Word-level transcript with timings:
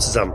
Zusammen. 0.00 0.32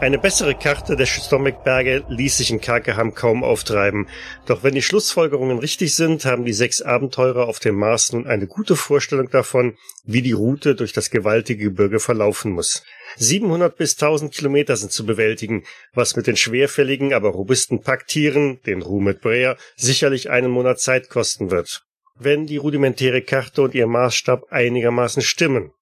Eine 0.00 0.18
bessere 0.18 0.54
Karte 0.54 0.94
der 0.94 1.06
Stomach-Berge 1.06 2.04
ließ 2.08 2.36
sich 2.36 2.52
in 2.52 2.60
Karkeham 2.60 3.14
kaum 3.14 3.42
auftreiben. 3.42 4.06
Doch 4.46 4.62
wenn 4.62 4.74
die 4.74 4.82
Schlussfolgerungen 4.82 5.58
richtig 5.58 5.96
sind, 5.96 6.24
haben 6.24 6.44
die 6.44 6.52
sechs 6.52 6.82
Abenteurer 6.82 7.48
auf 7.48 7.58
dem 7.58 7.74
Mars 7.74 8.12
nun 8.12 8.28
eine 8.28 8.46
gute 8.46 8.76
Vorstellung 8.76 9.28
davon, 9.28 9.76
wie 10.04 10.22
die 10.22 10.32
Route 10.32 10.76
durch 10.76 10.92
das 10.92 11.10
gewaltige 11.10 11.64
Gebirge 11.64 11.98
verlaufen 11.98 12.52
muss. 12.52 12.84
700 13.16 13.76
bis 13.76 13.94
1000 13.94 14.32
Kilometer 14.32 14.76
sind 14.76 14.92
zu 14.92 15.04
bewältigen, 15.04 15.64
was 15.94 16.14
mit 16.14 16.28
den 16.28 16.36
schwerfälligen, 16.36 17.12
aber 17.12 17.30
robusten 17.30 17.80
Packtieren, 17.80 18.60
den 18.66 18.82
Rumet 18.82 19.20
Brea, 19.20 19.56
sicherlich 19.74 20.30
einen 20.30 20.50
Monat 20.50 20.78
Zeit 20.78 21.08
kosten 21.08 21.50
wird. 21.50 21.82
Wenn 22.14 22.46
die 22.46 22.58
rudimentäre 22.58 23.22
Karte 23.22 23.62
und 23.62 23.74
ihr 23.74 23.88
Maßstab 23.88 24.44
einigermaßen 24.50 25.22
stimmen. 25.22 25.72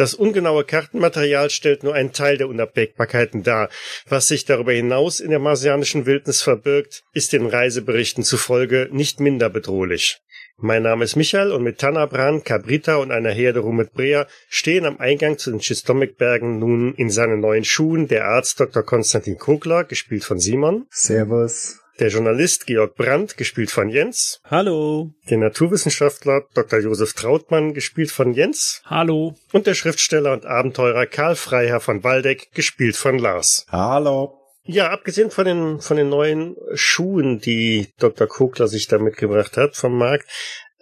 Das 0.00 0.14
ungenaue 0.14 0.64
Kartenmaterial 0.64 1.50
stellt 1.50 1.82
nur 1.82 1.92
einen 1.92 2.14
Teil 2.14 2.38
der 2.38 2.48
Unabwägbarkeiten 2.48 3.42
dar. 3.42 3.68
Was 4.08 4.28
sich 4.28 4.46
darüber 4.46 4.72
hinaus 4.72 5.20
in 5.20 5.28
der 5.28 5.40
marsianischen 5.40 6.06
Wildnis 6.06 6.40
verbirgt, 6.40 7.02
ist 7.12 7.34
den 7.34 7.44
Reiseberichten 7.44 8.24
zufolge 8.24 8.88
nicht 8.90 9.20
minder 9.20 9.50
bedrohlich. 9.50 10.22
Mein 10.56 10.84
Name 10.84 11.04
ist 11.04 11.16
Michael 11.16 11.52
und 11.52 11.64
mit 11.64 11.76
Tanabran, 11.76 12.44
Cabrita 12.44 12.96
und 12.96 13.12
einer 13.12 13.32
Herde 13.32 13.60
Rumet 13.60 13.92
Brea 13.92 14.26
stehen 14.48 14.86
am 14.86 14.98
Eingang 14.98 15.36
zu 15.36 15.50
den 15.50 15.60
Chistomik-Bergen 15.60 16.58
nun 16.58 16.94
in 16.94 17.10
seinen 17.10 17.40
neuen 17.40 17.64
Schuhen 17.64 18.08
der 18.08 18.24
Arzt 18.24 18.58
Dr. 18.58 18.82
Konstantin 18.82 19.36
Kogler, 19.36 19.84
gespielt 19.84 20.24
von 20.24 20.40
Simon. 20.40 20.86
Servus 20.88 21.78
der 22.00 22.08
Journalist 22.08 22.66
Georg 22.66 22.94
Brandt, 22.94 23.36
gespielt 23.36 23.70
von 23.70 23.90
Jens. 23.90 24.40
Hallo. 24.44 25.10
Der 25.28 25.36
Naturwissenschaftler 25.36 26.46
Dr. 26.54 26.80
Josef 26.80 27.12
Trautmann, 27.12 27.74
gespielt 27.74 28.10
von 28.10 28.32
Jens. 28.32 28.82
Hallo. 28.86 29.34
Und 29.52 29.66
der 29.66 29.74
Schriftsteller 29.74 30.32
und 30.32 30.46
Abenteurer 30.46 31.06
Karl 31.06 31.36
Freiherr 31.36 31.80
von 31.80 32.02
Waldeck, 32.02 32.52
gespielt 32.52 32.96
von 32.96 33.18
Lars. 33.18 33.66
Hallo. 33.70 34.38
Ja, 34.64 34.90
abgesehen 34.90 35.30
von 35.30 35.44
den, 35.44 35.80
von 35.80 35.96
den 35.96 36.08
neuen 36.08 36.56
Schuhen, 36.74 37.40
die 37.40 37.88
Dr. 37.98 38.26
Kogler 38.26 38.66
sich 38.66 38.88
da 38.88 38.98
mitgebracht 38.98 39.56
hat 39.56 39.76
vom 39.76 39.96
Markt, 39.96 40.26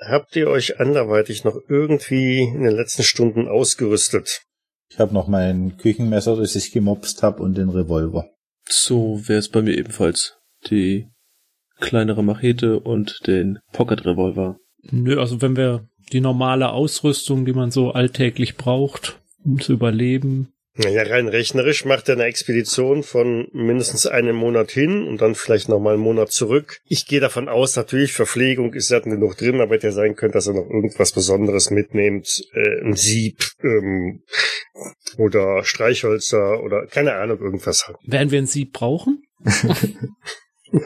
habt 0.01 0.37
ihr 0.37 0.49
euch 0.49 0.79
anderweitig 0.79 1.45
noch 1.45 1.59
irgendwie 1.69 2.43
in 2.43 2.63
den 2.63 2.75
letzten 2.75 3.03
Stunden 3.03 3.49
ausgerüstet? 3.49 4.43
Ich 4.91 4.99
habe 5.01 5.15
noch 5.15 5.27
mein 5.27 5.77
Küchenmesser, 5.79 6.37
das 6.37 6.55
ich 6.55 6.71
gemopst 6.73 7.23
habe, 7.23 7.43
und 7.43 7.57
den 7.57 7.71
Revolver. 7.71 8.31
So 8.69 9.21
wäre 9.27 9.39
es 9.39 9.49
bei 9.49 9.63
mir 9.63 9.77
ebenfalls 9.77 10.38
die 10.67 11.09
kleinere 11.81 12.23
Machete 12.23 12.81
und 12.81 13.27
den 13.27 13.59
Pocket 13.73 14.05
Revolver. 14.05 14.59
Nö, 14.91 15.19
also 15.21 15.41
wenn 15.43 15.57
wir 15.57 15.89
die 16.13 16.21
normale 16.21 16.71
Ausrüstung, 16.71 17.45
die 17.45 17.53
man 17.53 17.71
so 17.71 17.91
alltäglich 17.91 18.57
braucht, 18.57 19.21
um 19.45 19.61
zu 19.61 19.73
überleben. 19.73 20.53
Naja, 20.81 21.03
rein 21.03 21.27
rechnerisch 21.27 21.85
macht 21.85 22.09
er 22.09 22.15
eine 22.15 22.25
Expedition 22.25 23.03
von 23.03 23.49
mindestens 23.53 24.07
einem 24.07 24.37
Monat 24.37 24.71
hin 24.71 25.09
und 25.09 25.21
dann 25.21 25.35
vielleicht 25.35 25.69
nochmal 25.69 25.95
einen 25.95 26.03
Monat 26.03 26.31
zurück. 26.31 26.79
Ich 26.85 27.07
gehe 27.07 27.19
davon 27.19 27.49
aus, 27.49 27.75
natürlich, 27.75 28.13
Verpflegung 28.13 28.75
ist 28.75 28.89
ja 28.91 29.01
genug 29.01 29.37
drin, 29.37 29.61
aber 29.61 29.75
hätte 29.75 29.89
ja 29.89 29.93
sein 29.93 30.15
können, 30.15 30.33
dass 30.33 30.47
er 30.47 30.55
noch 30.55 30.71
irgendwas 30.71 31.11
Besonderes 31.11 31.71
mitnimmt. 31.71 32.45
Äh, 32.55 32.85
ein 32.85 32.95
Sieb 32.95 33.39
ähm, 33.61 34.23
oder 35.17 35.65
Streichhölzer 35.65 36.63
oder 36.63 36.87
keine 36.87 37.15
Ahnung, 37.15 37.41
irgendwas. 37.41 37.93
Werden 38.05 38.31
wir 38.31 38.39
ein 38.39 38.47
Sieb 38.47 38.73
brauchen? 38.73 39.25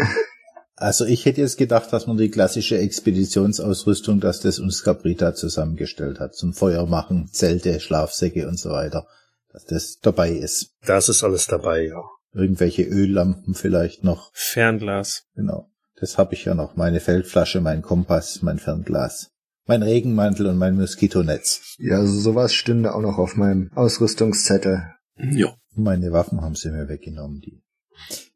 Also 0.83 1.05
ich 1.05 1.27
hätte 1.27 1.41
jetzt 1.41 1.59
gedacht, 1.59 1.93
dass 1.93 2.09
man 2.09 2.17
die 2.17 2.29
klassische 2.29 2.77
Expeditionsausrüstung, 2.77 4.19
dass 4.19 4.41
das 4.41 4.59
uns 4.59 4.83
Caprita 4.83 5.33
zusammengestellt 5.33 6.19
hat, 6.19 6.35
zum 6.35 6.55
Feuer 6.55 6.87
machen, 6.87 7.29
Zelte, 7.31 7.79
Schlafsäcke 7.79 8.49
und 8.49 8.59
so 8.59 8.71
weiter, 8.71 9.07
dass 9.53 9.65
das 9.65 9.99
dabei 10.01 10.33
ist. 10.33 10.73
Das 10.85 11.09
ist 11.09 11.23
alles 11.23 11.47
dabei, 11.47 11.87
ja. 11.87 12.03
Irgendwelche 12.35 12.83
Öllampen 12.83 13.55
vielleicht 13.55 14.03
noch. 14.03 14.33
Fernglas. 14.35 15.23
Genau. 15.37 15.71
Das 16.01 16.19
habe 16.19 16.35
ich 16.35 16.47
ja 16.47 16.55
noch. 16.55 16.75
Meine 16.75 16.99
Feldflasche, 16.99 17.61
mein 17.61 17.83
Kompass, 17.83 18.43
mein 18.43 18.59
Fernglas. 18.59 19.31
Mein 19.67 19.85
Regenmantel 19.85 20.47
und 20.47 20.59
mein 20.59 20.75
Moskitonetz. 20.75 21.77
Ja, 21.79 21.99
also 21.99 22.19
sowas 22.19 22.55
stünde 22.55 22.93
auch 22.93 23.03
noch 23.03 23.19
auf 23.19 23.37
meinem 23.37 23.71
Ausrüstungszettel. 23.77 24.83
Ja. 25.17 25.55
Meine 25.77 26.11
Waffen 26.11 26.41
haben 26.41 26.57
sie 26.57 26.71
mir 26.71 26.89
weggenommen, 26.89 27.41
die 27.41 27.63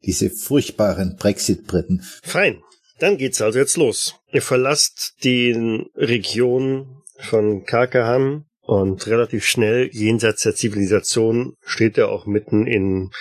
diese 0.03 0.29
furchtbaren 0.29 1.15
Brexit-Briten. 1.17 2.03
Fein. 2.23 2.61
Dann 2.99 3.17
geht's 3.17 3.41
also 3.41 3.59
jetzt 3.59 3.77
los. 3.77 4.15
Ihr 4.31 4.41
verlasst 4.41 5.15
die 5.23 5.51
Region 5.95 7.03
von 7.19 7.65
Karkaham 7.65 8.45
und 8.61 9.07
relativ 9.07 9.45
schnell 9.45 9.89
jenseits 9.93 10.43
der 10.43 10.55
Zivilisation 10.55 11.55
steht 11.65 11.97
er 11.97 12.09
auch 12.09 12.25
mitten 12.25 12.67
in, 12.67 13.11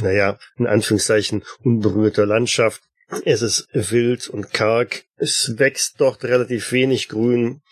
naja, 0.00 0.38
in 0.58 0.66
Anführungszeichen 0.66 1.44
unberührter 1.62 2.26
Landschaft. 2.26 2.82
Es 3.24 3.40
ist 3.40 3.68
wild 3.72 4.28
und 4.28 4.52
karg. 4.52 5.04
Es 5.16 5.54
wächst 5.58 6.00
dort 6.00 6.24
relativ 6.24 6.72
wenig 6.72 7.08
Grün. 7.08 7.62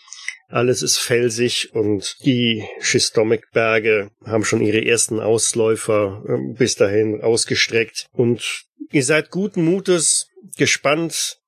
Alles 0.47 0.81
ist 0.83 0.97
felsig 0.97 1.73
und 1.73 2.17
die 2.23 2.63
Schistomik-Berge 2.79 4.11
haben 4.25 4.45
schon 4.45 4.61
ihre 4.61 4.85
ersten 4.85 5.19
Ausläufer 5.19 6.23
äh, 6.27 6.53
bis 6.53 6.75
dahin 6.75 7.21
ausgestreckt. 7.21 8.05
Und 8.11 8.65
ihr 8.91 9.03
seid 9.03 9.31
guten 9.31 9.65
Mutes, 9.65 10.29
gespannt 10.57 11.39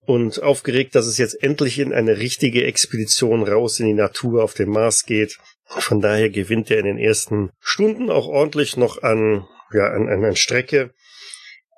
und 0.00 0.42
aufgeregt, 0.42 0.94
dass 0.96 1.06
es 1.06 1.18
jetzt 1.18 1.40
endlich 1.42 1.78
in 1.78 1.92
eine 1.92 2.18
richtige 2.18 2.64
Expedition 2.64 3.44
raus 3.44 3.78
in 3.78 3.86
die 3.86 3.94
Natur 3.94 4.42
auf 4.42 4.54
dem 4.54 4.70
Mars 4.70 5.04
geht. 5.04 5.38
Von 5.66 6.00
daher 6.00 6.30
gewinnt 6.30 6.70
er 6.70 6.78
in 6.78 6.86
den 6.86 6.98
ersten 6.98 7.50
Stunden 7.60 8.10
auch 8.10 8.26
ordentlich 8.26 8.76
noch 8.76 9.02
an, 9.02 9.46
ja, 9.72 9.86
an, 9.92 10.08
an 10.08 10.34
Strecke. 10.34 10.92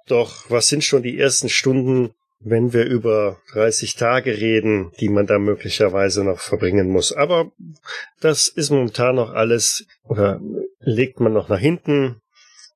Doch 0.06 0.48
was 0.48 0.68
sind 0.68 0.82
schon 0.82 1.02
die 1.02 1.18
ersten 1.18 1.50
Stunden 1.50 2.14
wenn 2.44 2.72
wir 2.72 2.84
über 2.84 3.38
30 3.52 3.94
Tage 3.94 4.38
reden, 4.38 4.92
die 5.00 5.08
man 5.08 5.26
da 5.26 5.38
möglicherweise 5.38 6.24
noch 6.24 6.40
verbringen 6.40 6.88
muss. 6.88 7.12
Aber 7.12 7.52
das 8.20 8.48
ist 8.48 8.70
momentan 8.70 9.16
noch 9.16 9.32
alles, 9.32 9.86
oder 10.04 10.40
legt 10.80 11.20
man 11.20 11.32
noch 11.32 11.48
nach 11.48 11.58
hinten, 11.58 12.20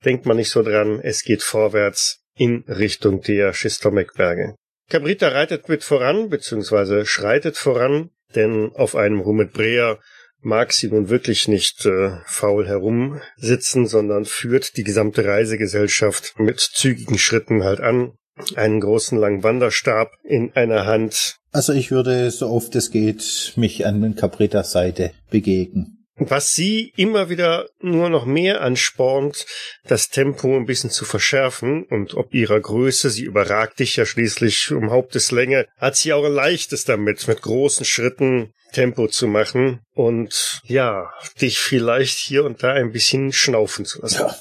denkt 0.04 0.26
man 0.26 0.36
nicht 0.36 0.50
so 0.50 0.62
dran, 0.62 1.00
es 1.00 1.22
geht 1.22 1.42
vorwärts 1.42 2.22
in 2.36 2.64
Richtung 2.68 3.22
der 3.22 3.52
Schistomekberge. 3.52 4.54
Cabrita 4.88 5.28
reitet 5.28 5.68
mit 5.68 5.82
voran, 5.82 6.28
beziehungsweise 6.28 7.06
schreitet 7.06 7.56
voran, 7.56 8.10
denn 8.34 8.70
auf 8.74 8.94
einem 8.94 9.20
Rumet 9.20 9.52
Brea 9.52 9.98
mag 10.40 10.72
sie 10.72 10.88
nun 10.88 11.08
wirklich 11.08 11.48
nicht 11.48 11.86
äh, 11.86 12.18
faul 12.26 12.68
herumsitzen, 12.68 13.86
sondern 13.86 14.26
führt 14.26 14.76
die 14.76 14.84
gesamte 14.84 15.24
Reisegesellschaft 15.24 16.38
mit 16.38 16.60
zügigen 16.60 17.18
Schritten 17.18 17.64
halt 17.64 17.80
an, 17.80 18.12
einen 18.54 18.80
großen 18.80 19.18
langen 19.18 19.42
Wanderstab 19.42 20.12
in 20.22 20.52
einer 20.54 20.86
Hand. 20.86 21.36
Also 21.52 21.72
ich 21.72 21.90
würde, 21.90 22.30
so 22.30 22.48
oft 22.48 22.74
es 22.76 22.90
geht, 22.90 23.52
mich 23.56 23.86
an 23.86 24.02
den 24.02 24.16
Capritas 24.16 24.72
Seite 24.72 25.12
begegnen. 25.30 25.96
Was 26.18 26.54
sie 26.54 26.94
immer 26.96 27.28
wieder 27.28 27.68
nur 27.80 28.08
noch 28.08 28.24
mehr 28.24 28.62
anspornt, 28.62 29.44
das 29.86 30.08
Tempo 30.08 30.56
ein 30.56 30.64
bisschen 30.64 30.88
zu 30.88 31.04
verschärfen 31.04 31.84
und 31.84 32.14
ob 32.14 32.32
ihrer 32.32 32.58
Größe, 32.58 33.10
sie 33.10 33.24
überragt 33.24 33.80
dich 33.80 33.96
ja 33.96 34.06
schließlich 34.06 34.72
um 34.72 34.90
Haupteslänge, 34.90 35.66
hat 35.76 35.96
sie 35.96 36.14
auch 36.14 36.24
ein 36.24 36.32
leichtes 36.32 36.84
damit, 36.84 37.28
mit 37.28 37.42
großen 37.42 37.84
Schritten 37.84 38.54
Tempo 38.72 39.08
zu 39.08 39.26
machen 39.26 39.80
und 39.92 40.60
ja, 40.64 41.10
dich 41.40 41.58
vielleicht 41.58 42.16
hier 42.16 42.44
und 42.44 42.62
da 42.62 42.72
ein 42.72 42.92
bisschen 42.92 43.32
schnaufen 43.32 43.84
zu 43.84 44.00
lassen. 44.00 44.20
Ja, 44.20 44.36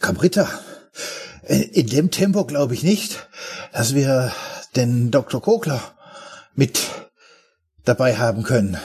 Caprita, 0.00 0.44
äh, 0.44 1.31
in 1.52 1.86
dem 1.86 2.10
Tempo 2.10 2.44
glaube 2.44 2.74
ich 2.74 2.82
nicht, 2.82 3.28
dass 3.72 3.94
wir 3.94 4.32
den 4.76 5.10
Dr. 5.10 5.42
Kogler 5.42 5.80
mit 6.54 6.80
dabei 7.84 8.16
haben 8.16 8.42
können. 8.42 8.78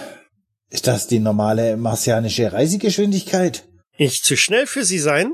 Ist 0.70 0.88
das 0.88 1.08
die 1.08 1.20
normale 1.20 1.78
martianische 1.78 2.52
Reisegeschwindigkeit? 2.52 3.66
Ich 3.98 4.24
zu 4.24 4.36
schnell 4.36 4.68
für 4.68 4.84
Sie 4.84 5.00
sein? 5.00 5.34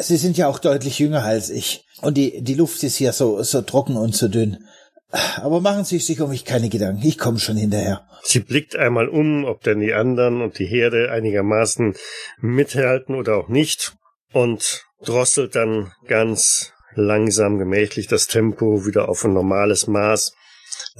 Sie 0.00 0.16
sind 0.16 0.36
ja 0.36 0.48
auch 0.48 0.58
deutlich 0.58 0.98
jünger 0.98 1.22
als 1.22 1.50
ich. 1.50 1.84
Und 2.00 2.16
die, 2.16 2.42
die 2.42 2.54
Luft 2.54 2.82
ist 2.82 2.96
hier 2.96 3.12
so, 3.12 3.42
so 3.42 3.62
trocken 3.62 3.96
und 3.96 4.16
so 4.16 4.28
dünn. 4.28 4.66
Aber 5.36 5.60
machen 5.60 5.84
Sie 5.84 5.98
sich 5.98 6.20
um 6.20 6.30
mich 6.30 6.44
keine 6.44 6.68
Gedanken. 6.68 7.06
Ich 7.06 7.18
komme 7.18 7.38
schon 7.38 7.56
hinterher. 7.56 8.08
Sie 8.22 8.40
blickt 8.40 8.76
einmal 8.76 9.08
um, 9.08 9.44
ob 9.44 9.62
denn 9.62 9.80
die 9.80 9.92
anderen 9.92 10.40
und 10.40 10.58
die 10.58 10.66
Herde 10.66 11.10
einigermaßen 11.10 11.94
mithalten 12.40 13.14
oder 13.14 13.36
auch 13.36 13.48
nicht. 13.48 13.94
Und 14.32 14.86
drosselt 15.04 15.54
dann 15.54 15.92
ganz 16.06 16.72
langsam, 16.94 17.58
gemächlich 17.58 18.06
das 18.06 18.26
Tempo 18.26 18.86
wieder 18.86 19.08
auf 19.08 19.24
ein 19.24 19.32
normales 19.32 19.86
Maß, 19.86 20.34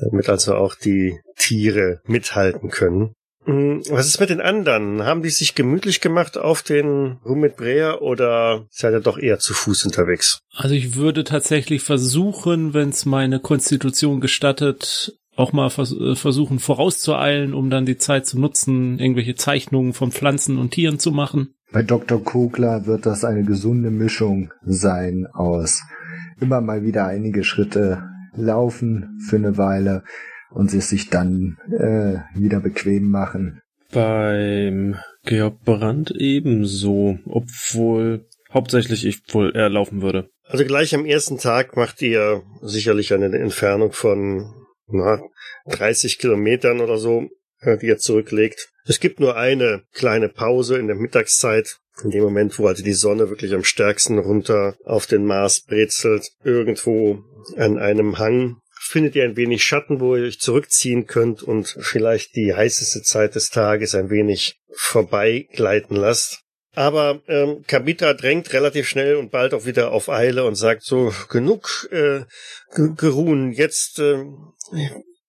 damit 0.00 0.28
also 0.28 0.54
auch 0.54 0.74
die 0.74 1.18
Tiere 1.36 2.00
mithalten 2.04 2.70
können. 2.70 3.14
Hm, 3.44 3.82
was 3.90 4.06
ist 4.06 4.20
mit 4.20 4.30
den 4.30 4.40
anderen? 4.40 5.04
Haben 5.04 5.22
die 5.22 5.30
sich 5.30 5.54
gemütlich 5.54 6.00
gemacht 6.00 6.38
auf 6.38 6.62
den 6.62 7.18
Rumit 7.24 7.56
Brea 7.56 7.98
oder 7.98 8.66
seid 8.70 8.92
ihr 8.92 9.00
doch 9.00 9.18
eher 9.18 9.40
zu 9.40 9.52
Fuß 9.52 9.84
unterwegs? 9.84 10.38
Also 10.54 10.74
ich 10.74 10.94
würde 10.94 11.24
tatsächlich 11.24 11.82
versuchen, 11.82 12.72
wenn 12.72 12.90
es 12.90 13.04
meine 13.04 13.40
Konstitution 13.40 14.20
gestattet, 14.20 15.18
auch 15.34 15.52
mal 15.52 15.70
vers 15.70 15.92
äh, 15.92 16.14
versuchen 16.14 16.60
vorauszueilen, 16.60 17.52
um 17.52 17.68
dann 17.68 17.86
die 17.86 17.96
Zeit 17.96 18.26
zu 18.26 18.38
nutzen, 18.38 18.98
irgendwelche 19.00 19.34
Zeichnungen 19.34 19.92
von 19.92 20.12
Pflanzen 20.12 20.58
und 20.58 20.70
Tieren 20.70 21.00
zu 21.00 21.10
machen. 21.10 21.54
Bei 21.72 21.82
Dr. 21.82 22.22
Kogler 22.22 22.86
wird 22.86 23.06
das 23.06 23.24
eine 23.24 23.44
gesunde 23.44 23.90
Mischung 23.90 24.52
sein 24.62 25.26
aus 25.32 25.82
immer 26.42 26.60
mal 26.60 26.84
wieder 26.84 27.06
einige 27.06 27.44
Schritte 27.44 28.02
laufen 28.34 29.18
für 29.28 29.36
eine 29.36 29.56
Weile 29.56 30.02
und 30.50 30.70
sie 30.70 30.80
sich 30.80 31.08
dann 31.08 31.56
äh, 31.70 32.18
wieder 32.38 32.60
bequem 32.60 33.10
machen. 33.10 33.62
Beim 33.92 34.96
Georg 35.24 35.62
Brandt 35.64 36.10
ebenso, 36.10 37.18
obwohl 37.26 38.26
hauptsächlich 38.52 39.06
ich 39.06 39.22
wohl 39.28 39.52
eher 39.54 39.70
laufen 39.70 40.02
würde. 40.02 40.30
Also 40.44 40.64
gleich 40.64 40.94
am 40.94 41.06
ersten 41.06 41.38
Tag 41.38 41.76
macht 41.76 42.02
ihr 42.02 42.42
sicherlich 42.60 43.14
eine 43.14 43.26
Entfernung 43.38 43.92
von 43.92 44.52
na, 44.88 45.22
30 45.66 46.18
Kilometern 46.18 46.80
oder 46.80 46.98
so, 46.98 47.28
äh, 47.60 47.78
die 47.78 47.86
ihr 47.86 47.98
zurücklegt. 47.98 48.71
Es 48.84 49.00
gibt 49.00 49.20
nur 49.20 49.36
eine 49.36 49.82
kleine 49.92 50.28
Pause 50.28 50.78
in 50.78 50.86
der 50.86 50.96
Mittagszeit, 50.96 51.78
in 52.02 52.10
dem 52.10 52.22
Moment, 52.22 52.58
wo 52.58 52.66
also 52.66 52.82
die 52.82 52.92
Sonne 52.94 53.28
wirklich 53.28 53.54
am 53.54 53.64
stärksten 53.64 54.18
runter 54.18 54.76
auf 54.84 55.06
den 55.06 55.24
Mars 55.24 55.60
brezelt, 55.60 56.28
irgendwo 56.42 57.22
an 57.56 57.78
einem 57.78 58.18
Hang 58.18 58.56
findet 58.84 59.14
ihr 59.14 59.24
ein 59.24 59.36
wenig 59.36 59.64
Schatten, 59.64 60.00
wo 60.00 60.16
ihr 60.16 60.24
euch 60.24 60.40
zurückziehen 60.40 61.06
könnt 61.06 61.42
und 61.42 61.76
vielleicht 61.80 62.34
die 62.34 62.54
heißeste 62.54 63.02
Zeit 63.02 63.36
des 63.36 63.50
Tages 63.50 63.94
ein 63.94 64.10
wenig 64.10 64.56
vorbeigleiten 64.74 65.94
lasst. 65.94 66.40
Aber 66.74 67.22
ähm, 67.28 67.62
Kabita 67.66 68.14
drängt 68.14 68.52
relativ 68.52 68.88
schnell 68.88 69.16
und 69.16 69.30
bald 69.30 69.54
auch 69.54 69.66
wieder 69.66 69.92
auf 69.92 70.08
Eile 70.08 70.44
und 70.44 70.54
sagt 70.54 70.84
so, 70.84 71.12
genug 71.28 71.88
äh, 71.92 72.22
geruhen, 72.74 73.52
jetzt 73.52 73.98
äh, 73.98 74.24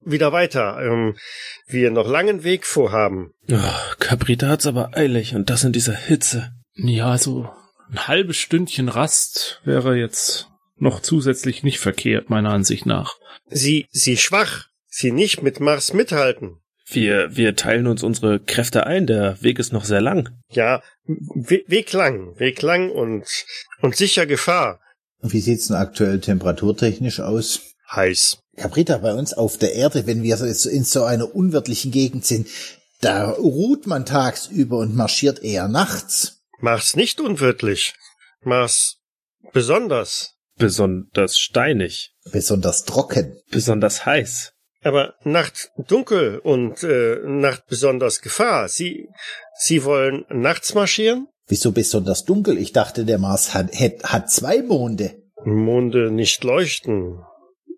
wieder 0.06 0.32
weiter. 0.32 0.80
Ähm, 0.82 1.16
wir 1.68 1.92
noch 1.92 2.08
langen 2.08 2.44
Weg 2.44 2.66
vorhaben. 2.66 3.34
Oh, 3.52 3.96
Cabrita 4.00 4.48
hat's 4.48 4.68
aber 4.68 4.96
eilig 4.96 5.36
und 5.36 5.50
das 5.50 5.64
in 5.64 5.74
dieser 5.74 5.96
Hitze. 5.96 6.52
Ja, 6.76 7.18
so 7.18 7.50
ein 7.90 8.08
halbes 8.08 8.38
Stündchen 8.38 8.90
Rast 8.90 9.62
wäre 9.64 9.96
jetzt 9.96 10.48
noch 10.78 11.02
zusätzlich 11.02 11.64
nicht 11.64 11.80
verkehrt, 11.80 12.30
meiner 12.30 12.52
Ansicht 12.52 12.86
nach. 12.86 13.16
Sie, 13.50 13.86
sie 13.92 14.18
schwach, 14.18 14.68
sie 14.88 15.12
nicht 15.12 15.44
mit 15.44 15.60
Mars 15.60 15.94
mithalten. 15.94 16.60
Wir, 16.88 17.36
wir 17.36 17.56
teilen 17.56 17.88
uns 17.88 18.04
unsere 18.04 18.40
Kräfte 18.40 18.86
ein, 18.86 19.08
der 19.08 19.42
Weg 19.42 19.60
ist 19.60 19.72
noch 19.72 19.86
sehr 19.86 20.02
lang. 20.02 20.30
Ja, 20.50 20.82
We 21.06 21.64
Weg 21.68 21.94
lang, 21.94 22.38
Weg 22.40 22.62
lang 22.62 22.90
und, 22.90 23.26
und 23.82 23.96
sicher 23.96 24.26
Gefahr. 24.26 24.80
Und 25.20 25.34
wie 25.34 25.40
sieht's 25.40 25.68
denn 25.68 25.78
aktuell 25.78 26.20
temperaturtechnisch 26.20 27.20
aus? 27.22 27.62
Heiß. 27.90 28.43
Cabrita, 28.56 28.98
bei 28.98 29.14
uns 29.14 29.34
auf 29.34 29.58
der 29.58 29.74
Erde, 29.74 30.06
wenn 30.06 30.22
wir 30.24 30.40
in 30.40 30.84
so 30.84 31.04
einer 31.04 31.36
unwirtlichen 31.36 31.92
Gegend 31.92 32.26
sind, 32.26 32.48
da 33.02 33.32
ruht 33.32 33.88
man 33.88 34.06
tagsüber 34.06 34.78
und 34.78 34.96
marschiert 34.96 35.44
eher 35.44 35.68
nachts. 35.68 36.44
Mach's 36.60 36.96
nicht 36.96 37.20
unwirtlich. 37.20 37.96
Mach's 38.42 39.00
besonders. 39.52 40.36
Besonders 40.58 41.38
steinig. 41.38 42.14
Besonders 42.32 42.86
trocken. 42.86 43.38
Besonders 43.50 44.06
heiß. 44.06 44.54
Aber 44.84 45.16
Nacht 45.24 45.72
dunkel 45.78 46.40
und 46.40 46.84
äh, 46.84 47.18
Nacht 47.26 47.68
besonders 47.68 48.22
Gefahr. 48.22 48.70
Sie, 48.70 49.10
Sie 49.60 49.84
wollen 49.84 50.26
nachts 50.30 50.74
marschieren? 50.74 51.28
Wieso 51.48 51.72
besonders 51.72 52.24
dunkel? 52.24 52.58
Ich 52.58 52.72
dachte, 52.72 53.06
der 53.06 53.18
Mars 53.18 53.54
hat, 53.54 53.74
hat, 53.78 54.04
hat 54.04 54.32
zwei 54.32 54.62
Monde. 54.62 55.16
Monde 55.44 56.12
nicht 56.12 56.44
leuchten. 56.44 57.20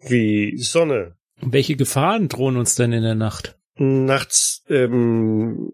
Wie 0.02 0.58
Sonne. 0.58 1.16
Welche 1.42 1.76
Gefahren 1.76 2.30
drohen 2.30 2.58
uns 2.58 2.76
denn 2.76 2.94
in 2.94 3.04
der 3.04 3.16
Nacht? 3.16 3.58
Nachts 3.78 4.64
ähm, 4.70 5.74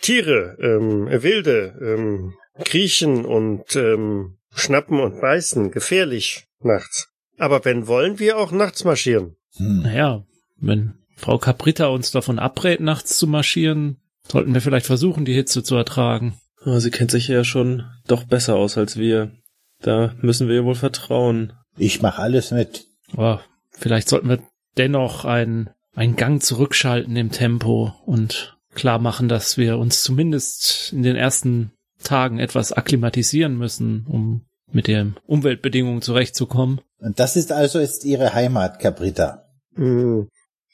Tiere, 0.00 0.56
ähm, 0.60 1.08
Wilde, 1.22 1.78
ähm, 1.80 2.34
kriechen 2.64 3.24
und 3.24 3.76
ähm, 3.76 4.38
schnappen 4.54 5.00
und 5.00 5.20
beißen. 5.20 5.70
Gefährlich 5.70 6.46
nachts. 6.60 7.08
Aber 7.38 7.64
wenn 7.64 7.86
wollen 7.86 8.18
wir 8.18 8.38
auch 8.38 8.52
nachts 8.52 8.84
marschieren? 8.84 9.36
Hm. 9.56 9.82
Naja, 9.82 10.24
wenn 10.56 10.94
Frau 11.16 11.38
Caprita 11.38 11.86
uns 11.86 12.10
davon 12.10 12.38
abrät, 12.38 12.80
nachts 12.80 13.18
zu 13.18 13.26
marschieren, 13.26 13.98
sollten 14.28 14.54
wir 14.54 14.60
vielleicht 14.60 14.86
versuchen, 14.86 15.24
die 15.24 15.34
Hitze 15.34 15.62
zu 15.62 15.74
ertragen. 15.76 16.38
Aber 16.62 16.80
sie 16.80 16.90
kennt 16.90 17.10
sich 17.10 17.28
ja 17.28 17.44
schon 17.44 17.84
doch 18.06 18.24
besser 18.24 18.56
aus 18.56 18.78
als 18.78 18.96
wir. 18.96 19.32
Da 19.80 20.14
müssen 20.20 20.48
wir 20.48 20.56
ihr 20.56 20.64
wohl 20.64 20.76
vertrauen. 20.76 21.52
Ich 21.76 22.02
mach 22.02 22.18
alles 22.18 22.52
mit. 22.52 22.86
Aber 23.12 23.42
vielleicht 23.70 24.08
sollten 24.08 24.28
wir 24.28 24.42
dennoch 24.76 25.24
einen, 25.24 25.70
einen 25.94 26.16
Gang 26.16 26.42
zurückschalten 26.42 27.16
im 27.16 27.30
Tempo 27.30 27.92
und 28.06 28.56
klar 28.74 28.98
machen, 28.98 29.28
dass 29.28 29.58
wir 29.58 29.78
uns 29.78 30.02
zumindest 30.02 30.92
in 30.92 31.02
den 31.02 31.16
ersten 31.16 31.72
Tagen 32.02 32.38
etwas 32.38 32.72
akklimatisieren 32.72 33.56
müssen, 33.56 34.06
um 34.08 34.46
mit 34.70 34.86
den 34.86 35.16
Umweltbedingungen 35.26 36.02
zurechtzukommen. 36.02 36.80
Und 36.98 37.18
das 37.18 37.36
ist 37.36 37.52
also 37.52 37.80
jetzt 37.80 38.04
Ihre 38.04 38.34
Heimat, 38.34 38.78
Caprita. 38.80 39.44
Hm. 39.74 40.28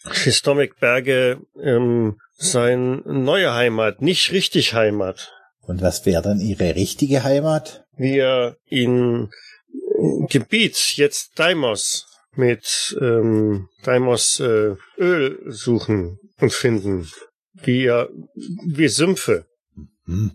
Stomach-Berge 0.05 1.41
ähm, 1.61 2.19
sein 2.37 3.03
neue 3.05 3.53
Heimat, 3.53 4.01
nicht 4.01 4.33
richtig 4.33 4.75
Heimat. 4.75 5.33
Und 5.63 5.83
was 5.83 6.07
wäre 6.07 6.23
dann 6.23 6.41
Ihre 6.41 6.77
richtige 6.77 7.25
Heimat? 7.25 7.85
Wir 7.97 8.57
in 8.67 9.31
Gebiet, 10.29 10.97
jetzt 10.97 11.39
Deimos, 11.39 12.07
mit 12.39 12.97
ähm, 13.01 13.69
Deimos 13.83 14.41
äh, 14.41 14.77
Öl 14.97 15.39
suchen 15.47 16.19
und 16.41 16.53
finden. 16.53 17.09
Wir, 17.53 18.09
wir 18.67 18.91
Sümpfe. 18.91 19.47
Hm. 20.05 20.33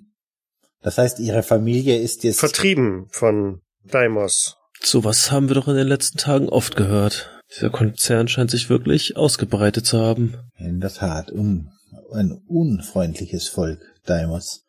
Das 0.82 0.98
heißt, 0.98 1.20
Ihre 1.20 1.44
Familie 1.44 1.98
ist 1.98 2.24
jetzt 2.24 2.42
vertrieben 2.42 3.08
von 3.10 3.62
Deimos. 3.86 4.58
Sowas 4.82 5.32
haben 5.32 5.48
wir 5.48 5.56
doch 5.56 5.70
in 5.70 5.76
den 5.76 5.88
letzten 5.88 6.18
Tagen 6.18 6.50
oft 6.50 6.76
gehört. 6.76 7.32
Dieser 7.56 7.70
Konzern 7.70 8.28
scheint 8.28 8.52
sich 8.52 8.70
wirklich 8.70 9.16
ausgebreitet 9.16 9.86
zu 9.86 10.00
haben. 10.00 10.36
In 10.58 10.82
der 10.82 10.94
Tat, 10.94 11.32
um 11.32 11.70
ein 12.12 12.32
unfreundliches 12.48 13.48
Volk, 13.48 13.80
Deimos. 14.06 14.66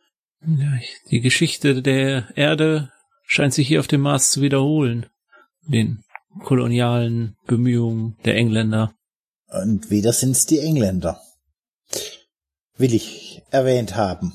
Ja, 0.46 0.78
die 1.10 1.20
Geschichte 1.20 1.82
der 1.82 2.28
Erde 2.36 2.92
scheint 3.26 3.54
sich 3.54 3.66
hier 3.66 3.80
auf 3.80 3.86
dem 3.86 4.02
Mars 4.02 4.30
zu 4.30 4.40
wiederholen. 4.42 5.06
Den 5.66 6.04
kolonialen 6.40 7.36
Bemühungen 7.46 8.16
der 8.24 8.36
Engländer. 8.36 8.94
Und 9.48 9.90
wieder 9.90 10.12
sind's 10.12 10.46
die 10.46 10.58
Engländer. 10.58 11.20
Will 12.76 12.94
ich 12.94 13.42
erwähnt 13.50 13.94
haben. 13.94 14.32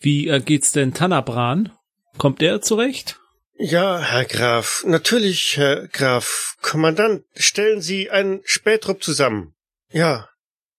Wie 0.00 0.28
äh, 0.28 0.40
geht's 0.40 0.72
denn 0.72 0.94
Tanabran? 0.94 1.72
Kommt 2.16 2.40
der 2.40 2.60
zurecht? 2.60 3.20
Ja, 3.60 3.98
Herr 3.98 4.24
Graf, 4.24 4.84
natürlich, 4.86 5.56
Herr 5.56 5.88
Graf. 5.88 6.56
Kommandant, 6.62 7.24
stellen 7.34 7.80
Sie 7.80 8.08
einen 8.08 8.40
Spätrupp 8.44 9.02
zusammen. 9.02 9.54
Ja, 9.90 10.28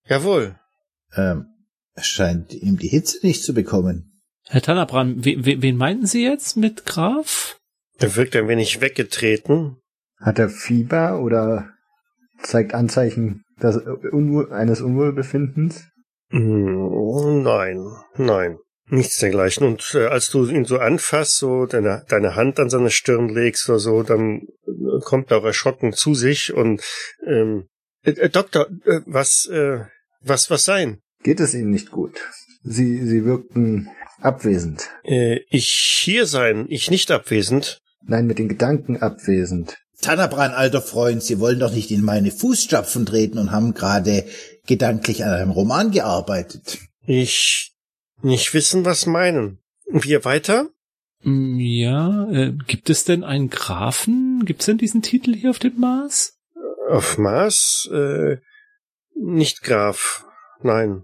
jawohl. 0.07 0.57
Ähm, 1.15 1.47
scheint 1.97 2.53
ihm 2.53 2.77
die 2.77 2.87
Hitze 2.87 3.25
nicht 3.25 3.43
zu 3.43 3.53
bekommen. 3.53 4.21
Herr 4.45 4.61
Tanabran, 4.61 5.25
we, 5.25 5.45
we, 5.45 5.61
wen 5.61 5.75
meinten 5.75 6.05
Sie 6.05 6.23
jetzt 6.23 6.55
mit 6.55 6.85
Graf? 6.85 7.59
Er 7.97 8.15
wirkt 8.15 8.35
ein 8.35 8.47
wenig 8.47 8.79
weggetreten. 8.79 9.77
Hat 10.19 10.39
er 10.39 10.49
Fieber 10.49 11.21
oder 11.21 11.69
zeigt 12.41 12.73
Anzeichen 12.73 13.43
des 13.61 13.77
Unwohl, 13.77 14.51
eines 14.51 14.81
Unwohlbefindens? 14.81 15.89
Hm, 16.29 17.43
nein, 17.43 17.85
nein. 18.17 18.57
Nichts 18.91 19.17
dergleichen. 19.17 19.67
Und 19.67 19.93
äh, 19.93 20.07
als 20.07 20.29
du 20.29 20.47
ihn 20.47 20.65
so 20.65 20.79
anfasst, 20.79 21.37
so 21.37 21.65
deine, 21.65 22.03
deine 22.09 22.35
Hand 22.35 22.59
an 22.59 22.69
seine 22.69 22.89
Stirn 22.89 23.29
legst 23.29 23.69
oder 23.69 23.79
so, 23.79 24.03
dann 24.03 24.47
äh, 24.65 24.99
kommt 25.03 25.29
er 25.29 25.37
auch 25.37 25.45
erschrocken 25.45 25.93
zu 25.93 26.15
sich 26.15 26.53
und 26.53 26.81
ähm, 27.25 27.67
äh, 28.03 28.11
äh, 28.11 28.29
Doktor, 28.29 28.67
äh, 28.85 29.01
was, 29.05 29.45
äh, 29.45 29.81
was, 30.21 30.49
was 30.49 30.65
sein? 30.65 31.01
Geht 31.23 31.39
es 31.39 31.53
Ihnen 31.53 31.69
nicht 31.69 31.91
gut? 31.91 32.19
Sie, 32.63 33.05
Sie 33.05 33.25
wirkten 33.25 33.89
abwesend. 34.21 34.89
Äh, 35.03 35.41
ich 35.49 35.69
hier 36.03 36.25
sein, 36.25 36.65
ich 36.69 36.89
nicht 36.89 37.11
abwesend. 37.11 37.79
Nein, 38.01 38.25
mit 38.25 38.39
den 38.39 38.49
Gedanken 38.49 38.97
abwesend. 38.97 39.77
Tanabran, 40.01 40.51
alter 40.51 40.81
Freund, 40.81 41.21
Sie 41.23 41.39
wollen 41.39 41.59
doch 41.59 41.73
nicht 41.73 41.91
in 41.91 42.03
meine 42.03 42.31
Fußstapfen 42.31 43.05
treten 43.05 43.37
und 43.37 43.51
haben 43.51 43.73
gerade 43.73 44.25
gedanklich 44.65 45.25
an 45.25 45.31
einem 45.31 45.51
Roman 45.51 45.91
gearbeitet. 45.91 46.79
Ich 47.05 47.73
nicht 48.21 48.53
wissen, 48.53 48.85
was 48.85 49.05
meinen. 49.05 49.59
Wir 49.91 50.23
weiter? 50.25 50.69
Ja, 51.23 52.29
äh, 52.31 52.53
gibt 52.67 52.89
es 52.89 53.03
denn 53.03 53.23
einen 53.23 53.49
Grafen? 53.49 54.45
Gibt 54.45 54.61
es 54.61 54.67
denn 54.67 54.77
diesen 54.77 55.01
Titel 55.01 55.35
hier 55.35 55.49
auf 55.49 55.59
dem 55.59 55.79
Mars? 55.79 56.37
Auf 56.89 57.17
Mars? 57.17 57.89
Äh, 57.91 58.37
nicht 59.15 59.63
Graf. 59.63 60.25
Nein. 60.61 61.03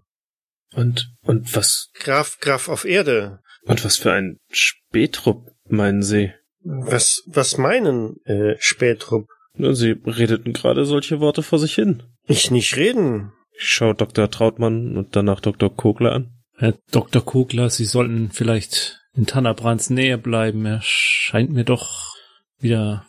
Und, 0.74 1.14
und 1.22 1.56
was? 1.56 1.90
Graf, 1.96 2.40
Graf 2.40 2.70
auf 2.70 2.86
Erde. 2.86 3.40
Und 3.64 3.84
was 3.84 3.98
für 3.98 4.12
ein 4.12 4.40
Spätrupp, 4.50 5.52
meinen 5.68 6.04
Sie? 6.04 6.32
Was, 6.66 7.24
was 7.28 7.58
meinen, 7.58 8.18
äh, 8.26 8.56
Spätrupp? 8.60 9.28
Nun, 9.54 9.76
Sie 9.76 9.92
redeten 10.06 10.52
gerade 10.52 10.86
solche 10.86 11.20
Worte 11.20 11.44
vor 11.44 11.60
sich 11.60 11.76
hin. 11.76 12.04
Ich 12.28 12.50
nicht 12.52 12.76
reden. 12.76 13.32
Ich 13.58 13.70
schaue 13.70 13.94
Dr. 13.96 14.30
Trautmann 14.30 14.98
und 14.98 15.16
danach 15.16 15.40
Dr. 15.40 15.74
Kogler 15.74 16.14
an. 16.14 16.32
Herr 16.58 16.74
Dr. 16.92 17.24
Kogler, 17.24 17.70
Sie 17.70 17.86
sollten 17.86 18.32
vielleicht 18.32 19.00
in 19.14 19.26
Tannabrands 19.26 19.90
Nähe 19.90 20.18
bleiben. 20.18 20.66
Er 20.66 20.82
scheint 20.82 21.52
mir 21.52 21.66
doch 21.66 22.16
wieder 22.60 23.06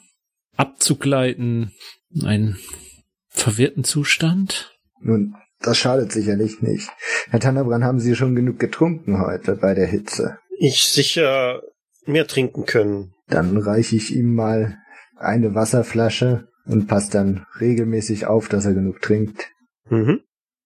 abzugleiten. 0.56 1.72
Einen 2.24 2.58
verwirrten 3.28 3.84
Zustand. 3.84 4.76
Nun, 5.00 5.34
das 5.60 5.78
schadet 5.78 6.12
sicherlich 6.12 6.60
nicht. 6.60 6.88
Herr 7.30 7.40
Tannerbrand, 7.40 7.84
haben 7.84 8.00
Sie 8.00 8.14
schon 8.14 8.36
genug 8.36 8.58
getrunken 8.58 9.20
heute 9.20 9.56
bei 9.56 9.74
der 9.74 9.86
Hitze? 9.86 10.38
Ich 10.58 10.82
sicher 10.82 11.62
mehr 12.04 12.26
trinken 12.26 12.66
können. 12.66 13.15
Dann 13.28 13.56
reiche 13.56 13.96
ich 13.96 14.14
ihm 14.14 14.34
mal 14.34 14.78
eine 15.16 15.54
Wasserflasche 15.54 16.48
und 16.66 16.86
passe 16.86 17.10
dann 17.10 17.46
regelmäßig 17.60 18.26
auf, 18.26 18.48
dass 18.48 18.66
er 18.66 18.74
genug 18.74 19.00
trinkt. 19.00 19.50
Mhm. 19.88 20.20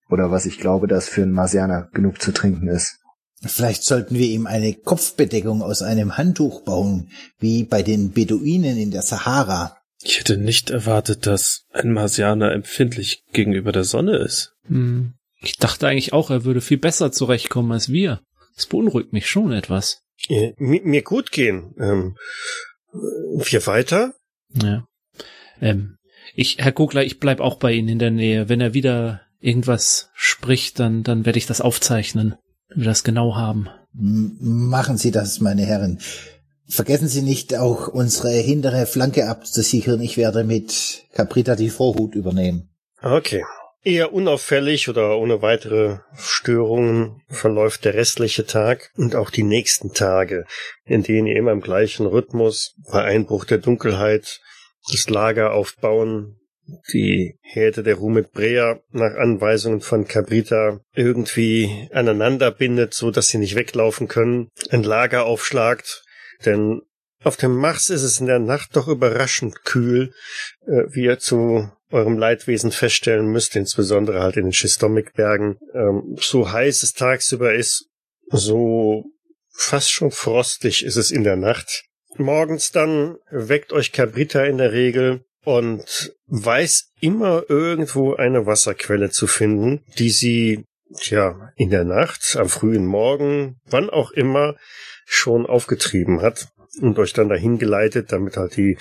Oder 0.08 0.30
was 0.30 0.46
ich 0.46 0.58
glaube, 0.58 0.88
dass 0.88 1.08
für 1.08 1.22
einen 1.22 1.32
Marsianer 1.32 1.88
genug 1.92 2.20
zu 2.20 2.32
trinken 2.32 2.68
ist. 2.68 2.98
Vielleicht 3.42 3.84
sollten 3.84 4.16
wir 4.16 4.26
ihm 4.26 4.46
eine 4.46 4.74
Kopfbedeckung 4.74 5.62
aus 5.62 5.80
einem 5.82 6.18
Handtuch 6.18 6.62
bauen, 6.62 7.10
wie 7.38 7.64
bei 7.64 7.82
den 7.82 8.12
Beduinen 8.12 8.76
in 8.76 8.90
der 8.90 9.02
Sahara. 9.02 9.76
Ich 10.02 10.18
hätte 10.18 10.36
nicht 10.36 10.70
erwartet, 10.70 11.26
dass 11.26 11.64
ein 11.72 11.92
Marsianer 11.92 12.52
empfindlich 12.52 13.24
gegenüber 13.32 13.72
der 13.72 13.84
Sonne 13.84 14.16
ist. 14.16 14.54
Hm. 14.66 15.14
Ich 15.40 15.56
dachte 15.56 15.88
eigentlich 15.88 16.12
auch, 16.12 16.30
er 16.30 16.44
würde 16.44 16.60
viel 16.60 16.78
besser 16.78 17.12
zurechtkommen 17.12 17.72
als 17.72 17.88
wir. 17.88 18.20
Das 18.56 18.66
beunruhigt 18.66 19.12
mich 19.12 19.28
schon 19.28 19.52
etwas. 19.52 20.02
Äh, 20.28 20.52
mi- 20.58 20.82
mir 20.84 21.02
gut 21.02 21.32
gehen. 21.32 21.74
Ähm, 21.78 22.16
wir 22.92 23.66
weiter? 23.66 24.14
Ja. 24.52 24.84
Ähm, 25.60 25.96
ich, 26.34 26.58
Herr 26.58 26.72
Kogler, 26.72 27.04
ich 27.04 27.18
bleib 27.18 27.40
auch 27.40 27.56
bei 27.56 27.72
Ihnen 27.72 27.88
in 27.88 27.98
der 27.98 28.10
Nähe. 28.10 28.48
Wenn 28.48 28.60
er 28.60 28.74
wieder 28.74 29.22
irgendwas 29.40 30.10
spricht, 30.14 30.78
dann, 30.78 31.02
dann 31.02 31.24
werde 31.26 31.38
ich 31.38 31.46
das 31.46 31.60
aufzeichnen, 31.60 32.36
wenn 32.68 32.80
wir 32.80 32.88
das 32.88 33.04
genau 33.04 33.36
haben. 33.36 33.68
M 33.98 34.36
machen 34.40 34.98
Sie 34.98 35.10
das, 35.10 35.40
meine 35.40 35.62
Herren. 35.62 35.98
Vergessen 36.68 37.08
Sie 37.08 37.22
nicht, 37.22 37.56
auch 37.56 37.88
unsere 37.88 38.30
hintere 38.30 38.86
Flanke 38.86 39.28
abzusichern. 39.28 40.00
Ich 40.00 40.16
werde 40.16 40.44
mit 40.44 41.04
Caprita 41.12 41.56
die 41.56 41.70
Vorhut 41.70 42.14
übernehmen. 42.14 42.70
Okay. 43.02 43.42
Eher 43.82 44.12
unauffällig 44.12 44.90
oder 44.90 45.16
ohne 45.16 45.40
weitere 45.40 46.00
Störungen 46.18 47.22
verläuft 47.28 47.86
der 47.86 47.94
restliche 47.94 48.44
Tag 48.44 48.90
und 48.96 49.16
auch 49.16 49.30
die 49.30 49.42
nächsten 49.42 49.94
Tage, 49.94 50.44
in 50.84 51.02
denen 51.02 51.26
ihr 51.26 51.36
immer 51.36 51.52
im 51.52 51.62
gleichen 51.62 52.04
Rhythmus 52.04 52.74
bei 52.90 53.02
Einbruch 53.02 53.46
der 53.46 53.58
Dunkelheit 53.58 54.40
das 54.90 55.08
Lager 55.08 55.54
aufbauen, 55.54 56.40
die 56.92 57.38
Herde 57.40 57.82
der 57.82 57.96
Rumit 57.96 58.32
Brea 58.32 58.80
nach 58.90 59.14
Anweisungen 59.14 59.80
von 59.80 60.06
Cabrita 60.06 60.80
irgendwie 60.94 61.88
aneinander 61.92 62.50
bindet, 62.50 62.92
so 62.92 63.10
dass 63.10 63.28
sie 63.28 63.38
nicht 63.38 63.54
weglaufen 63.54 64.08
können, 64.08 64.48
ein 64.70 64.82
Lager 64.82 65.24
aufschlagt, 65.24 66.04
denn 66.44 66.82
auf 67.22 67.36
dem 67.36 67.56
Mars 67.56 67.90
ist 67.90 68.02
es 68.02 68.20
in 68.20 68.26
der 68.26 68.38
Nacht 68.38 68.76
doch 68.76 68.88
überraschend 68.88 69.64
kühl, 69.64 70.12
äh, 70.66 70.84
wie 70.88 71.04
ihr 71.04 71.18
zu 71.18 71.70
eurem 71.90 72.16
Leidwesen 72.16 72.72
feststellen 72.72 73.26
müsst, 73.26 73.56
insbesondere 73.56 74.22
halt 74.22 74.36
in 74.36 74.44
den 74.44 74.52
Schistomikbergen. 74.52 75.58
Ähm, 75.74 76.16
so 76.18 76.50
heiß 76.50 76.82
es 76.82 76.94
tagsüber 76.94 77.54
ist, 77.54 77.88
so 78.28 79.04
fast 79.52 79.90
schon 79.90 80.10
frostig 80.10 80.84
ist 80.84 80.96
es 80.96 81.10
in 81.10 81.24
der 81.24 81.36
Nacht. 81.36 81.84
Morgens 82.16 82.70
dann 82.70 83.16
weckt 83.30 83.72
euch 83.72 83.92
Cabrita 83.92 84.44
in 84.44 84.58
der 84.58 84.72
Regel 84.72 85.24
und 85.44 86.14
weiß 86.26 86.92
immer 87.00 87.44
irgendwo 87.48 88.14
eine 88.14 88.46
Wasserquelle 88.46 89.10
zu 89.10 89.26
finden, 89.26 89.84
die 89.98 90.10
sie, 90.10 90.64
tja, 90.96 91.52
in 91.56 91.70
der 91.70 91.84
Nacht, 91.84 92.36
am 92.38 92.48
frühen 92.48 92.86
Morgen, 92.86 93.58
wann 93.66 93.90
auch 93.90 94.10
immer, 94.10 94.56
schon 95.06 95.44
aufgetrieben 95.44 96.22
hat 96.22 96.48
und 96.80 96.98
euch 96.98 97.12
dann 97.12 97.28
dahin 97.28 97.58
geleitet, 97.58 98.12
damit 98.12 98.36
halt 98.36 98.56
die 98.56 98.78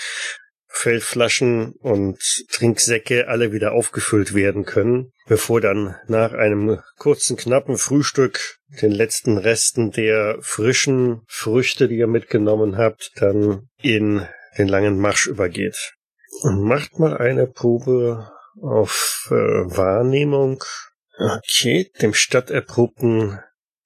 Feldflaschen 0.72 1.74
und 1.80 2.20
Trinksäcke 2.52 3.28
alle 3.28 3.52
wieder 3.52 3.74
aufgefüllt 3.74 4.36
werden 4.36 4.66
können, 4.66 5.12
bevor 5.28 5.62
dann 5.62 5.96
nach 6.08 6.34
einem 6.34 6.80
kurzen, 6.98 7.38
knappen 7.38 7.78
Frühstück 7.78 8.58
den 8.82 8.92
letzten 8.92 9.38
Resten 9.38 9.92
der 9.92 10.38
frischen 10.42 11.24
Früchte, 11.28 11.88
die 11.88 11.98
ihr 11.98 12.08
mitgenommen 12.08 12.78
habt, 12.78 13.12
dann 13.16 13.68
in 13.82 14.28
den 14.58 14.68
langen 14.68 15.00
Marsch 15.00 15.28
übergeht. 15.28 15.94
Und 16.42 16.62
macht 16.62 17.00
mal 17.00 17.18
eine 17.18 17.48
Probe 17.48 18.32
auf 18.62 19.28
äh, 19.32 19.34
Wahrnehmung. 19.34 20.64
Okay, 21.18 21.92
dem 22.02 22.14
stadterprobten 22.14 23.40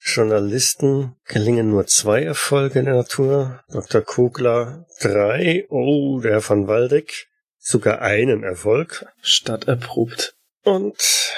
Journalisten 0.06 1.16
gelingen 1.24 1.70
nur 1.70 1.86
zwei 1.86 2.22
Erfolge 2.22 2.80
in 2.80 2.84
der 2.84 2.94
Natur. 2.94 3.64
Dr. 3.70 4.02
Kogler 4.02 4.86
drei. 5.00 5.64
Oh, 5.70 6.20
der 6.20 6.32
Herr 6.32 6.40
von 6.42 6.68
Waldeck 6.68 7.26
sogar 7.58 8.02
einen 8.02 8.44
Erfolg. 8.44 9.06
Stadt 9.22 9.66
erprobt. 9.66 10.36
Und 10.62 11.32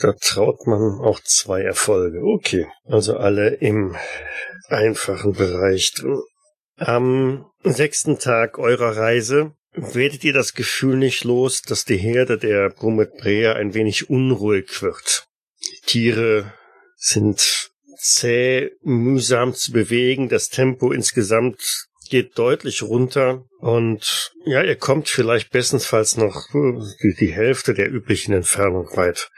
Dr. 0.00 0.16
Trautmann 0.16 0.98
auch 1.00 1.20
zwei 1.20 1.60
Erfolge. 1.62 2.22
Okay, 2.22 2.66
also 2.84 3.18
alle 3.18 3.50
im 3.50 3.96
einfachen 4.68 5.34
Bereich 5.34 5.92
drin. 5.92 6.22
Am 6.78 7.46
sechsten 7.64 8.18
Tag 8.18 8.58
eurer 8.58 8.96
Reise 8.96 9.52
werdet 9.72 10.24
ihr 10.24 10.32
das 10.32 10.54
Gefühl 10.54 10.96
nicht 10.96 11.24
los, 11.24 11.62
dass 11.62 11.84
die 11.84 11.98
Herde 11.98 12.38
der 12.38 12.70
Brummetbrea 12.70 13.52
ein 13.52 13.74
wenig 13.74 14.08
unruhig 14.08 14.82
wird. 14.82 15.26
Die 15.60 15.80
Tiere 15.86 16.52
sind 16.96 17.65
zäh, 18.12 18.70
mühsam 18.82 19.54
zu 19.54 19.72
bewegen. 19.72 20.28
Das 20.28 20.48
Tempo 20.48 20.92
insgesamt 20.92 21.86
geht 22.08 22.38
deutlich 22.38 22.82
runter. 22.82 23.44
Und 23.58 24.32
ja, 24.44 24.62
ihr 24.62 24.76
kommt 24.76 25.08
vielleicht 25.08 25.50
bestenfalls 25.50 26.16
noch 26.16 26.46
die, 27.02 27.14
die 27.18 27.32
Hälfte 27.32 27.74
der 27.74 27.90
üblichen 27.90 28.32
Entfernung 28.32 28.88
weit. 28.96 29.30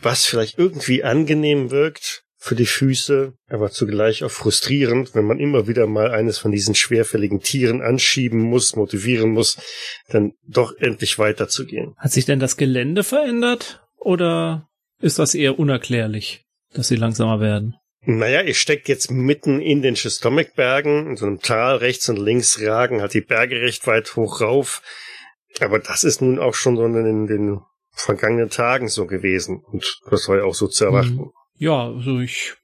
Was 0.00 0.24
vielleicht 0.24 0.58
irgendwie 0.58 1.04
angenehm 1.04 1.70
wirkt 1.70 2.22
für 2.38 2.54
die 2.54 2.66
Füße, 2.66 3.32
aber 3.48 3.70
zugleich 3.70 4.22
auch 4.22 4.30
frustrierend, 4.30 5.14
wenn 5.14 5.24
man 5.24 5.40
immer 5.40 5.66
wieder 5.66 5.86
mal 5.86 6.10
eines 6.10 6.38
von 6.38 6.52
diesen 6.52 6.74
schwerfälligen 6.74 7.40
Tieren 7.40 7.82
anschieben 7.82 8.40
muss, 8.40 8.76
motivieren 8.76 9.30
muss, 9.30 9.58
dann 10.08 10.32
doch 10.46 10.76
endlich 10.78 11.18
weiterzugehen. 11.18 11.94
Hat 11.96 12.12
sich 12.12 12.24
denn 12.24 12.38
das 12.38 12.56
Gelände 12.56 13.02
verändert? 13.02 13.82
Oder 13.96 14.68
ist 15.00 15.18
das 15.18 15.34
eher 15.34 15.58
unerklärlich, 15.58 16.44
dass 16.72 16.88
sie 16.88 16.96
langsamer 16.96 17.40
werden? 17.40 17.76
Naja, 18.08 18.40
ihr 18.42 18.54
steckt 18.54 18.88
jetzt 18.88 19.10
mitten 19.10 19.60
in 19.60 19.82
den 19.82 19.96
Schistomikbergen, 19.96 21.08
in 21.08 21.16
so 21.16 21.26
einem 21.26 21.40
Tal, 21.40 21.76
rechts 21.76 22.08
und 22.08 22.18
links 22.18 22.62
ragen 22.62 23.00
halt 23.00 23.14
die 23.14 23.20
Berge 23.20 23.60
recht 23.60 23.86
weit 23.88 24.14
hoch 24.14 24.40
rauf. 24.40 24.80
Aber 25.60 25.80
das 25.80 26.04
ist 26.04 26.22
nun 26.22 26.38
auch 26.38 26.54
schon 26.54 26.76
so 26.76 26.84
in 26.84 26.92
den, 26.92 27.26
den 27.26 27.60
vergangenen 27.90 28.48
Tagen 28.48 28.86
so 28.86 29.06
gewesen. 29.06 29.60
Und 29.72 30.00
das 30.08 30.28
war 30.28 30.36
ja 30.36 30.44
auch 30.44 30.54
so 30.54 30.68
zu 30.68 30.84
erwarten. 30.84 31.30
Ja, 31.56 31.88
also 31.88 32.20
ich 32.20 32.54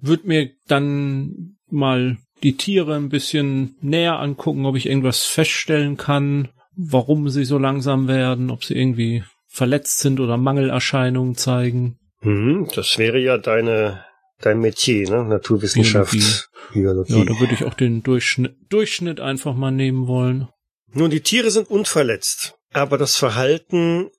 würde 0.00 0.28
mir 0.28 0.50
dann 0.68 1.56
mal 1.68 2.18
die 2.44 2.56
Tiere 2.56 2.94
ein 2.94 3.08
bisschen 3.08 3.74
näher 3.80 4.20
angucken, 4.20 4.66
ob 4.66 4.76
ich 4.76 4.86
irgendwas 4.86 5.24
feststellen 5.24 5.96
kann, 5.96 6.50
warum 6.76 7.28
sie 7.28 7.44
so 7.44 7.58
langsam 7.58 8.06
werden, 8.06 8.50
ob 8.50 8.62
sie 8.62 8.74
irgendwie 8.74 9.24
verletzt 9.48 9.98
sind 9.98 10.20
oder 10.20 10.36
Mangelerscheinungen 10.36 11.34
zeigen. 11.34 11.98
Mhm, 12.20 12.68
das 12.74 12.98
wäre 12.98 13.18
ja 13.18 13.38
deine 13.38 14.04
dein 14.40 14.60
Metier, 14.60 15.08
ne? 15.08 15.24
Naturwissenschaft, 15.24 16.50
Biologie. 16.72 17.18
Ja, 17.18 17.24
da 17.24 17.40
würde 17.40 17.54
ich 17.54 17.64
auch 17.64 17.74
den 17.74 18.02
Durchschnitt, 18.02 18.56
Durchschnitt 18.68 19.20
einfach 19.20 19.54
mal 19.54 19.70
nehmen 19.70 20.06
wollen. 20.06 20.48
Nun, 20.92 21.10
die 21.10 21.20
Tiere 21.20 21.50
sind 21.50 21.70
unverletzt, 21.70 22.54
aber 22.72 22.98
das 22.98 23.16
Verhalten 23.16 24.10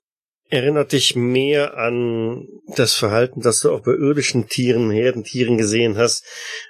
erinnert 0.50 0.92
dich 0.92 1.14
mehr 1.14 1.76
an 1.76 2.46
das 2.74 2.94
Verhalten, 2.94 3.40
das 3.40 3.60
du 3.60 3.70
auch 3.70 3.82
bei 3.82 3.92
irdischen 3.92 4.48
Tieren, 4.48 4.90
Herdentieren 4.90 5.58
gesehen 5.58 5.98
hast, 5.98 6.24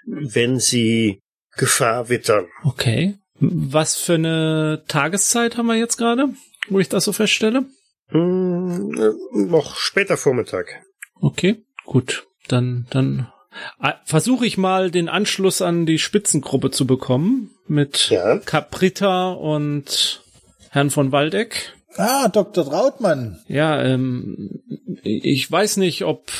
wenn 0.06 0.58
sie 0.58 1.20
Gefahr 1.56 2.08
wittern. 2.08 2.46
Okay. 2.64 3.18
Was 3.40 3.96
für 3.96 4.14
eine 4.14 4.82
Tageszeit 4.88 5.56
haben 5.56 5.66
wir 5.66 5.76
jetzt 5.76 5.96
gerade, 5.96 6.30
wo 6.68 6.80
ich 6.80 6.88
das 6.88 7.04
so 7.04 7.12
feststelle? 7.12 7.66
Hm, 8.08 8.94
äh, 8.98 9.38
noch 9.38 9.76
später 9.76 10.16
Vormittag. 10.16 10.82
Okay, 11.20 11.62
gut. 11.84 12.26
Dann, 12.48 12.86
dann 12.90 13.30
versuche 14.04 14.46
ich 14.46 14.58
mal 14.58 14.90
den 14.90 15.08
Anschluss 15.08 15.62
an 15.62 15.86
die 15.86 15.98
Spitzengruppe 15.98 16.70
zu 16.70 16.86
bekommen 16.86 17.50
mit 17.66 18.08
Ja. 18.10 18.38
Caprita 18.38 19.32
und 19.32 20.22
Herrn 20.70 20.90
von 20.90 21.12
Waldeck. 21.12 21.74
Ah, 21.96 22.28
Dr. 22.28 22.64
Trautmann. 22.64 23.40
Ja, 23.48 23.82
ähm, 23.82 24.60
ich 25.02 25.50
weiß 25.50 25.78
nicht, 25.78 26.04
ob, 26.04 26.30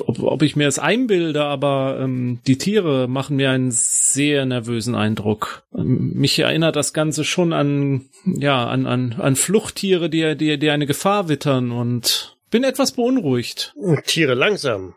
ob, 0.00 0.22
ob 0.22 0.42
ich 0.42 0.56
mir 0.56 0.64
das 0.64 0.78
einbilde, 0.78 1.42
aber 1.42 1.98
ähm, 2.00 2.40
die 2.46 2.58
Tiere 2.58 3.08
machen 3.08 3.36
mir 3.36 3.50
einen 3.50 3.70
sehr 3.70 4.44
nervösen 4.44 4.94
Eindruck. 4.94 5.62
Ähm, 5.74 6.12
mich 6.14 6.38
erinnert 6.38 6.76
das 6.76 6.92
Ganze 6.92 7.24
schon 7.24 7.54
an, 7.54 8.10
ja, 8.26 8.66
an, 8.66 8.86
an, 8.86 9.14
an 9.18 9.36
Fluchttiere, 9.36 10.10
die, 10.10 10.36
die, 10.36 10.58
die 10.58 10.70
eine 10.70 10.86
Gefahr 10.86 11.28
wittern 11.30 11.72
und 11.72 12.36
bin 12.50 12.62
etwas 12.62 12.92
beunruhigt. 12.92 13.74
Tiere 14.04 14.34
langsam. 14.34 14.94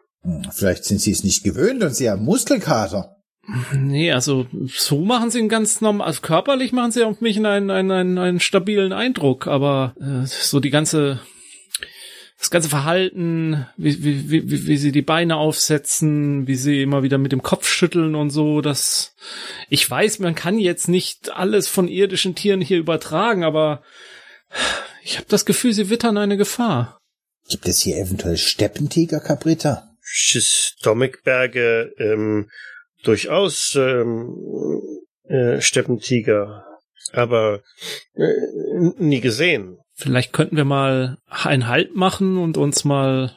Vielleicht 0.51 0.85
sind 0.85 1.01
Sie 1.01 1.11
es 1.11 1.23
nicht 1.23 1.43
gewöhnt 1.43 1.83
und 1.83 1.95
Sie 1.95 2.09
haben 2.09 2.23
Muskelkater. 2.23 3.15
Nee, 3.73 4.11
also 4.11 4.45
so 4.67 4.99
machen 4.99 5.31
sie 5.31 5.39
einen 5.39 5.49
ganz 5.49 5.81
normal, 5.81 6.07
also 6.07 6.21
körperlich 6.21 6.71
machen 6.71 6.91
sie 6.91 7.03
auf 7.03 7.19
mich 7.19 7.37
einen, 7.37 7.71
einen, 7.71 7.91
einen, 7.91 8.17
einen 8.19 8.39
stabilen 8.39 8.93
Eindruck, 8.93 9.47
aber 9.47 9.95
äh, 9.99 10.27
so 10.27 10.59
die 10.59 10.69
ganze 10.69 11.19
das 12.37 12.51
ganze 12.51 12.69
Verhalten, 12.69 13.65
wie, 13.75 14.01
wie, 14.01 14.29
wie, 14.29 14.67
wie 14.67 14.77
sie 14.77 14.93
die 14.93 15.01
Beine 15.01 15.35
aufsetzen, 15.35 16.47
wie 16.47 16.55
sie 16.55 16.81
immer 16.81 17.03
wieder 17.03 17.17
mit 17.17 17.33
dem 17.33 17.43
Kopf 17.43 17.67
schütteln 17.67 18.15
und 18.15 18.29
so, 18.29 18.61
das 18.61 19.13
ich 19.67 19.89
weiß, 19.89 20.19
man 20.19 20.35
kann 20.35 20.57
jetzt 20.57 20.87
nicht 20.87 21.31
alles 21.31 21.67
von 21.67 21.89
irdischen 21.89 22.35
Tieren 22.35 22.61
hier 22.61 22.77
übertragen, 22.77 23.43
aber 23.43 23.81
ich 25.03 25.17
habe 25.17 25.27
das 25.27 25.45
Gefühl, 25.45 25.73
sie 25.73 25.89
wittern 25.89 26.17
eine 26.17 26.37
Gefahr. 26.37 26.99
Gibt 27.49 27.67
es 27.67 27.81
hier 27.81 27.97
eventuell 27.97 28.37
Steppentiger, 28.37 29.19
Caprita? 29.19 29.88
Stomachberge, 30.11 31.93
ähm, 31.97 32.49
durchaus 33.03 33.75
ähm, 33.75 34.35
äh, 35.23 35.61
Steppentiger, 35.61 36.65
aber 37.13 37.61
äh, 38.15 38.33
nie 38.97 39.21
gesehen. 39.21 39.77
Vielleicht 39.93 40.33
könnten 40.33 40.57
wir 40.57 40.65
mal 40.65 41.17
einen 41.27 41.67
Halt 41.67 41.95
machen 41.95 42.37
und 42.37 42.57
uns 42.57 42.83
mal 42.83 43.35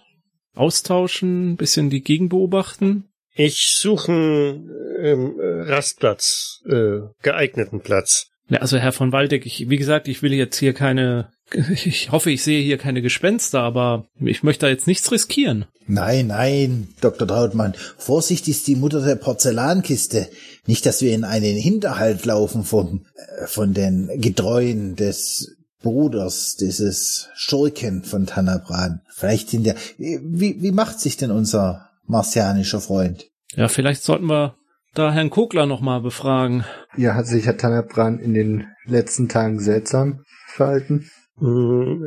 austauschen, 0.54 1.52
ein 1.52 1.56
bisschen 1.56 1.90
die 1.90 2.02
Gegend 2.02 2.30
beobachten. 2.30 3.08
Ich 3.34 3.74
suche 3.78 4.12
einen 4.12 4.70
ähm, 5.00 5.36
Rastplatz, 5.38 6.60
äh, 6.66 7.00
geeigneten 7.22 7.80
Platz. 7.80 8.28
Ja, 8.48 8.58
also 8.58 8.76
Herr 8.76 8.92
von 8.92 9.12
Waldeck, 9.12 9.46
ich, 9.46 9.70
wie 9.70 9.78
gesagt, 9.78 10.08
ich 10.08 10.22
will 10.22 10.34
jetzt 10.34 10.58
hier 10.58 10.74
keine, 10.74 11.32
ich 11.54 12.10
hoffe, 12.10 12.30
ich 12.30 12.42
sehe 12.42 12.62
hier 12.62 12.78
keine 12.78 13.02
Gespenster, 13.02 13.60
aber 13.60 14.06
ich 14.20 14.42
möchte 14.42 14.66
da 14.66 14.70
jetzt 14.70 14.86
nichts 14.86 15.10
riskieren. 15.10 15.66
Nein, 15.86 16.28
nein, 16.28 16.88
Dr. 17.00 17.26
Trautmann. 17.26 17.74
Vorsicht 17.98 18.48
ist 18.48 18.66
die 18.66 18.76
Mutter 18.76 19.04
der 19.04 19.16
Porzellankiste. 19.16 20.28
Nicht, 20.66 20.86
dass 20.86 21.02
wir 21.02 21.12
in 21.12 21.24
einen 21.24 21.56
Hinterhalt 21.56 22.24
laufen 22.24 22.64
von, 22.64 23.06
äh, 23.14 23.46
von 23.46 23.74
den 23.74 24.08
Getreuen 24.20 24.96
des 24.96 25.56
Bruders, 25.82 26.56
dieses 26.56 27.28
Schurken 27.34 28.04
von 28.04 28.26
Tanabran. 28.26 29.00
Vielleicht 29.12 29.50
sind 29.50 29.66
ja, 29.66 29.74
wie, 29.98 30.62
wie 30.62 30.72
macht 30.72 31.00
sich 31.00 31.16
denn 31.16 31.32
unser 31.32 31.90
martianischer 32.06 32.80
Freund? 32.80 33.26
Ja, 33.54 33.68
vielleicht 33.68 34.04
sollten 34.04 34.26
wir 34.26 34.54
da 34.94 35.12
Herrn 35.12 35.30
Kogler 35.30 35.66
nochmal 35.66 36.00
befragen. 36.00 36.64
Ja, 36.96 37.14
hat 37.14 37.26
sich 37.26 37.46
Herr 37.46 37.56
Tanabran 37.56 38.18
in 38.18 38.34
den 38.34 38.66
letzten 38.86 39.28
Tagen 39.28 39.58
seltsam 39.58 40.24
verhalten? 40.46 41.10
Mm, 41.42 42.06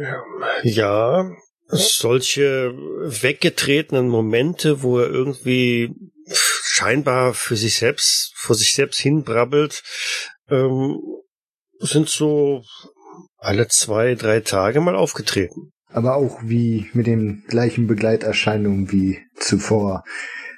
Ja, 0.64 1.30
solche 1.68 2.74
weggetretenen 2.74 4.08
Momente, 4.08 4.82
wo 4.82 5.00
er 5.00 5.10
irgendwie 5.10 5.94
scheinbar 6.28 7.34
für 7.34 7.58
sich 7.58 7.78
selbst, 7.78 8.32
vor 8.36 8.56
sich 8.56 8.74
selbst 8.74 9.00
hinbrabbelt, 9.00 9.84
ähm, 10.50 11.00
sind 11.80 12.08
so 12.08 12.64
alle 13.38 13.68
zwei, 13.68 14.16
drei 14.16 14.40
Tage 14.40 14.80
mal 14.80 14.96
aufgetreten. 14.96 15.72
Aber 15.90 16.16
auch 16.16 16.40
wie 16.42 16.90
mit 16.94 17.08
den 17.08 17.44
gleichen 17.48 17.88
Begleiterscheinungen 17.88 18.92
wie 18.92 19.20
zuvor, 19.36 20.04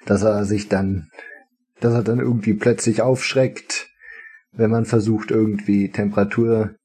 dass 0.05 0.21
er 0.21 0.45
sich 0.45 0.69
dann, 0.69 1.09
dass 1.79 1.93
er 1.93 2.03
dann 2.03 2.19
irgendwie 2.19 2.53
plötzlich 2.53 3.01
aufschreckt, 3.01 3.89
wenn 4.51 4.69
man 4.69 4.85
versucht 4.85 5.31
irgendwie 5.31 5.91
Temperatur 5.91 6.75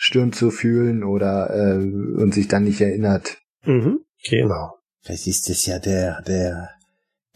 Stirn 0.00 0.32
zu 0.32 0.52
fühlen 0.52 1.02
oder 1.02 1.50
äh, 1.50 1.76
und 1.76 2.32
sich 2.32 2.46
dann 2.46 2.62
nicht 2.62 2.80
erinnert. 2.80 3.38
Mhm, 3.64 3.98
genau. 4.30 4.74
Vielleicht 5.02 5.26
ist 5.26 5.50
es 5.50 5.66
ja 5.66 5.80
der, 5.80 6.22
der, 6.22 6.70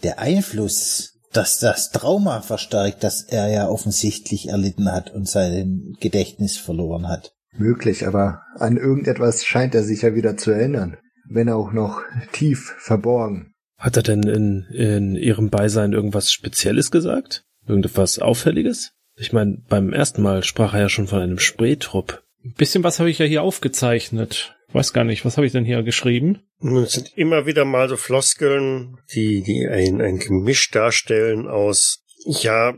der 0.04 0.20
Einfluss, 0.20 1.18
dass 1.32 1.58
das 1.58 1.90
Trauma 1.90 2.40
verstärkt, 2.40 3.02
das 3.02 3.24
er 3.24 3.48
ja 3.48 3.68
offensichtlich 3.68 4.48
erlitten 4.48 4.92
hat 4.92 5.10
und 5.12 5.28
sein 5.28 5.96
Gedächtnis 6.00 6.56
verloren 6.56 7.08
hat. 7.08 7.34
Möglich, 7.52 8.06
aber 8.06 8.42
an 8.54 8.76
irgendetwas 8.76 9.44
scheint 9.44 9.74
er 9.74 9.82
sich 9.82 10.02
ja 10.02 10.14
wieder 10.14 10.36
zu 10.36 10.52
erinnern, 10.52 10.98
wenn 11.28 11.48
auch 11.48 11.72
noch 11.72 12.02
tief 12.30 12.74
verborgen. 12.78 13.54
Hat 13.76 13.96
er 13.96 14.04
denn 14.04 14.22
in, 14.22 14.66
in 14.72 15.16
ihrem 15.16 15.50
Beisein 15.50 15.92
irgendwas 15.92 16.30
Spezielles 16.30 16.92
gesagt? 16.92 17.44
Irgendetwas 17.66 18.20
Auffälliges? 18.20 18.92
Ich 19.16 19.32
meine, 19.32 19.58
beim 19.68 19.92
ersten 19.92 20.22
Mal 20.22 20.44
sprach 20.44 20.74
er 20.74 20.82
ja 20.82 20.88
schon 20.88 21.08
von 21.08 21.20
einem 21.20 21.40
Spreetrupp. 21.40 22.22
Ein 22.44 22.54
bisschen 22.54 22.84
was 22.84 22.98
habe 22.98 23.10
ich 23.10 23.18
ja 23.18 23.26
hier 23.26 23.42
aufgezeichnet. 23.42 24.56
Weiß 24.72 24.92
gar 24.92 25.04
nicht, 25.04 25.24
was 25.24 25.36
habe 25.36 25.46
ich 25.46 25.52
denn 25.52 25.64
hier 25.64 25.82
geschrieben? 25.82 26.42
Nun, 26.60 26.84
Es 26.84 26.92
sind 26.92 27.12
immer 27.16 27.46
wieder 27.46 27.64
mal 27.64 27.88
so 27.88 27.96
Floskeln, 27.96 28.96
die, 29.14 29.42
die 29.42 29.68
ein, 29.68 30.00
ein 30.00 30.18
Gemisch 30.18 30.70
darstellen 30.70 31.46
aus, 31.46 32.04
ja, 32.24 32.74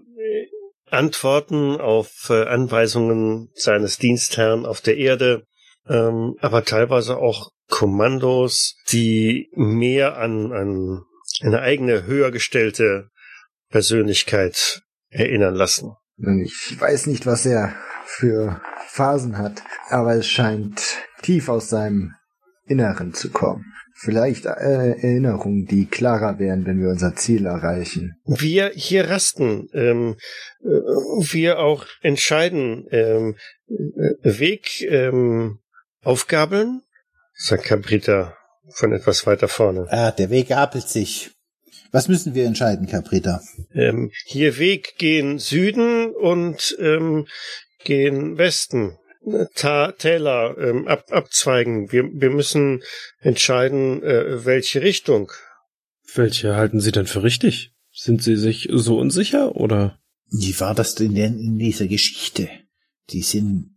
Antworten 0.90 1.80
auf 1.80 2.28
äh, 2.30 2.44
Anweisungen 2.44 3.50
seines 3.54 3.98
Dienstherrn 3.98 4.64
auf 4.64 4.80
der 4.80 4.96
Erde, 4.96 5.44
ähm, 5.88 6.36
aber 6.40 6.64
teilweise 6.64 7.16
auch 7.18 7.50
Kommandos, 7.68 8.76
die 8.90 9.50
mehr 9.54 10.18
an, 10.18 10.52
an 10.52 11.02
eine 11.40 11.60
eigene 11.60 12.06
höher 12.06 12.30
gestellte 12.30 13.08
Persönlichkeit 13.70 14.82
erinnern 15.08 15.54
lassen. 15.54 15.94
Ich 16.44 16.78
weiß 16.78 17.06
nicht, 17.06 17.26
was 17.26 17.44
er 17.46 17.74
für 18.04 18.60
Phasen 18.88 19.38
hat, 19.38 19.62
aber 19.88 20.14
es 20.14 20.28
scheint 20.28 20.80
tief 21.22 21.48
aus 21.48 21.68
seinem 21.68 22.14
Inneren 22.66 23.14
zu 23.14 23.30
kommen. 23.30 23.64
Vielleicht 23.96 24.46
äh, 24.46 24.48
Erinnerungen, 24.48 25.66
die 25.66 25.86
klarer 25.86 26.38
wären, 26.38 26.66
wenn 26.66 26.80
wir 26.80 26.88
unser 26.88 27.14
Ziel 27.14 27.46
erreichen. 27.46 28.16
wir 28.24 28.70
hier 28.74 29.08
rasten, 29.08 29.68
ähm, 29.72 30.16
äh, 30.62 30.66
wir 30.66 31.60
auch 31.60 31.86
entscheiden, 32.02 32.86
ähm, 32.90 33.36
äh, 33.68 34.38
Weg 34.38 34.82
ähm, 34.82 35.60
aufgabeln, 36.02 36.82
sagt 37.34 37.64
Cabrita 37.64 38.36
von 38.68 38.92
etwas 38.92 39.26
weiter 39.26 39.48
vorne. 39.48 39.86
Ah, 39.90 40.10
der 40.10 40.30
Weg 40.30 40.48
gabelt 40.48 40.88
sich. 40.88 41.30
Was 41.92 42.08
müssen 42.08 42.34
wir 42.34 42.44
entscheiden, 42.44 42.88
Caprita? 42.88 43.40
Ähm, 43.72 44.10
hier 44.24 44.58
Weg 44.58 44.96
gehen 44.98 45.38
Süden 45.38 46.12
und 46.12 46.76
ähm, 46.80 47.26
gehen 47.84 48.38
Westen. 48.38 48.98
Ta 49.54 49.92
Täler 49.92 50.56
ähm, 50.58 50.86
ab 50.86 51.06
abzweigen. 51.10 51.90
Wir, 51.90 52.04
wir 52.12 52.30
müssen 52.30 52.82
entscheiden, 53.20 54.02
äh, 54.02 54.44
welche 54.44 54.82
Richtung. 54.82 55.32
Welche 56.14 56.56
halten 56.56 56.80
Sie 56.80 56.92
denn 56.92 57.06
für 57.06 57.22
richtig? 57.22 57.72
Sind 57.90 58.22
Sie 58.22 58.36
sich 58.36 58.68
so 58.70 58.98
unsicher 58.98 59.56
oder? 59.56 59.98
Wie 60.30 60.58
war 60.60 60.74
das 60.74 60.94
denn 60.94 61.14
denn 61.14 61.38
in 61.38 61.58
dieser 61.58 61.86
Geschichte? 61.86 62.48
Die 63.10 63.22
sind 63.22 63.74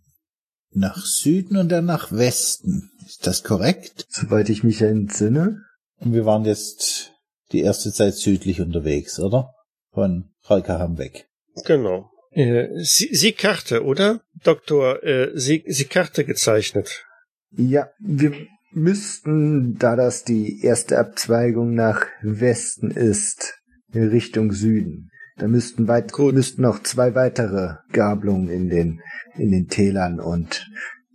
nach 0.72 1.06
Süden 1.06 1.58
und 1.58 1.70
dann 1.70 1.86
nach 1.86 2.12
Westen. 2.12 2.92
Ist 3.06 3.26
das 3.26 3.44
korrekt? 3.44 4.06
Soweit 4.10 4.50
ich 4.50 4.64
mich 4.64 4.82
entsinne. 4.82 5.64
Und 6.00 6.14
wir 6.14 6.26
waren 6.26 6.46
jetzt 6.46 7.14
die 7.52 7.62
erste 7.62 7.92
Zeit 7.92 8.16
südlich 8.16 8.60
unterwegs, 8.60 9.20
oder? 9.20 9.54
Von 9.92 10.32
Ralkaham 10.44 10.98
weg. 10.98 11.30
Genau. 11.66 12.12
Äh, 12.32 12.68
Sie, 12.84 13.10
Sie 13.14 13.32
Karte, 13.32 13.84
oder? 13.84 14.22
Doktor, 14.44 15.04
äh, 15.04 15.32
Sie, 15.36 15.64
Sie 15.68 15.86
Karte 15.86 16.26
gezeichnet. 16.26 17.06
Ja, 17.52 17.90
wir 18.00 18.34
müssten, 18.72 19.78
da 19.78 19.96
das 19.96 20.24
die 20.24 20.64
erste 20.64 21.00
Abzweigung 21.00 21.74
nach 21.74 22.06
Westen 22.22 22.92
ist, 22.92 23.56
in 23.94 24.10
Richtung 24.10 24.52
Süden. 24.52 25.10
Da 25.38 25.48
müssten 25.48 25.88
weit, 25.88 26.12
Gut. 26.12 26.34
müssten 26.34 26.64
noch 26.64 26.82
zwei 26.84 27.16
weitere 27.16 27.76
Gabelungen 27.92 28.50
in 28.50 28.70
den, 28.70 29.02
in 29.36 29.52
den 29.52 29.68
Tälern 29.68 30.20
und 30.20 30.68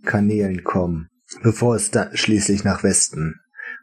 Kanälen 0.05 0.63
kommen, 0.63 1.09
bevor 1.43 1.75
es 1.75 1.91
da 1.91 2.09
schließlich 2.15 2.63
nach 2.63 2.83
Westen 2.83 3.35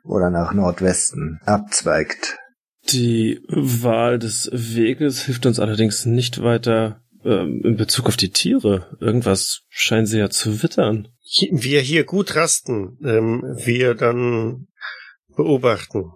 oder 0.02 0.30
nach 0.30 0.52
Nordwesten 0.54 1.40
abzweigt. 1.44 2.38
Die 2.88 3.40
Wahl 3.48 4.18
des 4.18 4.50
Weges 4.52 5.22
hilft 5.22 5.44
uns 5.46 5.60
allerdings 5.60 6.06
nicht 6.06 6.42
weiter 6.42 7.02
ähm, 7.24 7.62
in 7.64 7.76
Bezug 7.76 8.06
auf 8.06 8.16
die 8.16 8.30
Tiere. 8.30 8.96
Irgendwas 9.00 9.62
scheinen 9.68 10.06
sie 10.06 10.18
ja 10.18 10.30
zu 10.30 10.62
wittern. 10.62 11.08
Wir 11.50 11.80
hier 11.80 12.04
gut 12.04 12.34
rasten, 12.34 12.98
ähm, 13.04 13.42
wir 13.56 13.94
dann 13.94 14.68
beobachten. 15.36 16.12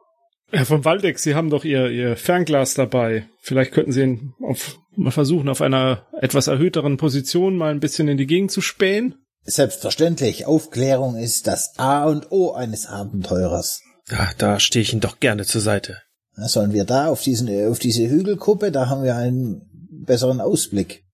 Herr 0.50 0.66
von 0.66 0.84
Waldeck, 0.84 1.18
Sie 1.18 1.34
haben 1.34 1.50
doch 1.50 1.64
Ihr, 1.64 1.90
Ihr 1.90 2.16
Fernglas 2.16 2.74
dabei. 2.74 3.28
Vielleicht 3.40 3.72
könnten 3.72 3.92
Sie 3.92 4.02
ihn 4.02 4.34
auf, 4.40 4.78
mal 4.96 5.10
versuchen, 5.10 5.48
auf 5.48 5.60
einer 5.60 6.06
etwas 6.20 6.46
erhöhteren 6.46 6.96
Position 6.96 7.56
mal 7.56 7.72
ein 7.72 7.80
bisschen 7.80 8.08
in 8.08 8.16
die 8.16 8.26
Gegend 8.26 8.50
zu 8.50 8.60
spähen. 8.60 9.16
Selbstverständlich, 9.42 10.46
Aufklärung 10.46 11.16
ist 11.16 11.46
das 11.46 11.78
A 11.78 12.04
und 12.04 12.30
O 12.30 12.52
eines 12.52 12.86
Abenteurers. 12.86 13.82
Ja, 14.10 14.30
da 14.38 14.60
stehe 14.60 14.82
ich 14.82 14.92
Ihnen 14.92 15.00
doch 15.00 15.20
gerne 15.20 15.44
zur 15.44 15.60
Seite. 15.60 15.98
Sollen 16.36 16.72
wir 16.72 16.84
da 16.84 17.08
auf 17.08 17.22
diesen, 17.22 17.48
auf 17.68 17.78
diese 17.78 18.08
Hügelkuppe, 18.08 18.72
da 18.72 18.88
haben 18.88 19.04
wir 19.04 19.16
einen 19.16 19.73
besseren 20.02 20.40
Ausblick. 20.40 21.04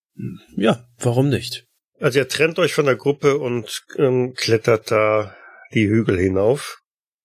Ja, 0.57 0.87
warum 0.99 1.29
nicht? 1.29 1.67
Also 2.01 2.19
ihr 2.19 2.29
trennt 2.29 2.59
euch 2.59 2.75
von 2.75 2.87
der 2.87 2.97
Gruppe 2.97 3.39
und 3.39 3.83
ähm, 3.99 4.35
klettert 4.35 4.91
da 4.91 5.35
die 5.75 5.89
Hügel 5.89 6.19
hinauf. 6.19 6.81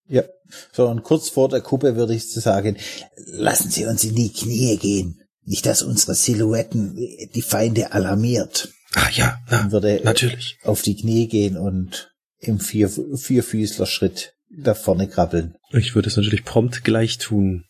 Ja. 0.08 0.24
So, 0.72 0.88
und 0.88 1.04
kurz 1.04 1.30
vor 1.30 1.50
der 1.50 1.62
Kuppe 1.62 1.96
würde 1.96 2.14
ich 2.14 2.30
zu 2.30 2.40
sagen, 2.40 2.78
lassen 3.26 3.72
Sie 3.72 3.86
uns 3.86 4.04
in 4.04 4.16
die 4.16 4.32
Knie 4.32 4.78
gehen. 4.78 5.22
Nicht, 5.44 5.66
dass 5.66 5.82
unsere 5.82 6.14
Silhouetten 6.16 6.96
die 7.34 7.42
Feinde 7.42 7.92
alarmiert. 7.94 8.70
Ah 8.94 9.10
ja, 9.12 9.38
na, 9.50 9.58
Dann 9.58 9.72
würde 9.72 10.00
er 10.00 10.04
natürlich. 10.04 10.58
auf 10.64 10.82
die 10.82 10.96
Knie 10.96 11.28
gehen 11.28 11.58
und 11.58 12.12
im 12.40 12.60
Vier 12.60 12.90
Vierfüßler-Schritt 12.90 14.34
da 14.50 14.74
vorne 14.74 15.08
krabbeln. 15.08 15.56
Ich 15.72 15.96
würde 15.96 16.10
es 16.10 16.18
natürlich 16.18 16.46
prompt 16.46 16.84
gleich 16.84 17.18
tun 17.18 17.66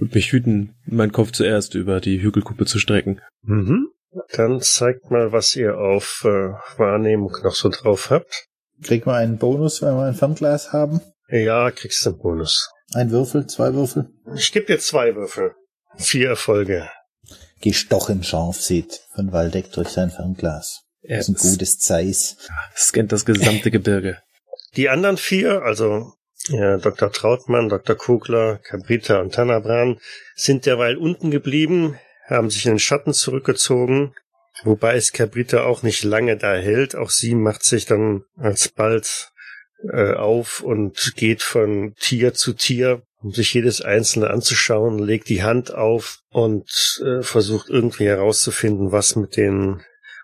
und 0.00 0.14
mich 0.14 0.32
hüten, 0.32 0.74
meinen 0.86 1.12
Kopf 1.12 1.32
zuerst 1.32 1.74
über 1.74 2.00
die 2.00 2.20
Hügelkuppe 2.22 2.66
zu 2.66 2.78
strecken. 2.78 3.20
Mhm. 3.42 3.88
Dann 4.32 4.60
zeigt 4.60 5.10
mal, 5.10 5.30
was 5.32 5.54
ihr 5.54 5.78
auf 5.78 6.22
äh, 6.24 6.52
Wahrnehmung 6.78 7.36
noch 7.44 7.54
so 7.54 7.68
drauf 7.68 8.10
habt. 8.10 8.46
Kriegt 8.82 9.06
man 9.06 9.16
einen 9.16 9.38
Bonus, 9.38 9.82
wenn 9.82 9.94
wir 9.94 10.04
ein 10.04 10.14
Fernglas 10.14 10.72
haben? 10.72 11.00
Ja, 11.28 11.70
kriegst 11.70 12.04
du 12.04 12.10
einen 12.10 12.18
Bonus. 12.18 12.70
Ein 12.92 13.10
Würfel, 13.12 13.46
zwei 13.46 13.72
Würfel? 13.74 14.08
Ich 14.34 14.50
gebe 14.52 14.66
dir 14.66 14.78
zwei 14.80 15.14
Würfel. 15.14 15.52
Vier 15.96 16.30
Erfolge. 16.30 16.90
Gestochen 17.60 18.24
scharf 18.24 18.60
sieht 18.60 19.00
von 19.14 19.32
Waldeck 19.32 19.70
durch 19.72 19.88
sein 19.88 20.10
Fernglas. 20.10 20.80
Er 21.02 21.18
Das 21.18 21.28
ist 21.28 21.44
ein 21.44 21.50
gutes 21.50 21.78
Zeiss. 21.78 22.36
scannt 22.76 23.12
das 23.12 23.24
gesamte 23.24 23.70
Gebirge. 23.70 24.18
Die 24.76 24.88
anderen 24.88 25.16
vier, 25.18 25.62
also 25.62 26.14
Dr. 26.50 27.12
Trautmann, 27.12 27.68
Dr. 27.68 27.96
Kugler, 27.96 28.58
Cabrita 28.58 29.20
und 29.20 29.34
Tanabran, 29.34 29.98
sind 30.34 30.66
derweil 30.66 30.96
unten 30.96 31.30
geblieben, 31.30 31.98
haben 32.26 32.50
sich 32.50 32.66
in 32.66 32.72
den 32.72 32.78
Schatten 32.78 33.12
zurückgezogen, 33.12 34.14
wobei 34.64 34.96
es 34.96 35.12
Cabrita 35.12 35.64
auch 35.64 35.82
nicht 35.82 36.04
lange 36.04 36.36
da 36.36 36.54
hält. 36.54 36.96
Auch 36.96 37.10
sie 37.10 37.34
macht 37.34 37.64
sich 37.64 37.86
dann 37.86 38.24
alsbald 38.36 39.32
äh, 39.92 40.14
auf 40.14 40.60
und 40.60 41.14
geht 41.16 41.42
von 41.42 41.94
Tier 41.98 42.34
zu 42.34 42.52
Tier, 42.52 43.02
um 43.22 43.32
sich 43.32 43.54
jedes 43.54 43.80
einzelne 43.80 44.30
anzuschauen, 44.30 44.98
legt 44.98 45.28
die 45.28 45.42
Hand 45.42 45.74
auf 45.74 46.20
und 46.30 47.00
äh, 47.04 47.22
versucht 47.22 47.68
irgendwie 47.68 48.06
herauszufinden, 48.06 48.92
was 48.92 49.16
mit 49.16 49.36
den 49.36 49.82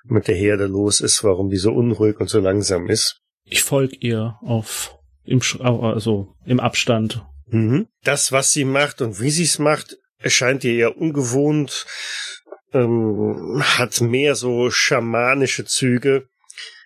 mit 0.09 0.29
der 0.29 0.37
Herde 0.37 0.67
los 0.67 1.01
ist, 1.01 1.25
warum 1.25 1.51
die 1.51 1.57
so 1.57 1.73
unruhig 1.73 2.21
und 2.21 2.29
so 2.29 2.39
langsam 2.39 2.89
ist. 2.89 3.21
Ich 3.45 3.63
folge 3.63 3.97
ihr 3.97 4.37
auf 4.41 4.97
im 5.27 5.43
Sch 5.43 5.61
also 5.61 6.35
im 6.45 6.61
Abstand. 6.61 7.25
Mhm. 7.49 7.87
Das, 8.03 8.33
was 8.33 8.53
sie 8.53 8.65
macht 8.65 9.01
und 9.03 9.21
wie 9.21 9.31
sie 9.31 9.45
es 9.45 9.59
macht, 9.59 9.97
erscheint 10.19 10.65
ihr 10.65 10.75
eher 10.75 10.97
ungewohnt, 10.97 11.87
ähm, 12.73 13.63
hat 13.63 14.01
mehr 14.01 14.35
so 14.35 14.71
schamanische 14.71 15.65
Züge 15.65 16.29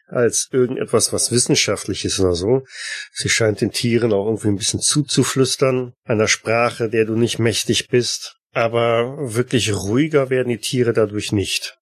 als 0.07 0.49
irgendetwas, 0.51 1.13
was 1.13 1.31
wissenschaftlich 1.31 2.05
ist 2.05 2.19
oder 2.21 2.35
so. 2.35 2.65
Sie 3.13 3.29
scheint 3.29 3.61
den 3.61 3.71
Tieren 3.71 4.13
auch 4.13 4.27
irgendwie 4.27 4.49
ein 4.49 4.57
bisschen 4.57 4.81
zuzuflüstern, 4.81 5.95
einer 6.05 6.29
Sprache, 6.29 6.89
der 6.89 7.05
du 7.05 7.15
nicht 7.15 7.39
mächtig 7.39 7.89
bist. 7.89 8.37
Aber 8.53 9.35
wirklich 9.35 9.73
ruhiger 9.73 10.29
werden 10.29 10.49
die 10.49 10.59
Tiere 10.59 10.93
dadurch 10.93 11.31
nicht. 11.31 11.79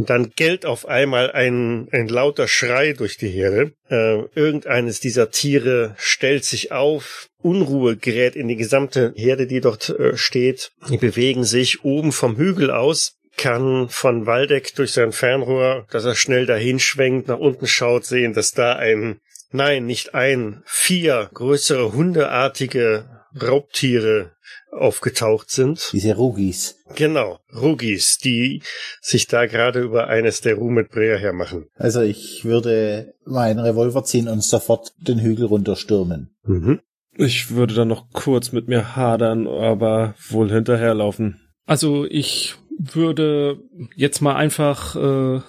Und 0.00 0.08
dann 0.08 0.32
gellt 0.34 0.64
auf 0.64 0.88
einmal 0.88 1.30
ein, 1.30 1.86
ein 1.92 2.08
lauter 2.08 2.48
Schrei 2.48 2.94
durch 2.94 3.18
die 3.18 3.28
Herde. 3.28 3.72
Äh, 3.90 4.22
irgendeines 4.34 4.98
dieser 4.98 5.30
Tiere 5.30 5.94
stellt 5.98 6.46
sich 6.46 6.72
auf. 6.72 7.28
Unruhe 7.42 7.98
gerät 7.98 8.34
in 8.34 8.48
die 8.48 8.56
gesamte 8.56 9.12
Herde, 9.14 9.46
die 9.46 9.60
dort 9.60 9.90
äh, 9.90 10.16
steht. 10.16 10.72
Die 10.88 10.96
bewegen 10.96 11.44
sich 11.44 11.84
oben 11.84 12.12
vom 12.12 12.38
Hügel 12.38 12.70
aus. 12.70 13.18
Kann 13.36 13.90
von 13.90 14.24
Waldeck 14.24 14.74
durch 14.74 14.92
sein 14.92 15.12
Fernrohr, 15.12 15.86
dass 15.90 16.06
er 16.06 16.14
schnell 16.14 16.46
dahin 16.46 16.78
schwenkt, 16.78 17.28
nach 17.28 17.38
unten 17.38 17.66
schaut, 17.66 18.06
sehen, 18.06 18.32
dass 18.32 18.52
da 18.52 18.76
ein, 18.76 19.20
nein, 19.52 19.84
nicht 19.84 20.14
ein, 20.14 20.62
vier 20.64 21.28
größere 21.34 21.92
hundeartige 21.92 23.04
Raubtiere 23.38 24.32
aufgetaucht 24.72 25.50
sind. 25.50 25.90
Diese 25.92 26.16
Rugis. 26.16 26.76
Genau, 26.94 27.38
Rugis, 27.54 28.18
die 28.18 28.62
sich 29.00 29.26
da 29.26 29.46
gerade 29.46 29.80
über 29.80 30.08
eines 30.08 30.40
der 30.40 30.56
Ruhmetbräher 30.56 31.18
hermachen. 31.18 31.66
Also 31.74 32.00
ich 32.00 32.44
würde 32.44 33.14
meinen 33.24 33.58
Revolver 33.58 34.04
ziehen 34.04 34.28
und 34.28 34.42
sofort 34.42 34.92
den 34.98 35.20
Hügel 35.20 35.46
runterstürmen. 35.46 36.34
Mhm. 36.44 36.80
Ich 37.16 37.50
würde 37.50 37.74
dann 37.74 37.88
noch 37.88 38.10
kurz 38.12 38.52
mit 38.52 38.68
mir 38.68 38.96
hadern, 38.96 39.46
aber 39.46 40.14
wohl 40.28 40.50
hinterherlaufen. 40.50 41.40
Also 41.66 42.06
ich 42.06 42.54
würde 42.78 43.60
jetzt 43.94 44.20
mal 44.20 44.36
einfach 44.36 44.96
äh, 44.96 45.40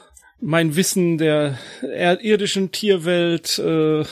mein 0.41 0.75
Wissen 0.75 1.17
der 1.17 1.57
irdischen 1.81 2.71
Tierwelt 2.71 3.59
äh, 3.59 4.01
äh, 4.01 4.05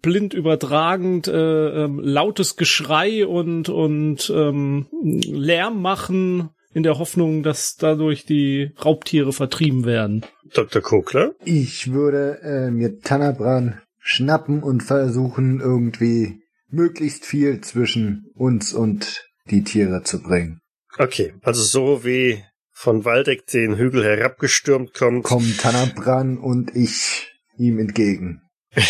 blind 0.00 0.34
übertragend, 0.34 1.28
äh, 1.28 1.84
ähm, 1.84 2.00
lautes 2.00 2.56
Geschrei 2.56 3.26
und 3.26 3.68
und 3.68 4.32
ähm, 4.34 4.86
Lärm 5.02 5.80
machen 5.80 6.50
in 6.72 6.82
der 6.82 6.98
Hoffnung, 6.98 7.42
dass 7.42 7.76
dadurch 7.76 8.26
die 8.26 8.72
Raubtiere 8.84 9.32
vertrieben 9.32 9.84
werden. 9.84 10.24
Dr. 10.52 10.82
Kokler? 10.82 11.34
Ich 11.44 11.92
würde 11.92 12.40
äh, 12.42 12.70
mir 12.70 13.00
Tanabran 13.00 13.80
schnappen 13.98 14.62
und 14.62 14.82
versuchen, 14.82 15.60
irgendwie 15.60 16.42
möglichst 16.68 17.24
viel 17.24 17.60
zwischen 17.60 18.26
uns 18.34 18.72
und 18.72 19.24
die 19.50 19.62
Tiere 19.62 20.02
zu 20.02 20.20
bringen. 20.22 20.60
Okay, 20.98 21.34
also 21.42 21.62
so 21.62 22.04
wie 22.04 22.42
von 22.84 23.06
Waldeck 23.06 23.46
den 23.46 23.78
Hügel 23.78 24.04
herabgestürmt 24.04 24.92
kommt, 24.92 25.24
Kommen 25.24 25.56
Tanabran 25.56 26.36
und 26.36 26.76
ich 26.76 27.32
ihm 27.56 27.78
entgegen. 27.78 28.42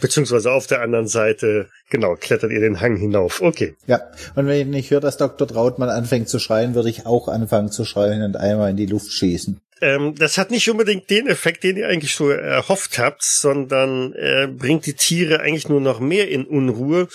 beziehungsweise 0.00 0.52
auf 0.52 0.68
der 0.68 0.82
anderen 0.82 1.08
Seite, 1.08 1.68
genau, 1.90 2.14
klettert 2.14 2.52
ihr 2.52 2.60
den 2.60 2.80
Hang 2.80 2.96
hinauf. 2.96 3.42
Okay. 3.42 3.74
Ja, 3.88 4.02
und 4.36 4.46
wenn 4.46 4.72
ich 4.72 4.92
höre, 4.92 5.00
dass 5.00 5.16
Dr. 5.16 5.48
Trautmann 5.48 5.88
anfängt 5.88 6.28
zu 6.28 6.38
schreien, 6.38 6.76
würde 6.76 6.90
ich 6.90 7.06
auch 7.06 7.26
anfangen 7.26 7.72
zu 7.72 7.84
schreien 7.84 8.22
und 8.22 8.36
einmal 8.36 8.70
in 8.70 8.76
die 8.76 8.86
Luft 8.86 9.10
schießen. 9.10 9.60
Ähm, 9.80 10.14
das 10.14 10.38
hat 10.38 10.52
nicht 10.52 10.70
unbedingt 10.70 11.10
den 11.10 11.26
Effekt, 11.26 11.64
den 11.64 11.76
ihr 11.76 11.88
eigentlich 11.88 12.14
so 12.14 12.28
erhofft 12.28 13.00
habt, 13.00 13.24
sondern 13.24 14.12
äh, 14.12 14.46
bringt 14.46 14.86
die 14.86 14.94
Tiere 14.94 15.40
eigentlich 15.40 15.68
nur 15.68 15.80
noch 15.80 15.98
mehr 15.98 16.28
in 16.28 16.44
Unruhe. 16.44 17.08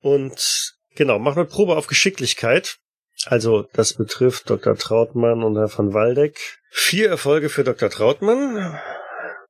Und 0.00 0.74
genau, 0.96 1.20
macht 1.20 1.36
eine 1.36 1.46
Probe 1.46 1.76
auf 1.76 1.86
Geschicklichkeit. 1.86 2.79
Also 3.26 3.66
das 3.72 3.94
betrifft 3.94 4.48
Dr. 4.48 4.76
Trautmann 4.76 5.42
und 5.42 5.56
Herr 5.56 5.68
von 5.68 5.92
Waldeck. 5.92 6.58
Vier 6.70 7.08
Erfolge 7.08 7.48
für 7.48 7.64
Dr. 7.64 7.90
Trautmann 7.90 8.78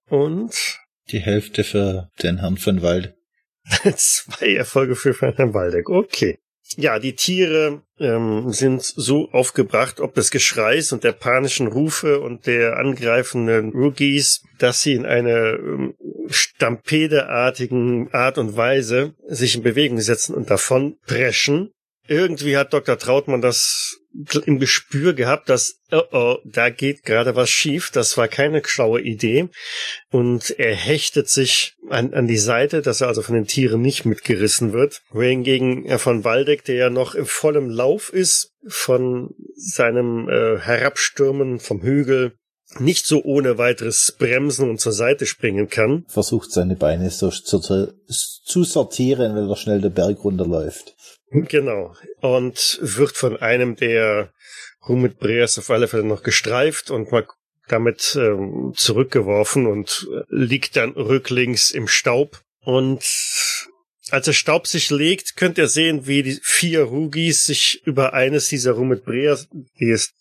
und 0.08 0.78
Die 1.10 1.20
Hälfte 1.20 1.64
für 1.64 2.08
den 2.22 2.38
Herrn 2.38 2.56
von 2.56 2.82
Wald. 2.82 3.14
zwei 3.96 4.54
Erfolge 4.54 4.96
für 4.96 5.14
Herrn 5.14 5.54
Waldeck. 5.54 5.88
Okay. 5.88 6.38
Ja, 6.76 7.00
die 7.00 7.14
Tiere 7.14 7.82
ähm, 7.98 8.52
sind 8.52 8.82
so 8.82 9.28
aufgebracht, 9.32 9.98
ob 9.98 10.14
des 10.14 10.30
Geschreis 10.30 10.92
und 10.92 11.02
der 11.02 11.12
panischen 11.12 11.66
Rufe 11.66 12.20
und 12.20 12.46
der 12.46 12.76
angreifenden 12.76 13.70
Rookies, 13.70 14.44
dass 14.58 14.82
sie 14.82 14.92
in 14.94 15.04
einer 15.04 15.54
ähm, 15.54 15.94
stampedeartigen 16.28 18.12
Art 18.12 18.38
und 18.38 18.56
Weise 18.56 19.14
sich 19.26 19.56
in 19.56 19.62
Bewegung 19.62 20.00
setzen 20.00 20.34
und 20.34 20.50
davon 20.50 20.96
preschen. 21.06 21.72
Irgendwie 22.10 22.56
hat 22.56 22.72
Dr. 22.72 22.98
Trautmann 22.98 23.40
das 23.40 24.00
im 24.44 24.58
Gespür 24.58 25.12
gehabt, 25.12 25.48
dass, 25.48 25.76
oh 25.92 26.02
oh, 26.10 26.36
da 26.44 26.68
geht 26.68 27.04
gerade 27.04 27.36
was 27.36 27.50
schief. 27.50 27.92
Das 27.92 28.16
war 28.16 28.26
keine 28.26 28.62
schlaue 28.64 29.00
Idee. 29.00 29.48
Und 30.10 30.50
er 30.58 30.74
hechtet 30.74 31.28
sich 31.28 31.76
an, 31.88 32.12
an 32.12 32.26
die 32.26 32.36
Seite, 32.36 32.82
dass 32.82 33.00
er 33.00 33.06
also 33.06 33.22
von 33.22 33.36
den 33.36 33.46
Tieren 33.46 33.80
nicht 33.80 34.06
mitgerissen 34.06 34.72
wird. 34.72 35.02
Wohingegen 35.12 35.86
er 35.86 36.00
von 36.00 36.24
Waldeck, 36.24 36.64
der 36.64 36.74
ja 36.74 36.90
noch 36.90 37.14
im 37.14 37.26
vollen 37.26 37.70
Lauf 37.70 38.12
ist, 38.12 38.54
von 38.66 39.32
seinem 39.54 40.28
äh, 40.28 40.58
Herabstürmen 40.58 41.60
vom 41.60 41.80
Hügel 41.80 42.32
nicht 42.78 43.06
so 43.06 43.22
ohne 43.22 43.58
weiteres 43.58 44.16
bremsen 44.18 44.68
und 44.68 44.80
zur 44.80 44.92
Seite 44.92 45.26
springen 45.26 45.68
kann. 45.68 46.04
Versucht 46.08 46.50
seine 46.50 46.74
Beine 46.74 47.10
so 47.10 47.30
zu, 47.30 47.60
zu 48.08 48.64
sortieren, 48.64 49.34
weil 49.34 49.48
er 49.48 49.56
schnell 49.56 49.80
den 49.80 49.92
Berg 49.92 50.24
runterläuft. 50.24 50.94
Genau. 51.30 51.94
Und 52.20 52.78
wird 52.82 53.16
von 53.16 53.36
einem 53.36 53.76
der 53.76 54.32
Rumit-Breers 54.88 55.58
auf 55.58 55.70
alle 55.70 55.88
Fälle 55.88 56.04
noch 56.04 56.22
gestreift 56.22 56.90
und 56.90 57.12
mal 57.12 57.26
damit 57.68 58.16
ähm, 58.20 58.72
zurückgeworfen 58.76 59.66
und 59.66 60.08
liegt 60.28 60.76
dann 60.76 60.90
rücklings 60.90 61.70
im 61.70 61.86
Staub. 61.86 62.40
Und 62.62 63.04
als 64.10 64.24
der 64.24 64.32
Staub 64.32 64.66
sich 64.66 64.90
legt, 64.90 65.36
könnt 65.36 65.56
ihr 65.56 65.68
sehen, 65.68 66.06
wie 66.06 66.22
die 66.24 66.40
vier 66.42 66.82
Rugis 66.82 67.44
sich 67.44 67.80
über 67.84 68.12
eines 68.12 68.48
dieser 68.48 68.72
Rumit-Breers, 68.72 69.48
die 69.78 69.90
es, 69.90 70.14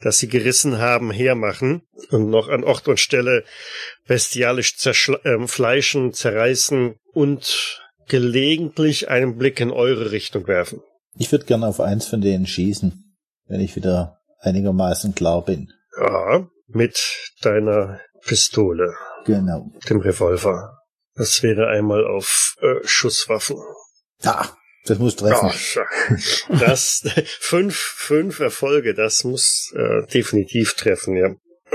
das 0.00 0.18
sie 0.18 0.28
gerissen 0.28 0.78
haben, 0.78 1.12
hermachen 1.12 1.82
und 2.10 2.28
noch 2.28 2.48
an 2.48 2.64
Ort 2.64 2.88
und 2.88 2.98
Stelle 2.98 3.44
bestialisch 4.06 4.74
äh, 4.84 5.46
fleischen, 5.46 6.12
zerreißen 6.12 6.96
und 7.12 7.80
gelegentlich 8.08 9.08
einen 9.08 9.36
Blick 9.36 9.60
in 9.60 9.70
eure 9.70 10.10
Richtung 10.10 10.46
werfen. 10.46 10.80
Ich 11.18 11.32
würde 11.32 11.44
gerne 11.46 11.66
auf 11.66 11.80
eins 11.80 12.06
von 12.06 12.20
denen 12.20 12.46
schießen, 12.46 13.16
wenn 13.46 13.60
ich 13.60 13.76
wieder 13.76 14.18
einigermaßen 14.40 15.14
klar 15.14 15.44
bin. 15.44 15.72
Ja, 15.98 16.46
mit 16.68 16.98
deiner 17.42 18.00
Pistole, 18.24 18.94
Genau. 19.24 19.70
dem 19.88 20.00
Revolver. 20.00 20.78
Das 21.14 21.42
wäre 21.42 21.68
einmal 21.68 22.06
auf 22.06 22.54
äh, 22.60 22.86
Schusswaffen. 22.86 23.56
Da, 24.20 24.54
Das 24.84 24.98
muss 24.98 25.16
treffen. 25.16 25.50
Oh, 25.50 26.54
das 26.60 27.02
fünf, 27.40 27.74
fünf 27.76 28.40
Erfolge, 28.40 28.94
das 28.94 29.24
muss 29.24 29.72
äh, 29.74 30.06
definitiv 30.12 30.74
treffen, 30.74 31.16
ja. 31.16 31.34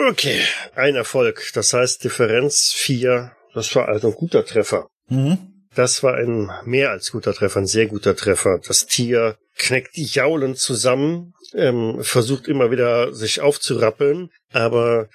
Okay, 0.09 0.39
ein 0.75 0.95
Erfolg. 0.95 1.51
Das 1.53 1.73
heißt 1.73 2.03
Differenz 2.03 2.71
vier. 2.75 3.31
Das 3.53 3.75
war 3.75 3.87
also 3.89 4.09
ein 4.09 4.13
guter 4.13 4.45
Treffer. 4.45 4.87
Mhm. 5.09 5.50
Das 5.75 6.03
war 6.03 6.15
ein 6.15 6.49
mehr 6.65 6.91
als 6.91 7.11
guter 7.11 7.33
Treffer, 7.33 7.59
ein 7.61 7.67
sehr 7.67 7.87
guter 7.87 8.15
Treffer. 8.15 8.59
Das 8.67 8.85
Tier 8.87 9.37
kneckt 9.57 9.95
die 9.95 10.03
Jaulen 10.05 10.55
zusammen, 10.55 11.33
ähm, 11.53 11.99
versucht 12.01 12.47
immer 12.47 12.71
wieder 12.71 13.13
sich 13.13 13.39
aufzurappeln, 13.41 14.29
aber 14.51 15.07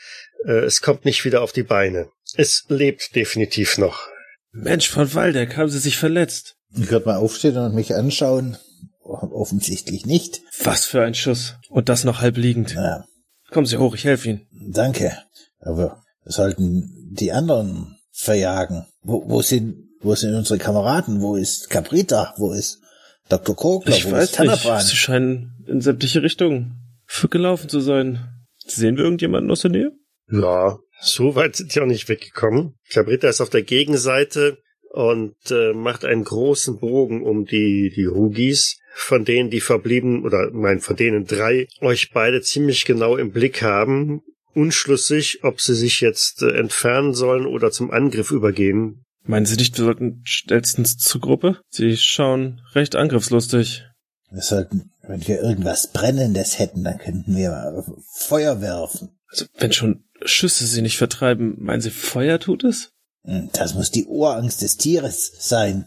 äh, 0.46 0.52
es 0.64 0.80
kommt 0.80 1.04
nicht 1.04 1.24
wieder 1.24 1.42
auf 1.42 1.52
die 1.52 1.62
Beine. 1.62 2.08
Es 2.36 2.64
lebt 2.68 3.14
definitiv 3.14 3.76
noch. 3.78 4.08
Mensch, 4.52 4.88
von 4.88 5.12
Waldeck, 5.14 5.56
haben 5.56 5.68
Sie 5.68 5.78
sich 5.78 5.98
verletzt? 5.98 6.56
Ich 6.74 6.90
werde 6.90 7.06
mal 7.06 7.16
aufstehen 7.16 7.56
und 7.58 7.74
mich 7.74 7.94
anschauen. 7.94 8.56
Offensichtlich 9.02 10.04
nicht. 10.06 10.40
Was 10.62 10.84
für 10.86 11.02
ein 11.02 11.14
Schuss. 11.14 11.56
Und 11.68 11.88
das 11.88 12.04
noch 12.04 12.20
halb 12.20 12.36
liegend. 12.36 12.74
Ja, 12.74 13.04
Kommen 13.50 13.66
Sie 13.66 13.76
hoch, 13.76 13.94
ich 13.94 14.04
helfe 14.04 14.30
Ihnen. 14.30 14.46
danke. 14.72 15.16
Aber 15.60 16.02
wir 16.24 16.32
sollten 16.32 17.12
die 17.12 17.30
anderen 17.32 17.96
verjagen. 18.10 18.86
Wo, 19.02 19.28
wo 19.28 19.42
sind, 19.42 19.85
wo 20.00 20.14
sind 20.14 20.34
unsere 20.34 20.58
Kameraden? 20.58 21.20
Wo 21.20 21.36
ist 21.36 21.70
Caprita? 21.70 22.34
Wo 22.36 22.52
ist 22.52 22.80
Dr. 23.28 23.56
Kogler? 23.56 23.96
Ich 23.96 24.06
wo 24.06 24.12
weiß 24.12 24.30
ist 24.30 24.38
nicht. 24.38 24.50
Tanabran? 24.50 24.82
Sie 24.82 24.96
scheinen 24.96 25.64
in 25.66 25.80
sämtliche 25.80 26.22
Richtungen 26.22 26.76
für 27.06 27.28
gelaufen 27.28 27.68
zu 27.68 27.80
sein. 27.80 28.20
Sehen 28.66 28.96
wir 28.96 29.04
irgendjemanden 29.04 29.50
aus 29.50 29.62
der 29.62 29.70
Nähe? 29.70 29.92
Ja, 30.30 30.78
so 31.00 31.34
weit 31.36 31.56
sind 31.56 31.74
die 31.74 31.80
auch 31.80 31.86
nicht 31.86 32.08
weggekommen. 32.08 32.74
Cabrita 32.90 33.28
ist 33.28 33.40
auf 33.40 33.50
der 33.50 33.62
Gegenseite 33.62 34.58
und 34.90 35.36
äh, 35.50 35.72
macht 35.72 36.04
einen 36.04 36.24
großen 36.24 36.78
Bogen 36.78 37.22
um 37.22 37.44
die, 37.44 37.92
die 37.94 38.06
Rugis, 38.06 38.80
von 38.94 39.24
denen 39.24 39.50
die 39.50 39.60
verblieben, 39.60 40.24
oder 40.24 40.50
mein, 40.52 40.80
von 40.80 40.96
denen 40.96 41.26
drei 41.26 41.68
euch 41.80 42.10
beide 42.12 42.40
ziemlich 42.40 42.84
genau 42.86 43.16
im 43.16 43.30
Blick 43.30 43.62
haben. 43.62 44.22
Unschlüssig, 44.54 45.40
ob 45.44 45.60
sie 45.60 45.74
sich 45.74 46.00
jetzt 46.00 46.42
äh, 46.42 46.56
entfernen 46.56 47.12
sollen 47.12 47.46
oder 47.46 47.70
zum 47.70 47.90
Angriff 47.90 48.30
übergehen. 48.30 49.05
Meinen 49.26 49.46
Sie 49.46 49.56
nicht, 49.56 49.76
wir 49.78 49.84
sollten 49.84 50.20
schnellstens 50.24 50.96
zur 50.98 51.20
Gruppe? 51.20 51.60
Sie 51.68 51.96
schauen 51.96 52.60
recht 52.74 52.94
angriffslustig. 52.96 53.84
Wir 54.30 54.42
sollten, 54.42 54.92
wenn 55.02 55.26
wir 55.26 55.40
irgendwas 55.40 55.92
Brennendes 55.92 56.58
hätten, 56.58 56.84
dann 56.84 56.98
könnten 56.98 57.36
wir 57.36 57.84
Feuer 58.14 58.60
werfen. 58.60 59.18
Also, 59.28 59.46
wenn 59.58 59.72
schon 59.72 60.04
Schüsse 60.24 60.66
sie 60.66 60.82
nicht 60.82 60.96
vertreiben, 60.98 61.56
meinen 61.58 61.80
Sie, 61.80 61.90
Feuer 61.90 62.38
tut 62.40 62.64
es? 62.64 62.90
Hm, 63.24 63.50
Das 63.52 63.74
muss 63.74 63.90
die 63.90 64.06
Urangst 64.06 64.62
des 64.62 64.76
Tieres 64.76 65.32
sein. 65.38 65.86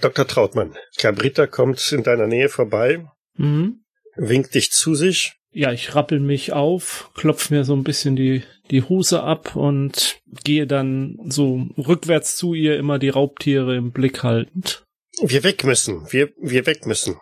Dr. 0.00 0.26
Trautmann, 0.26 0.74
Cabrita 0.98 1.46
kommt 1.46 1.90
in 1.92 2.02
deiner 2.02 2.26
Nähe 2.26 2.48
vorbei, 2.48 3.04
Mhm. 3.34 3.84
winkt 4.16 4.54
dich 4.54 4.70
zu 4.72 4.94
sich. 4.94 5.34
Ja, 5.52 5.72
ich 5.72 5.94
rappel 5.94 6.20
mich 6.20 6.52
auf, 6.52 7.10
klopf 7.14 7.50
mir 7.50 7.64
so 7.64 7.74
ein 7.74 7.82
bisschen 7.82 8.14
die, 8.14 8.44
die 8.70 8.82
Huse 8.82 9.22
ab 9.22 9.56
und 9.56 10.20
gehe 10.44 10.66
dann 10.66 11.18
so 11.26 11.66
rückwärts 11.76 12.36
zu 12.36 12.54
ihr, 12.54 12.78
immer 12.78 12.98
die 12.98 13.08
Raubtiere 13.08 13.76
im 13.76 13.90
Blick 13.90 14.22
haltend. 14.22 14.84
Wir 15.20 15.42
weg 15.42 15.64
müssen, 15.64 16.06
wir, 16.10 16.30
wir 16.40 16.66
weg 16.66 16.86
müssen. 16.86 17.16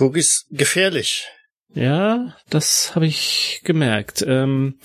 Rugis 0.00 0.46
gefährlich. 0.50 1.28
Ja, 1.74 2.34
das 2.48 2.94
habe 2.94 3.06
ich 3.06 3.60
gemerkt. 3.64 4.24
Ähm, 4.26 4.78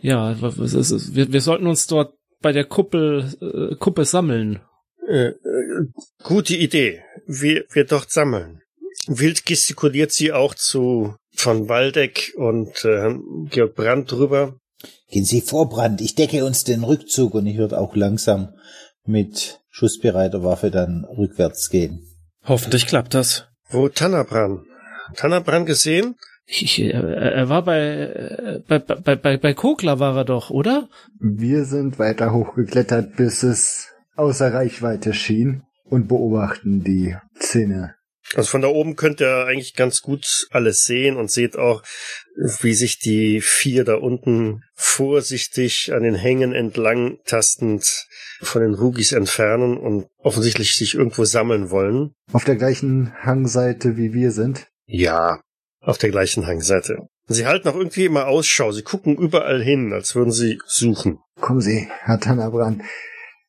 ja, 0.00 0.32
ist? 0.32 1.14
Wir, 1.14 1.32
wir 1.32 1.40
sollten 1.42 1.66
uns 1.66 1.86
dort 1.86 2.14
bei 2.40 2.52
der 2.52 2.64
Kuppel, 2.64 3.34
äh, 3.40 3.76
Kuppe 3.76 4.06
sammeln. 4.06 4.62
Äh, 5.06 5.28
äh, 5.28 5.34
gute 6.22 6.56
Idee. 6.56 7.02
Wir, 7.26 7.64
wir 7.70 7.84
dort 7.84 8.10
sammeln. 8.10 8.62
Wild 9.06 9.44
gestikuliert 9.44 10.12
sie 10.12 10.32
auch 10.32 10.54
zu 10.54 11.14
von 11.34 11.68
Waldeck 11.68 12.32
und 12.36 12.84
äh, 12.84 13.14
Georg 13.50 13.74
Brandt 13.74 14.12
drüber. 14.12 14.56
Gehen 15.10 15.24
Sie 15.24 15.40
vor, 15.40 15.68
Brand. 15.68 16.00
Ich 16.00 16.14
decke 16.14 16.44
uns 16.44 16.64
den 16.64 16.84
Rückzug 16.84 17.34
und 17.34 17.46
ich 17.46 17.56
würde 17.56 17.78
auch 17.78 17.94
langsam 17.96 18.54
mit 19.06 19.60
schussbereiter 19.70 20.42
Waffe 20.42 20.70
dann 20.70 21.04
rückwärts 21.04 21.70
gehen. 21.70 22.06
Hoffentlich 22.44 22.86
klappt 22.86 23.14
das. 23.14 23.46
Wo 23.70 23.88
Tannabran? 23.88 24.64
Tannabran 25.14 25.66
gesehen? 25.66 26.16
Ich, 26.46 26.80
äh, 26.80 26.90
er 26.90 27.48
war 27.48 27.62
bei, 27.62 27.80
äh, 27.80 28.60
bei, 28.68 28.78
bei, 28.78 29.16
bei, 29.16 29.36
bei 29.36 29.54
Kokler 29.54 29.98
war 29.98 30.16
er 30.16 30.24
doch, 30.24 30.50
oder? 30.50 30.88
Wir 31.18 31.64
sind 31.64 31.98
weiter 31.98 32.32
hochgeklettert, 32.32 33.16
bis 33.16 33.42
es 33.42 33.88
außer 34.16 34.52
Reichweite 34.52 35.14
schien 35.14 35.62
und 35.84 36.08
beobachten 36.08 36.84
die 36.84 37.16
Szene. 37.38 37.94
Also 38.34 38.50
von 38.50 38.62
da 38.62 38.68
oben 38.68 38.96
könnt 38.96 39.20
ihr 39.20 39.46
eigentlich 39.46 39.74
ganz 39.74 40.02
gut 40.02 40.46
alles 40.50 40.84
sehen 40.84 41.16
und 41.16 41.30
seht 41.30 41.56
auch, 41.56 41.82
wie 42.60 42.74
sich 42.74 42.98
die 42.98 43.40
vier 43.40 43.84
da 43.84 43.94
unten 43.94 44.62
vorsichtig 44.74 45.92
an 45.92 46.02
den 46.02 46.14
Hängen 46.14 46.52
entlang 46.52 47.18
tastend 47.24 48.06
von 48.40 48.62
den 48.62 48.74
Rugis 48.74 49.12
entfernen 49.12 49.76
und 49.76 50.06
offensichtlich 50.18 50.74
sich 50.74 50.94
irgendwo 50.94 51.24
sammeln 51.24 51.70
wollen. 51.70 52.14
Auf 52.32 52.44
der 52.44 52.56
gleichen 52.56 53.12
Hangseite 53.22 53.96
wie 53.96 54.12
wir 54.12 54.32
sind. 54.32 54.66
Ja, 54.86 55.40
auf 55.80 55.98
der 55.98 56.10
gleichen 56.10 56.46
Hangseite. 56.46 57.08
Sie 57.26 57.46
halten 57.46 57.68
auch 57.68 57.76
irgendwie 57.76 58.04
immer 58.04 58.26
Ausschau. 58.26 58.72
Sie 58.72 58.82
gucken 58.82 59.16
überall 59.16 59.62
hin, 59.62 59.92
als 59.92 60.14
würden 60.14 60.32
sie 60.32 60.58
suchen. 60.66 61.20
Kommen 61.40 61.60
Sie, 61.60 61.88
Herr 62.02 62.20
Tannerbrand. 62.20 62.82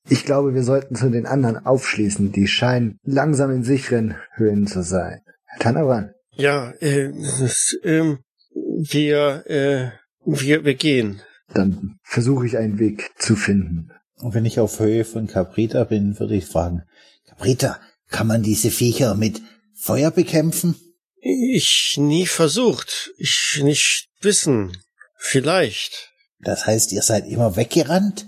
Ich 0.07 0.23
glaube, 0.25 0.53
wir 0.53 0.63
sollten 0.63 0.95
zu 0.95 1.09
den 1.09 1.25
anderen 1.25 1.65
aufschließen. 1.65 2.31
Die 2.31 2.47
scheinen 2.47 2.99
langsam 3.03 3.51
in 3.51 3.63
sicheren 3.63 4.15
Höhen 4.35 4.67
zu 4.67 4.83
sein. 4.83 5.21
Herr 5.45 5.59
Tannerbrand, 5.59 6.11
Ja, 6.31 6.71
äh, 6.79 7.11
das, 7.39 7.75
ähm, 7.83 8.19
wir, 8.53 9.43
äh, 9.47 9.89
wir, 10.25 10.63
wir 10.63 10.75
gehen. 10.75 11.21
dann 11.53 11.97
versuche 12.03 12.45
ich 12.45 12.57
einen 12.57 12.79
Weg 12.79 13.11
zu 13.17 13.35
finden. 13.35 13.89
Und 14.17 14.33
wenn 14.33 14.45
ich 14.45 14.59
auf 14.59 14.79
Höhe 14.79 15.05
von 15.05 15.27
Caprita 15.27 15.83
bin, 15.85 16.19
würde 16.19 16.35
ich 16.35 16.45
fragen, 16.45 16.83
Caprita, 17.27 17.79
kann 18.09 18.27
man 18.27 18.43
diese 18.43 18.69
Viecher 18.71 19.15
mit 19.15 19.41
Feuer 19.73 20.11
bekämpfen? 20.11 20.75
Ich 21.19 21.95
nie 21.99 22.27
versucht. 22.27 23.11
Ich 23.17 23.59
nicht 23.63 24.09
wissen. 24.21 24.77
Vielleicht. 25.17 26.11
Das 26.39 26.67
heißt, 26.67 26.91
ihr 26.91 27.01
seid 27.01 27.25
immer 27.27 27.55
weggerannt? 27.55 28.27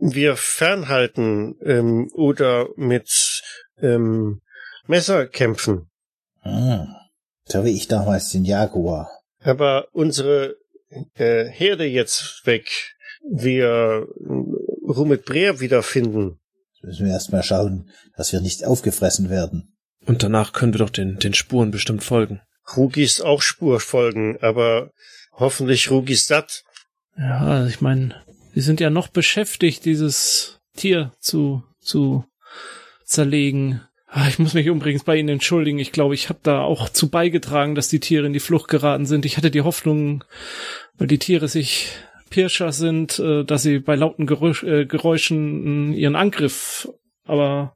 Wir 0.00 0.36
fernhalten 0.36 1.56
ähm, 1.62 2.10
oder 2.14 2.68
mit 2.76 3.42
ähm, 3.80 4.40
Messer 4.86 5.26
kämpfen. 5.26 5.90
Hm. 6.42 6.86
So 7.44 7.64
wie 7.64 7.76
ich 7.76 7.88
damals 7.88 8.30
den 8.30 8.44
Jaguar. 8.44 9.10
Aber 9.40 9.88
unsere 9.92 10.56
äh, 11.14 11.44
Herde 11.44 11.84
jetzt 11.84 12.42
weg. 12.44 12.94
Wir 13.28 14.06
äh, 14.06 14.90
Rumit 14.90 15.24
Breer 15.24 15.60
wiederfinden. 15.60 16.38
Jetzt 16.74 16.84
müssen 16.84 17.06
wir 17.06 17.12
erstmal 17.12 17.42
schauen, 17.42 17.90
dass 18.16 18.32
wir 18.32 18.40
nicht 18.40 18.64
aufgefressen 18.64 19.30
werden. 19.30 19.76
Und 20.06 20.22
danach 20.22 20.52
können 20.52 20.72
wir 20.72 20.78
doch 20.78 20.90
den, 20.90 21.18
den 21.18 21.34
Spuren 21.34 21.70
bestimmt 21.70 22.04
folgen. 22.04 22.40
Rugis 22.76 23.20
auch 23.20 23.42
Spur 23.42 23.80
folgen, 23.80 24.38
aber 24.40 24.90
hoffentlich 25.32 25.90
Rugis 25.90 26.26
satt. 26.26 26.62
Ja, 27.16 27.66
ich 27.66 27.80
meine, 27.80 28.14
sie 28.56 28.62
sind 28.62 28.80
ja 28.80 28.88
noch 28.88 29.08
beschäftigt, 29.08 29.84
dieses 29.84 30.60
Tier 30.74 31.12
zu, 31.20 31.62
zu 31.78 32.24
zerlegen. 33.04 33.82
Ah, 34.06 34.28
Ich 34.28 34.38
muss 34.38 34.54
mich 34.54 34.66
übrigens 34.66 35.04
bei 35.04 35.16
Ihnen 35.16 35.28
entschuldigen. 35.28 35.78
Ich 35.78 35.92
glaube, 35.92 36.14
ich 36.14 36.30
habe 36.30 36.38
da 36.42 36.62
auch 36.62 36.88
zu 36.88 37.10
beigetragen, 37.10 37.74
dass 37.74 37.88
die 37.88 38.00
Tiere 38.00 38.26
in 38.26 38.32
die 38.32 38.40
Flucht 38.40 38.68
geraten 38.68 39.04
sind. 39.04 39.26
Ich 39.26 39.36
hatte 39.36 39.50
die 39.50 39.60
Hoffnung, 39.60 40.24
weil 40.96 41.06
die 41.06 41.18
Tiere 41.18 41.48
sich 41.48 41.90
Pirscher 42.30 42.72
sind, 42.72 43.18
äh, 43.18 43.44
dass 43.44 43.62
sie 43.62 43.78
bei 43.78 43.94
lauten 43.94 44.26
äh, 44.26 44.86
Geräuschen 44.86 45.92
äh, 45.92 45.96
ihren 45.96 46.16
Angriff. 46.16 46.88
Aber 47.24 47.74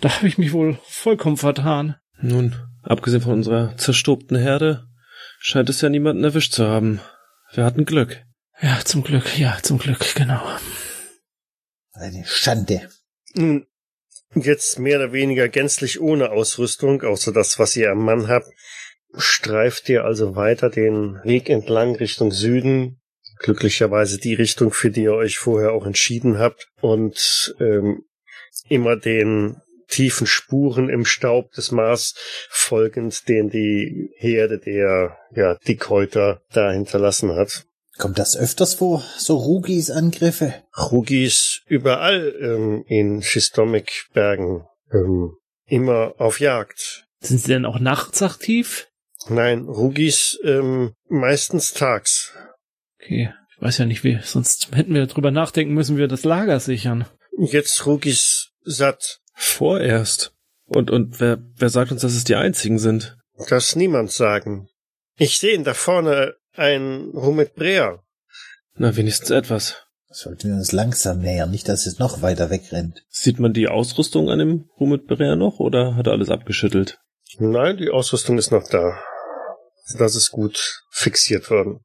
da 0.00 0.16
habe 0.16 0.26
ich 0.26 0.38
mich 0.38 0.52
wohl 0.52 0.76
vollkommen 0.88 1.36
vertan. 1.36 1.94
Nun, 2.20 2.56
abgesehen 2.82 3.22
von 3.22 3.34
unserer 3.34 3.76
zerstobten 3.76 4.36
Herde, 4.36 4.88
scheint 5.38 5.70
es 5.70 5.82
ja 5.82 5.88
niemanden 5.88 6.24
erwischt 6.24 6.52
zu 6.52 6.66
haben. 6.66 7.00
Wir 7.52 7.64
hatten 7.64 7.84
Glück. 7.84 8.24
Ja, 8.60 8.80
zum 8.84 9.02
Glück, 9.02 9.38
ja, 9.38 9.58
zum 9.62 9.78
Glück, 9.78 10.14
genau. 10.14 10.42
Eine 11.92 12.24
Schande. 12.26 12.88
Nun, 13.34 13.66
jetzt 14.34 14.78
mehr 14.78 14.98
oder 14.98 15.12
weniger 15.12 15.48
gänzlich 15.48 16.00
ohne 16.00 16.30
Ausrüstung, 16.30 17.02
außer 17.02 17.32
das, 17.32 17.58
was 17.58 17.76
ihr 17.76 17.90
am 17.90 18.04
Mann 18.04 18.28
habt, 18.28 18.48
streift 19.14 19.88
ihr 19.88 20.04
also 20.04 20.36
weiter 20.36 20.70
den 20.70 21.20
Weg 21.24 21.50
entlang 21.50 21.96
Richtung 21.96 22.32
Süden. 22.32 23.00
Glücklicherweise 23.40 24.18
die 24.18 24.34
Richtung, 24.34 24.72
für 24.72 24.90
die 24.90 25.02
ihr 25.02 25.12
euch 25.12 25.36
vorher 25.38 25.72
auch 25.72 25.84
entschieden 25.84 26.38
habt. 26.38 26.68
Und 26.80 27.54
ähm, 27.60 28.04
immer 28.68 28.96
den 28.96 29.60
tiefen 29.88 30.26
Spuren 30.26 30.88
im 30.88 31.04
Staub 31.04 31.52
des 31.52 31.70
Mars 31.70 32.14
folgend, 32.48 33.28
den 33.28 33.50
die 33.50 34.10
Herde 34.16 34.58
der 34.58 35.18
ja, 35.34 35.56
Dickhäuter 35.56 36.42
da 36.52 36.72
hinterlassen 36.72 37.34
hat. 37.34 37.66
Kommt 37.98 38.18
das 38.18 38.36
öfters 38.36 38.74
vor, 38.74 39.02
so 39.16 39.36
Rugis 39.36 39.90
Angriffe? 39.90 40.54
Rugis 40.76 41.62
überall 41.66 42.34
ähm, 42.40 42.84
in 42.86 43.22
Schistomik-Bergen 43.22 44.64
ähm, 44.92 45.36
immer 45.66 46.14
auf 46.18 46.40
Jagd. 46.40 47.06
Sind 47.20 47.40
sie 47.40 47.48
denn 47.48 47.64
auch 47.64 47.78
nachts 47.78 48.22
aktiv? 48.22 48.88
Nein, 49.28 49.62
Rugis 49.62 50.38
ähm, 50.44 50.92
meistens 51.08 51.72
tags. 51.72 52.34
Okay, 53.00 53.32
ich 53.54 53.62
weiß 53.62 53.78
ja 53.78 53.86
nicht 53.86 54.04
wie, 54.04 54.18
sonst 54.22 54.68
hätten 54.74 54.94
wir 54.94 55.06
drüber 55.06 55.30
nachdenken 55.30 55.72
müssen, 55.72 55.96
wie 55.96 56.00
wir 56.00 56.08
das 56.08 56.24
Lager 56.24 56.60
sichern. 56.60 57.06
Jetzt 57.38 57.86
Rugis 57.86 58.50
satt. 58.62 59.20
Vorerst. 59.34 60.32
Und, 60.66 60.90
und 60.90 61.20
wer, 61.20 61.38
wer 61.56 61.68
sagt 61.70 61.92
uns, 61.92 62.02
dass 62.02 62.14
es 62.14 62.24
die 62.24 62.34
einzigen 62.34 62.78
sind? 62.78 63.16
Das 63.48 63.76
niemand 63.76 64.10
sagen. 64.10 64.68
Ich 65.18 65.38
sehe 65.38 65.60
da 65.62 65.74
vorne 65.74 66.34
ein 66.58 67.10
Rumit 67.14 67.54
Brea. 67.54 68.02
Na, 68.74 68.96
wenigstens 68.96 69.30
etwas. 69.30 69.86
Sollten 70.08 70.48
wir 70.48 70.56
uns 70.56 70.72
langsam 70.72 71.18
nähern, 71.18 71.50
nicht, 71.50 71.68
dass 71.68 71.86
es 71.86 71.98
noch 71.98 72.22
weiter 72.22 72.48
wegrennt. 72.48 73.04
Sieht 73.08 73.38
man 73.38 73.52
die 73.52 73.68
Ausrüstung 73.68 74.30
an 74.30 74.38
dem 74.38 74.70
Rumit 74.80 75.06
Berea 75.06 75.36
noch 75.36 75.58
oder 75.58 75.96
hat 75.96 76.06
er 76.06 76.14
alles 76.14 76.30
abgeschüttelt? 76.30 76.98
Nein, 77.38 77.76
die 77.76 77.90
Ausrüstung 77.90 78.38
ist 78.38 78.50
noch 78.50 78.66
da. 78.68 78.98
Das 79.98 80.16
ist 80.16 80.30
gut 80.30 80.82
fixiert 80.90 81.50
worden. 81.50 81.80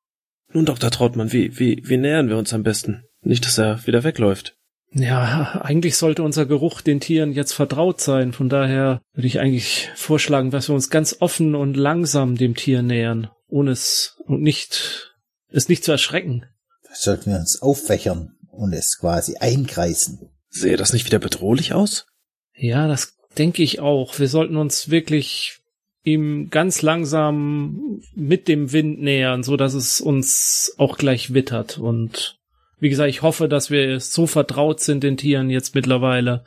Nun, 0.53 0.65
Dr. 0.65 0.91
Trautmann, 0.91 1.31
wie, 1.33 1.59
wie, 1.59 1.81
wie 1.85 1.97
nähern 1.97 2.29
wir 2.29 2.37
uns 2.37 2.53
am 2.53 2.63
besten? 2.63 3.03
Nicht, 3.21 3.45
dass 3.45 3.57
er 3.57 3.85
wieder 3.85 4.03
wegläuft. 4.03 4.55
Ja, 4.93 5.61
eigentlich 5.61 5.95
sollte 5.95 6.23
unser 6.23 6.45
Geruch 6.45 6.81
den 6.81 6.99
Tieren 6.99 7.31
jetzt 7.31 7.53
vertraut 7.53 8.01
sein. 8.01 8.33
Von 8.33 8.49
daher 8.49 9.01
würde 9.13 9.27
ich 9.27 9.39
eigentlich 9.39 9.89
vorschlagen, 9.95 10.51
dass 10.51 10.67
wir 10.69 10.75
uns 10.75 10.89
ganz 10.89 11.17
offen 11.19 11.55
und 11.55 11.77
langsam 11.77 12.35
dem 12.35 12.55
Tier 12.55 12.81
nähern, 12.81 13.29
ohne 13.47 13.71
es 13.71 14.17
und 14.31 14.41
nicht 14.41 15.11
es 15.49 15.69
nicht 15.69 15.83
zu 15.83 15.91
erschrecken. 15.91 16.45
Sollten 16.93 17.31
wir 17.31 17.39
uns 17.39 17.61
aufwächern 17.61 18.37
und 18.49 18.73
es 18.73 18.97
quasi 18.99 19.37
einkreisen. 19.37 20.29
Sehe 20.49 20.77
das 20.77 20.93
nicht 20.93 21.05
wieder 21.05 21.19
bedrohlich 21.19 21.73
aus? 21.73 22.05
Ja, 22.53 22.87
das 22.87 23.17
denke 23.37 23.63
ich 23.63 23.79
auch. 23.79 24.19
Wir 24.19 24.27
sollten 24.27 24.57
uns 24.57 24.89
wirklich 24.89 25.59
ihm 26.03 26.49
ganz 26.49 26.81
langsam 26.81 28.01
mit 28.15 28.47
dem 28.47 28.71
Wind 28.71 29.01
nähern, 29.01 29.43
so 29.43 29.55
dass 29.55 29.73
es 29.73 30.01
uns 30.01 30.73
auch 30.77 30.97
gleich 30.97 31.33
wittert. 31.33 31.77
Und 31.77 32.39
wie 32.79 32.89
gesagt, 32.89 33.09
ich 33.09 33.21
hoffe, 33.21 33.47
dass 33.47 33.69
wir 33.69 33.99
so 33.99 34.27
vertraut 34.27 34.81
sind 34.81 35.03
den 35.03 35.17
Tieren 35.17 35.49
jetzt 35.49 35.75
mittlerweile, 35.75 36.43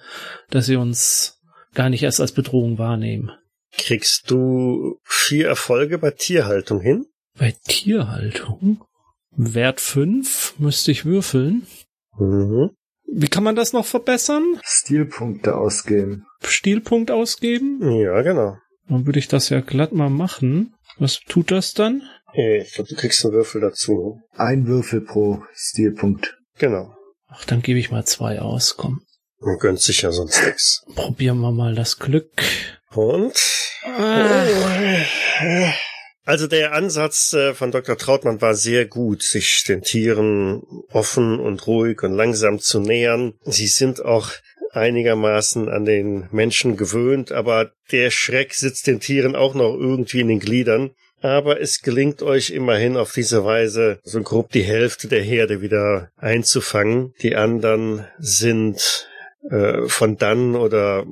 dass 0.50 0.66
sie 0.66 0.76
uns 0.76 1.40
gar 1.74 1.88
nicht 1.88 2.02
erst 2.02 2.20
als 2.20 2.32
Bedrohung 2.32 2.78
wahrnehmen. 2.78 3.30
Kriegst 3.76 4.30
du 4.30 5.00
vier 5.04 5.48
Erfolge 5.48 5.98
bei 5.98 6.10
Tierhaltung 6.10 6.80
hin? 6.80 7.06
Bei 7.38 7.54
Tierhaltung? 7.66 8.84
Wert 9.36 9.80
fünf 9.80 10.54
müsste 10.58 10.90
ich 10.92 11.04
würfeln. 11.04 11.66
Mhm. 12.18 12.70
Wie 13.06 13.28
kann 13.28 13.44
man 13.44 13.56
das 13.56 13.72
noch 13.72 13.84
verbessern? 13.86 14.60
Stilpunkte 14.64 15.56
ausgeben. 15.56 16.26
Stilpunkt 16.44 17.10
ausgeben? 17.10 17.80
Ja, 18.00 18.22
genau. 18.22 18.56
Dann 18.88 19.06
würde 19.06 19.18
ich 19.18 19.28
das 19.28 19.48
ja 19.48 19.60
glatt 19.60 19.92
mal 19.92 20.10
machen. 20.10 20.74
Was 20.98 21.20
tut 21.20 21.50
das 21.50 21.74
dann? 21.74 22.02
Ich 22.34 22.74
glaube, 22.74 22.88
du 22.90 22.96
kriegst 22.96 23.24
einen 23.24 23.34
Würfel 23.34 23.60
dazu. 23.60 24.20
Ein 24.36 24.66
Würfel 24.66 25.00
pro 25.00 25.42
Stilpunkt. 25.54 26.36
Genau. 26.58 26.94
Ach, 27.28 27.44
dann 27.44 27.62
gebe 27.62 27.78
ich 27.78 27.90
mal 27.90 28.04
zwei 28.04 28.40
aus. 28.40 28.76
Komm, 28.76 29.02
Man 29.40 29.58
gönnt 29.58 29.80
sich 29.80 30.02
ja 30.02 30.10
sonst 30.12 30.44
nichts. 30.44 30.84
probieren 30.94 31.38
wir 31.40 31.52
mal 31.52 31.74
das 31.74 31.98
Glück. 31.98 32.30
Und? 32.94 33.34
Also 36.24 36.46
der 36.46 36.72
Ansatz 36.72 37.34
äh, 37.34 37.52
von 37.52 37.70
Dr. 37.70 37.98
Trautmann 37.98 38.40
war 38.40 38.54
sehr 38.54 38.86
gut, 38.86 39.22
sich 39.22 39.64
den 39.64 39.82
Tieren 39.82 40.62
offen 40.90 41.38
und 41.38 41.66
ruhig 41.66 42.02
und 42.02 42.12
langsam 42.12 42.58
zu 42.60 42.80
nähern. 42.80 43.34
Sie 43.44 43.66
sind 43.66 44.02
auch 44.02 44.30
einigermaßen 44.72 45.68
an 45.68 45.84
den 45.84 46.28
Menschen 46.32 46.76
gewöhnt, 46.76 47.30
aber 47.30 47.72
der 47.92 48.10
Schreck 48.10 48.54
sitzt 48.54 48.86
den 48.86 49.00
Tieren 49.00 49.36
auch 49.36 49.54
noch 49.54 49.74
irgendwie 49.74 50.20
in 50.20 50.28
den 50.28 50.40
Gliedern. 50.40 50.90
Aber 51.20 51.60
es 51.60 51.80
gelingt 51.80 52.22
euch 52.22 52.50
immerhin 52.50 52.96
auf 52.96 53.12
diese 53.12 53.44
Weise 53.44 53.98
so 54.02 54.22
grob 54.22 54.50
die 54.50 54.62
Hälfte 54.62 55.08
der 55.08 55.22
Herde 55.22 55.62
wieder 55.62 56.10
einzufangen. 56.16 57.14
Die 57.22 57.36
anderen 57.36 58.06
sind 58.18 59.08
äh, 59.50 59.88
von 59.88 60.16
dann 60.16 60.54
oder 60.54 61.06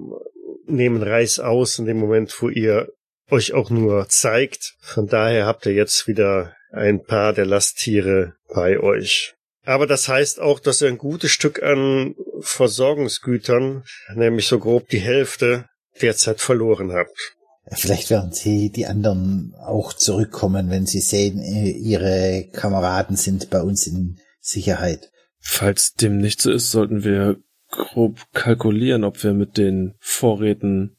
nehmen 0.66 1.02
Reis 1.02 1.38
aus 1.38 1.78
in 1.78 1.86
dem 1.86 1.98
Moment, 1.98 2.34
wo 2.40 2.48
ihr 2.48 2.88
euch 3.32 3.54
auch 3.54 3.70
nur 3.70 4.08
zeigt. 4.08 4.76
Von 4.80 5.08
daher 5.08 5.46
habt 5.46 5.66
ihr 5.66 5.72
jetzt 5.72 6.06
wieder 6.06 6.54
ein 6.70 7.02
paar 7.02 7.32
der 7.32 7.46
Lasttiere 7.46 8.34
bei 8.54 8.78
euch. 8.78 9.34
Aber 9.64 9.86
das 9.86 10.08
heißt 10.08 10.40
auch, 10.40 10.60
dass 10.60 10.82
ihr 10.82 10.88
ein 10.88 10.98
gutes 10.98 11.30
Stück 11.30 11.62
an 11.62 12.14
Versorgungsgütern, 12.40 13.84
nämlich 14.14 14.46
so 14.46 14.58
grob 14.58 14.88
die 14.88 14.98
Hälfte, 14.98 15.66
derzeit 16.00 16.40
verloren 16.40 16.92
habt. 16.92 17.36
Vielleicht 17.70 18.10
werden 18.10 18.32
sie 18.32 18.70
die 18.70 18.86
anderen 18.86 19.54
auch 19.58 19.92
zurückkommen, 19.92 20.68
wenn 20.68 20.84
sie 20.84 21.00
sehen, 21.00 21.38
äh, 21.40 21.70
ihre 21.70 22.48
Kameraden 22.52 23.16
sind 23.16 23.50
bei 23.50 23.62
uns 23.62 23.86
in 23.86 24.18
Sicherheit. 24.40 25.10
Falls 25.38 25.94
dem 25.94 26.18
nicht 26.18 26.42
so 26.42 26.50
ist, 26.50 26.70
sollten 26.70 27.04
wir 27.04 27.36
grob 27.70 28.18
kalkulieren, 28.32 29.04
ob 29.04 29.22
wir 29.22 29.32
mit 29.32 29.56
den 29.56 29.94
Vorräten 30.00 30.96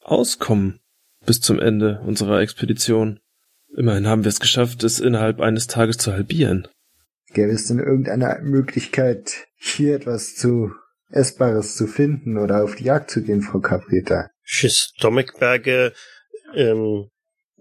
auskommen 0.00 0.79
bis 1.26 1.40
zum 1.40 1.58
Ende 1.60 2.00
unserer 2.06 2.40
Expedition. 2.40 3.20
Immerhin 3.76 4.06
haben 4.06 4.24
wir 4.24 4.30
es 4.30 4.40
geschafft, 4.40 4.82
es 4.84 5.00
innerhalb 5.00 5.40
eines 5.40 5.66
Tages 5.66 5.96
zu 5.98 6.12
halbieren. 6.12 6.66
Gäbe 7.32 7.52
es 7.52 7.66
denn 7.66 7.78
irgendeine 7.78 8.40
Möglichkeit, 8.42 9.46
hier 9.56 9.94
etwas 9.94 10.34
zu 10.34 10.72
Essbares 11.10 11.76
zu 11.76 11.86
finden 11.86 12.38
oder 12.38 12.64
auf 12.64 12.76
die 12.76 12.84
Jagd 12.84 13.10
zu 13.10 13.22
gehen, 13.22 13.42
Frau 13.42 13.60
Caprita? 13.60 14.30
Schistomikberge 14.42 15.92
ähm, 16.54 17.08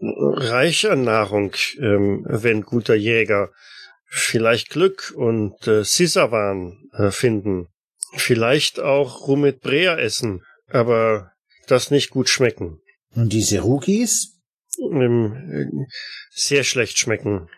reich 0.01 0.89
an 0.89 1.03
Nahrung, 1.03 1.53
ähm, 1.79 2.25
wenn 2.27 2.63
guter 2.63 2.95
Jäger 2.95 3.51
vielleicht 4.05 4.69
Glück 4.71 5.13
und 5.15 5.67
äh, 5.67 5.83
Sisawan 5.83 6.89
äh, 6.93 7.11
finden. 7.11 7.67
Vielleicht 8.15 8.79
auch 8.79 9.27
Rumit 9.27 9.61
Brea 9.61 9.95
essen, 9.97 10.43
aber 10.67 11.31
das 11.67 11.91
nicht 11.91 12.09
gut 12.09 12.27
schmecken. 12.27 12.81
Und 13.15 13.33
diese 13.33 13.61
Rookies 13.61 14.35
Ähm, 14.79 15.33
äh, 15.51 15.85
sehr 16.31 16.63
schlecht 16.63 16.97
schmecken. 16.99 17.49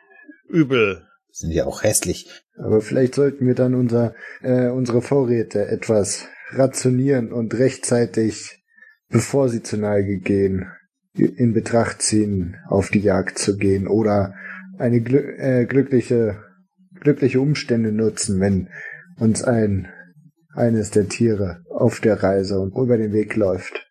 Übel. 0.47 1.05
sind 1.31 1.51
ja 1.51 1.65
auch 1.65 1.83
hässlich. 1.83 2.29
Aber 2.57 2.81
vielleicht 2.81 3.15
sollten 3.15 3.47
wir 3.47 3.55
dann 3.55 3.75
unser, 3.75 4.15
äh, 4.41 4.67
unsere 4.69 5.01
Vorräte 5.01 5.67
etwas 5.67 6.27
rationieren 6.51 7.31
und 7.31 7.53
rechtzeitig, 7.53 8.61
bevor 9.09 9.49
sie 9.49 9.63
zu 9.63 9.77
Neige 9.77 10.19
gehen, 10.19 10.67
in 11.13 11.53
Betracht 11.53 12.01
ziehen, 12.01 12.57
auf 12.67 12.89
die 12.89 12.99
Jagd 12.99 13.37
zu 13.37 13.57
gehen 13.57 13.87
oder 13.87 14.33
eine 14.77 15.01
glü 15.01 15.19
äh, 15.37 15.65
glückliche, 15.65 16.43
glückliche 17.01 17.41
Umstände 17.41 17.91
nutzen, 17.91 18.39
wenn 18.39 18.69
uns 19.19 19.43
ein 19.43 19.89
eines 20.53 20.91
der 20.91 21.07
Tiere 21.07 21.63
auf 21.69 21.99
der 21.99 22.23
Reise 22.23 22.59
und 22.59 22.75
über 22.75 22.97
den 22.97 23.13
Weg 23.13 23.35
läuft. 23.35 23.90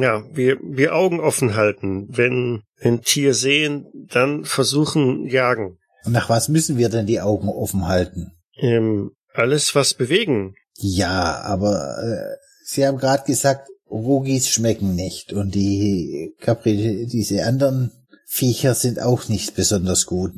Ja, 0.00 0.24
wir, 0.32 0.58
wir 0.62 0.94
Augen 0.94 1.20
offen 1.20 1.54
halten. 1.54 2.06
Wenn 2.08 2.62
ein 2.80 3.02
Tier 3.02 3.34
sehen, 3.34 3.86
dann 3.92 4.44
versuchen 4.44 5.26
jagen. 5.26 5.78
Und 6.04 6.12
nach 6.12 6.28
was 6.28 6.48
müssen 6.48 6.78
wir 6.78 6.88
denn 6.88 7.06
die 7.06 7.20
Augen 7.20 7.48
offen 7.48 7.86
halten? 7.86 8.32
Ähm, 8.56 9.12
alles 9.32 9.74
was 9.74 9.94
bewegen. 9.94 10.54
Ja, 10.76 11.40
aber 11.42 11.96
äh, 12.02 12.36
Sie 12.64 12.86
haben 12.86 12.98
gerade 12.98 13.24
gesagt, 13.24 13.68
Rogis 13.90 14.48
schmecken 14.48 14.94
nicht 14.94 15.32
und 15.32 15.54
die 15.54 16.34
Capri, 16.40 17.06
diese 17.06 17.44
anderen 17.44 17.92
Viecher 18.26 18.74
sind 18.74 19.00
auch 19.00 19.28
nicht 19.28 19.54
besonders 19.54 20.06
gut. 20.06 20.32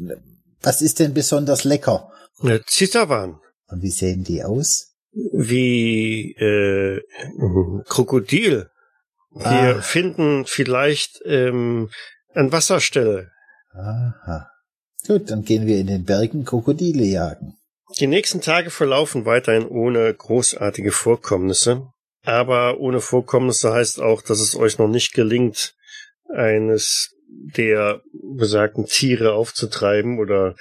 Was 0.60 0.82
ist 0.82 0.98
denn 0.98 1.14
besonders 1.14 1.64
lecker? 1.64 2.10
Zittawan. 2.66 3.38
Und 3.68 3.82
wie 3.82 3.90
sehen 3.90 4.24
die 4.24 4.44
aus? 4.44 4.92
Wie 5.12 6.32
äh, 6.32 7.00
Krokodil. 7.88 8.68
Wir 9.38 9.76
Ah. 9.76 9.80
finden 9.82 10.44
vielleicht 10.46 11.20
ähm, 11.24 11.90
an 12.34 12.52
Wasserstelle. 12.52 13.30
Aha. 13.72 14.50
Gut, 15.06 15.30
dann 15.30 15.42
gehen 15.44 15.66
wir 15.66 15.78
in 15.78 15.86
den 15.86 16.04
Bergen 16.04 16.44
Krokodile 16.44 17.04
jagen. 17.04 17.54
Die 18.00 18.06
nächsten 18.06 18.40
Tage 18.40 18.70
verlaufen 18.70 19.24
weiterhin 19.26 19.66
ohne 19.66 20.12
großartige 20.12 20.90
Vorkommnisse. 20.92 21.86
Aber 22.24 22.78
ohne 22.80 23.00
Vorkommnisse 23.00 23.72
heißt 23.72 24.00
auch, 24.00 24.22
dass 24.22 24.40
es 24.40 24.56
euch 24.56 24.78
noch 24.78 24.88
nicht 24.88 25.12
gelingt, 25.12 25.74
eines 26.34 27.14
der 27.28 28.00
besagten 28.36 28.86
Tiere 28.86 29.34
aufzutreiben 29.34 30.18
oder 30.18 30.56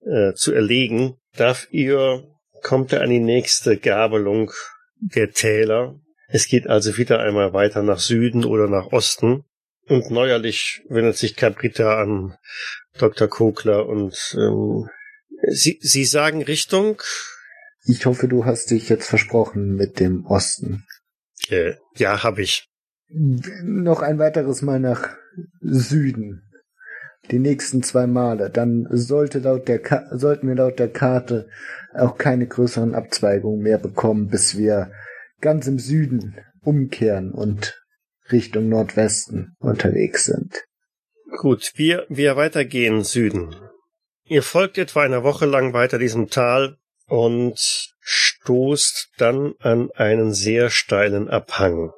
äh, 0.00 0.34
zu 0.34 0.52
erlegen. 0.52 1.16
Darf 1.36 1.66
ihr, 1.70 2.24
kommt 2.62 2.92
ihr 2.92 3.00
an 3.00 3.08
die 3.10 3.20
nächste 3.20 3.78
Gabelung 3.78 4.50
der 5.00 5.30
Täler. 5.30 5.94
Es 6.30 6.46
geht 6.46 6.66
also 6.66 6.98
wieder 6.98 7.20
einmal 7.20 7.54
weiter 7.54 7.82
nach 7.82 7.98
Süden 7.98 8.44
oder 8.44 8.68
nach 8.68 8.92
Osten. 8.92 9.44
Und 9.86 10.10
neuerlich 10.10 10.82
wendet 10.90 11.16
sich 11.16 11.34
Caprita 11.34 12.00
an 12.00 12.36
Dr. 12.98 13.28
Kokler 13.28 13.86
und 13.86 14.36
ähm, 14.38 14.88
Sie, 15.48 15.78
Sie 15.80 16.04
sagen 16.04 16.42
Richtung? 16.42 17.00
Ich 17.84 18.04
hoffe, 18.04 18.28
du 18.28 18.44
hast 18.44 18.70
dich 18.70 18.90
jetzt 18.90 19.08
versprochen 19.08 19.74
mit 19.74 19.98
dem 19.98 20.26
Osten. 20.26 20.84
Äh, 21.48 21.74
ja, 21.96 22.22
habe 22.22 22.42
ich. 22.42 22.68
noch 23.08 24.02
ein 24.02 24.18
weiteres 24.18 24.60
Mal 24.60 24.80
nach 24.80 25.16
Süden. 25.60 26.42
Die 27.30 27.38
nächsten 27.38 27.82
zwei 27.82 28.06
Male. 28.06 28.50
Dann 28.50 28.86
sollte 28.90 29.38
laut 29.38 29.68
der 29.68 29.78
Ka 29.78 30.06
sollten 30.12 30.48
wir 30.48 30.56
laut 30.56 30.78
der 30.78 30.92
Karte 30.92 31.48
auch 31.94 32.18
keine 32.18 32.46
größeren 32.46 32.94
Abzweigungen 32.94 33.62
mehr 33.62 33.78
bekommen, 33.78 34.28
bis 34.28 34.58
wir 34.58 34.90
ganz 35.40 35.66
im 35.66 35.78
Süden 35.78 36.36
umkehren 36.62 37.32
und 37.32 37.80
Richtung 38.30 38.68
Nordwesten 38.68 39.56
unterwegs 39.58 40.24
sind. 40.24 40.64
Gut, 41.38 41.72
wir, 41.76 42.06
wir 42.08 42.36
weitergehen 42.36 43.04
Süden. 43.04 43.54
Ihr 44.24 44.42
folgt 44.42 44.76
etwa 44.78 45.02
eine 45.02 45.22
Woche 45.22 45.46
lang 45.46 45.72
weiter 45.72 45.98
diesem 45.98 46.28
Tal 46.28 46.76
und 47.06 47.58
stoßt 48.00 49.12
dann 49.16 49.54
an 49.60 49.90
einen 49.94 50.32
sehr 50.32 50.70
steilen 50.70 51.28
Abhang. 51.28 51.92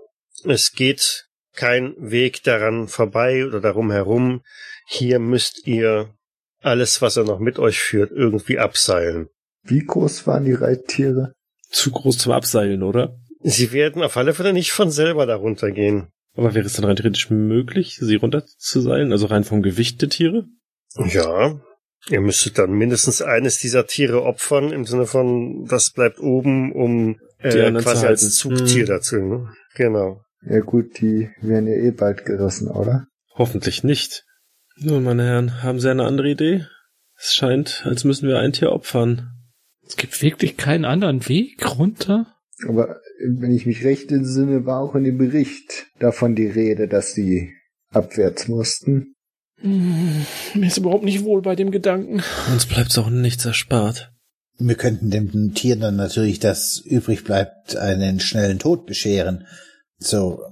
Es 0.45 0.73
geht 0.73 1.27
kein 1.55 1.95
Weg 1.99 2.43
daran 2.45 2.89
vorbei 2.89 3.45
oder 3.45 3.61
darum 3.61 3.91
herum. 3.91 4.43
Hier 4.87 5.19
müsst 5.19 5.67
ihr 5.67 6.15
alles, 6.63 7.03
was 7.03 7.17
er 7.17 7.25
noch 7.25 7.41
mit 7.41 7.59
euch 7.59 7.81
führt, 7.81 8.11
irgendwie 8.13 8.59
abseilen. 8.59 9.29
Wie 9.63 9.85
groß 9.85 10.27
waren 10.27 10.45
die 10.45 10.55
Reittiere? 10.55 11.33
Zu 11.71 11.91
groß 11.91 12.19
zum 12.19 12.33
Abseilen, 12.33 12.83
oder? 12.83 13.17
Sie 13.43 13.73
werden 13.73 14.03
auf 14.03 14.17
alle 14.17 14.35
Fälle 14.35 14.53
nicht 14.53 14.73
von 14.73 14.91
selber 14.91 15.27
darunter 15.27 15.71
gehen. 15.71 16.09
Aber 16.37 16.55
wäre 16.55 16.67
es 16.67 16.75
dann 16.75 16.85
rein 16.85 16.97
theoretisch 16.97 17.31
möglich, 17.31 17.99
sie 18.01 18.15
runterzuseilen? 18.17 19.13
Also 19.13 19.27
rein 19.27 19.45
vom 19.45 19.63
Gewicht 19.63 20.01
der 20.03 20.09
Tiere? 20.11 20.45
Ja, 21.07 21.61
ihr 22.09 22.21
müsstet 22.21 22.59
dann 22.59 22.73
mindestens 22.73 23.23
eines 23.23 23.59
dieser 23.59 23.87
Tiere 23.87 24.23
opfern, 24.23 24.73
im 24.73 24.85
Sinne 24.85 25.07
von, 25.07 25.67
das 25.69 25.91
bleibt 25.93 26.21
oben, 26.21 26.73
um 26.73 27.17
äh, 27.39 27.51
zu 27.51 27.73
quasi 27.83 28.07
als. 28.07 28.35
Zugtier 28.37 28.83
Hm. 28.83 28.87
dazu. 28.87 29.17
Ne? 29.17 29.49
Genau. 29.75 30.23
Ja 30.43 30.61
gut, 30.61 31.01
die 31.01 31.31
werden 31.41 31.67
ja 31.67 31.75
eh 31.75 31.91
bald 31.91 32.25
gerissen, 32.25 32.69
oder? 32.69 33.07
Hoffentlich 33.35 33.85
nicht. 33.85 34.25
Nun, 34.77 35.03
meine 35.05 35.25
Herren, 35.25 35.63
haben 35.63 35.81
Sie 35.81 35.91
eine 35.91 36.05
andere 36.05 36.31
Idee? 36.31 36.67
Es 37.19 37.35
scheint, 37.35 37.83
als 37.85 38.05
müssen 38.05 38.29
wir 38.29 38.39
ein 38.39 38.53
Tier 38.53 38.73
opfern. 38.73 39.31
Es 39.87 39.97
gibt 39.97 40.23
wirklich 40.23 40.57
keinen 40.57 40.85
anderen 40.87 41.29
Weg 41.29 41.79
runter? 41.79 42.35
Aber 42.69 43.01
wenn 43.25 43.53
ich 43.53 43.67
mich 43.67 43.85
recht 43.85 44.13
entsinne, 44.13 44.67
war 44.67 44.81
auch 44.81 44.95
in 44.95 45.05
dem 45.05 45.19
Bericht 45.19 45.87
davon 45.99 46.35
die 46.35 46.47
Rede, 46.47 46.89
dass 46.89 47.13
sie 47.13 47.53
abwärts 47.91 48.49
mussten. 48.49 49.15
Hm, 49.61 50.25
Mir 50.55 50.67
ist 50.67 50.79
überhaupt 50.79 51.05
nicht 51.05 51.25
wohl 51.25 51.43
bei 51.43 51.55
dem 51.57 51.71
Gedanken. 51.71 52.23
Uns 52.53 52.67
bleibt 52.67 52.97
auch 52.99 53.11
nichts 53.11 53.45
erspart. 53.45 54.13
Wir 54.59 54.75
könnten 54.75 55.11
dem 55.11 55.55
Tier 55.55 55.77
dann 55.77 55.97
natürlich, 55.97 56.39
das 56.39 56.83
übrig 56.85 57.25
bleibt, 57.25 57.77
einen 57.77 58.21
schnellen 58.21 58.59
Tod 58.59 58.87
bescheren. 58.87 59.47
So 59.99 60.43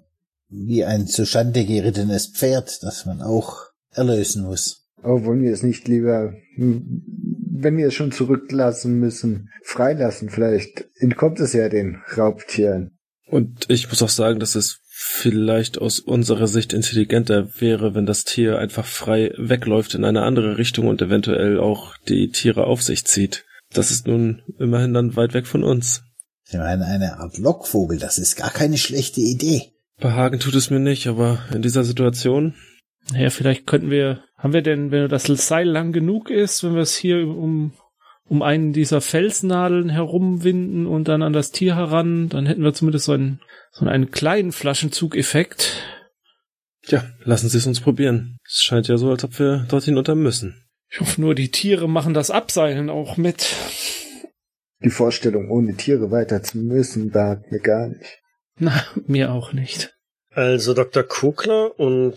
wie 0.48 0.84
ein 0.84 1.06
zustande 1.06 1.64
gerittenes 1.64 2.28
Pferd, 2.28 2.82
das 2.82 3.04
man 3.04 3.20
auch 3.20 3.66
erlösen 3.92 4.44
muss. 4.44 4.86
Aber 5.02 5.24
wollen 5.24 5.42
wir 5.42 5.52
es 5.52 5.62
nicht 5.62 5.86
lieber, 5.88 6.32
hm, 6.56 7.27
wenn 7.62 7.76
wir 7.76 7.88
es 7.88 7.94
schon 7.94 8.12
zurücklassen 8.12 8.98
müssen, 8.98 9.50
freilassen? 9.62 10.30
Vielleicht 10.30 10.86
entkommt 10.96 11.40
es 11.40 11.52
ja 11.52 11.68
den 11.68 12.02
Raubtieren. 12.16 12.98
Und 13.26 13.68
ich 13.68 13.88
muss 13.88 14.02
auch 14.02 14.08
sagen, 14.08 14.40
dass 14.40 14.54
es 14.54 14.80
vielleicht 14.90 15.78
aus 15.78 16.00
unserer 16.00 16.48
Sicht 16.48 16.72
intelligenter 16.72 17.48
wäre, 17.60 17.94
wenn 17.94 18.06
das 18.06 18.24
Tier 18.24 18.58
einfach 18.58 18.86
frei 18.86 19.32
wegläuft 19.36 19.94
in 19.94 20.04
eine 20.04 20.22
andere 20.22 20.58
Richtung 20.58 20.88
und 20.88 21.02
eventuell 21.02 21.60
auch 21.60 21.96
die 22.08 22.30
Tiere 22.30 22.64
auf 22.64 22.82
sich 22.82 23.04
zieht. 23.04 23.44
Das 23.72 23.90
ist 23.90 24.06
nun 24.06 24.42
immerhin 24.58 24.94
dann 24.94 25.14
weit 25.14 25.34
weg 25.34 25.46
von 25.46 25.62
uns. 25.62 26.02
Ich 26.50 26.56
meine, 26.56 26.86
eine 26.86 27.18
Art 27.18 27.36
Lockvogel, 27.38 27.98
das 27.98 28.18
ist 28.18 28.36
gar 28.36 28.50
keine 28.50 28.78
schlechte 28.78 29.20
Idee. 29.20 29.72
Behagen 30.00 30.40
tut 30.40 30.54
es 30.54 30.70
mir 30.70 30.80
nicht, 30.80 31.06
aber 31.06 31.40
in 31.52 31.60
dieser 31.60 31.84
Situation 31.84 32.54
Naja, 33.12 33.30
vielleicht 33.30 33.66
könnten 33.66 33.90
wir, 33.90 34.22
haben 34.38 34.52
wir 34.52 34.62
denn, 34.62 34.90
wenn 34.92 35.08
das 35.08 35.24
Seil 35.24 35.68
lang 35.68 35.92
genug 35.92 36.30
ist, 36.30 36.62
wenn 36.62 36.74
wir 36.74 36.82
es 36.82 36.96
hier 36.96 37.26
um, 37.26 37.72
um 38.24 38.42
einen 38.42 38.72
dieser 38.72 39.00
Felsnadeln 39.00 39.88
herumwinden 39.90 40.86
und 40.86 41.08
dann 41.08 41.22
an 41.22 41.32
das 41.32 41.50
Tier 41.50 41.74
heran, 41.74 42.28
dann 42.28 42.46
hätten 42.46 42.62
wir 42.62 42.72
zumindest 42.72 43.06
so 43.06 43.12
einen, 43.12 43.40
so 43.72 43.84
einen 43.84 44.12
kleinen 44.12 44.52
Flaschenzugeffekt. 44.52 45.82
Ja, 46.86 47.04
lassen 47.24 47.48
Sie 47.48 47.58
es 47.58 47.66
uns 47.66 47.80
probieren. 47.80 48.38
Es 48.46 48.62
scheint 48.62 48.86
ja 48.88 48.96
so, 48.96 49.10
als 49.10 49.24
ob 49.24 49.38
wir 49.38 49.66
dorthin 49.68 49.98
unter 49.98 50.14
müssen. 50.14 50.64
Ich 50.90 51.00
hoffe 51.00 51.20
nur, 51.20 51.34
die 51.34 51.50
Tiere 51.50 51.88
machen 51.88 52.14
das 52.14 52.30
Abseilen 52.30 52.88
auch 52.88 53.16
mit. 53.16 53.54
Die 54.82 54.90
Vorstellung, 54.90 55.50
ohne 55.50 55.74
Tiere 55.74 56.10
weiter 56.12 56.42
zu 56.42 56.58
müssen, 56.58 57.10
behagt 57.10 57.50
mir 57.50 57.60
gar 57.60 57.88
nicht. 57.88 58.20
Na, 58.58 58.84
mir 59.06 59.32
auch 59.32 59.52
nicht. 59.52 59.97
Also 60.38 60.72
Dr. 60.72 61.02
Kugler 61.02 61.76
und 61.80 62.14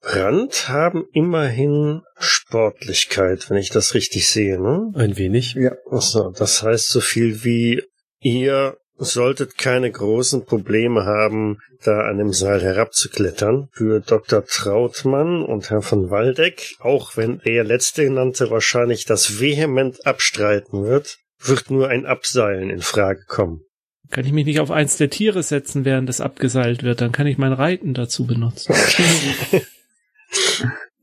Brandt 0.00 0.68
haben 0.68 1.08
immerhin 1.12 2.02
Sportlichkeit, 2.20 3.50
wenn 3.50 3.56
ich 3.56 3.70
das 3.70 3.94
richtig 3.94 4.28
sehe, 4.28 4.62
ne? 4.62 4.92
Ein 4.94 5.16
wenig. 5.16 5.54
Ja, 5.54 5.72
Achso, 5.90 6.30
das 6.30 6.62
heißt 6.62 6.86
so 6.86 7.00
viel 7.00 7.42
wie 7.42 7.82
ihr 8.20 8.76
solltet 8.96 9.58
keine 9.58 9.90
großen 9.90 10.44
Probleme 10.44 11.04
haben, 11.04 11.58
da 11.82 12.02
an 12.02 12.18
dem 12.18 12.32
Seil 12.32 12.62
herabzuklettern. 12.62 13.70
Für 13.72 13.98
Dr. 13.98 14.44
Trautmann 14.46 15.42
und 15.42 15.70
Herr 15.70 15.82
von 15.82 16.10
Waldeck, 16.10 16.76
auch 16.78 17.16
wenn 17.16 17.40
der 17.40 17.64
letzte 17.64 18.04
genannte 18.04 18.52
wahrscheinlich 18.52 19.04
das 19.04 19.40
vehement 19.40 20.06
abstreiten 20.06 20.84
wird, 20.84 21.18
wird 21.40 21.72
nur 21.72 21.88
ein 21.88 22.06
Abseilen 22.06 22.70
in 22.70 22.82
Frage 22.82 23.24
kommen. 23.26 23.64
Kann 24.10 24.24
ich 24.26 24.32
mich 24.32 24.46
nicht 24.46 24.60
auf 24.60 24.70
eins 24.70 24.96
der 24.96 25.10
Tiere 25.10 25.42
setzen, 25.42 25.84
während 25.84 26.08
es 26.08 26.20
abgeseilt 26.20 26.82
wird? 26.82 27.00
Dann 27.00 27.12
kann 27.12 27.26
ich 27.26 27.38
mein 27.38 27.52
Reiten 27.52 27.94
dazu 27.94 28.26
benutzen. 28.26 28.74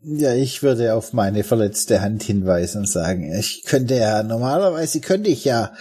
Ja, 0.03 0.33
ich 0.33 0.63
würde 0.63 0.95
auf 0.95 1.13
meine 1.13 1.43
verletzte 1.43 2.01
Hand 2.01 2.23
hinweisen 2.23 2.79
und 2.79 2.89
sagen, 2.89 3.31
ich 3.37 3.63
könnte 3.65 3.95
ja, 3.95 4.23
normalerweise 4.23 4.99
könnte 4.99 5.29
ich 5.29 5.45
ja 5.45 5.73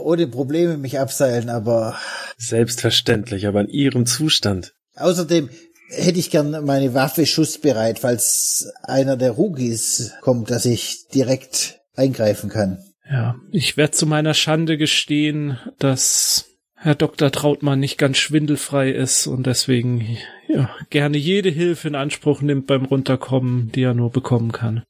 ohne 0.00 0.26
Probleme 0.26 0.78
mich 0.78 0.98
abseilen, 0.98 1.50
aber 1.50 1.98
Selbstverständlich, 2.38 3.46
aber 3.46 3.60
in 3.60 3.68
Ihrem 3.68 4.06
Zustand. 4.06 4.72
außerdem 4.94 5.50
hätte 5.90 6.18
ich 6.18 6.30
gern 6.30 6.64
meine 6.64 6.94
Waffe 6.94 7.26
schussbereit, 7.26 7.98
falls 7.98 8.72
einer 8.82 9.16
der 9.18 9.32
Rookies 9.32 10.14
kommt, 10.22 10.50
dass 10.50 10.64
ich 10.64 11.06
direkt 11.14 11.80
eingreifen 11.94 12.48
kann. 12.48 12.78
Ja, 13.08 13.36
ich 13.52 13.76
werde 13.76 13.92
zu 13.92 14.06
meiner 14.06 14.34
Schande 14.34 14.78
gestehen, 14.78 15.58
dass 15.78 16.46
Herr 16.78 16.94
Dr. 16.94 17.32
Trautmann 17.32 17.80
nicht 17.80 17.98
ganz 17.98 18.18
schwindelfrei 18.18 18.90
ist 18.90 19.26
und 19.26 19.46
deswegen 19.46 20.18
ja, 20.46 20.70
gerne 20.90 21.16
jede 21.16 21.48
Hilfe 21.48 21.88
in 21.88 21.94
Anspruch 21.94 22.42
nimmt 22.42 22.66
beim 22.66 22.84
Runterkommen, 22.84 23.72
die 23.72 23.82
er 23.82 23.94
nur 23.94 24.10
bekommen 24.10 24.52
kann. 24.52 24.84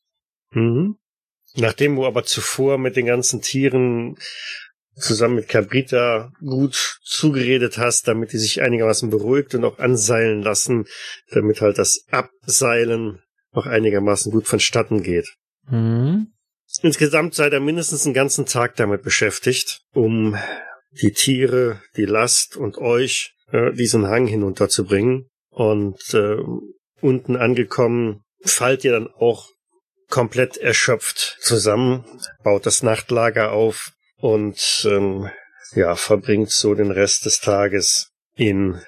Mhm. 0.51 0.97
Nachdem 1.55 1.97
du 1.97 2.05
aber 2.05 2.25
zuvor 2.25 2.77
mit 2.77 2.97
den 2.97 3.07
ganzen 3.07 3.41
Tieren 3.41 4.17
zusammen 4.97 5.37
mit 5.37 5.49
Cabrita 5.49 6.33
gut 6.41 6.99
zugeredet 7.05 7.79
hast, 7.79 8.09
damit 8.09 8.33
die 8.33 8.39
sich 8.39 8.63
einigermaßen 8.63 9.11
beruhigt 9.11 9.55
und 9.55 9.65
auch 9.65 9.79
anseilen 9.79 10.43
lassen, 10.43 10.87
damit 11.31 11.61
halt 11.61 11.79
das 11.79 12.05
Abseilen 12.11 13.21
auch 13.53 13.67
einigermaßen 13.67 14.33
gut 14.33 14.47
vonstatten 14.47 15.03
geht. 15.03 15.37
Hm? 15.69 16.33
Insgesamt 16.83 17.35
seid 17.35 17.53
ihr 17.53 17.61
mindestens 17.61 18.05
einen 18.05 18.15
ganzen 18.15 18.47
Tag 18.47 18.77
damit 18.77 19.03
beschäftigt, 19.03 19.83
um 19.93 20.37
die 21.03 21.13
Tiere, 21.13 21.81
die 21.97 22.05
Last 22.05 22.57
und 22.57 22.79
euch 22.79 23.35
äh, 23.53 23.73
diesen 23.73 24.07
Hang 24.07 24.27
hinunterzubringen. 24.27 25.29
Und 25.51 26.15
äh, 26.15 26.37
unten 27.01 27.37
angekommen 27.37 28.23
fallt 28.43 28.85
ihr 28.85 28.93
dann 28.93 29.09
auch 29.09 29.49
komplett 30.09 30.57
erschöpft 30.57 31.39
zusammen, 31.41 32.05
baut 32.45 32.67
das 32.67 32.83
Nachtlager 32.83 33.53
auf 33.53 33.93
und 34.19 34.87
ähm, 34.89 35.31
ja, 35.75 35.97
verbringt 35.97 36.51
so 36.51 36.75
den 36.75 36.91
Rest 36.91 37.25
des 37.25 37.41
Tages 37.41 38.13
in 38.37 38.81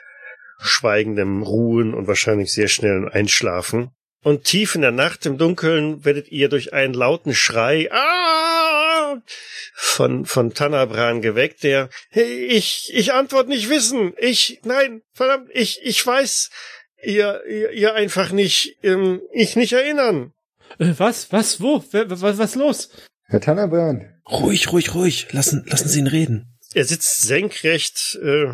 schweigendem 0.60 1.42
Ruhen 1.42 1.94
und 1.94 2.06
wahrscheinlich 2.06 2.52
sehr 2.52 2.68
schnellen 2.68 3.08
Einschlafen. 3.08 3.90
Und 4.22 4.44
tief 4.44 4.74
in 4.74 4.82
der 4.82 4.90
Nacht 4.90 5.26
im 5.26 5.38
Dunkeln 5.38 6.04
werdet 6.04 6.28
ihr 6.28 6.48
durch 6.48 6.72
einen 6.72 6.94
lauten 6.94 7.34
Schrei 7.34 7.88
ah! 7.92 8.27
Von, 9.80 10.24
von 10.24 10.52
Tanabran 10.52 11.22
geweckt, 11.22 11.62
der 11.62 11.88
hey, 12.10 12.46
ich, 12.46 12.90
ich 12.92 13.12
antwort 13.12 13.46
nicht 13.46 13.70
wissen. 13.70 14.12
Ich, 14.18 14.60
nein, 14.64 15.02
verdammt, 15.12 15.50
ich, 15.54 15.78
ich 15.84 16.04
weiß, 16.04 16.50
ihr, 17.04 17.42
ihr, 17.48 17.70
ihr 17.70 17.94
einfach 17.94 18.32
nicht, 18.32 18.76
ähm, 18.82 19.20
ich 19.32 19.54
nicht 19.54 19.72
erinnern. 19.72 20.32
Äh, 20.80 20.94
was? 20.98 21.30
Was? 21.32 21.60
Wo? 21.60 21.84
Wer, 21.92 22.10
was, 22.10 22.38
was 22.38 22.56
los? 22.56 22.90
Herr 23.26 23.40
Tannerbran, 23.40 24.20
Ruhig, 24.28 24.72
ruhig, 24.72 24.94
ruhig. 24.94 25.32
Lassen, 25.32 25.64
lassen 25.68 25.88
Sie 25.88 26.00
ihn 26.00 26.08
reden. 26.08 26.58
Er 26.74 26.84
sitzt 26.84 27.22
senkrecht 27.22 28.18
äh, 28.20 28.46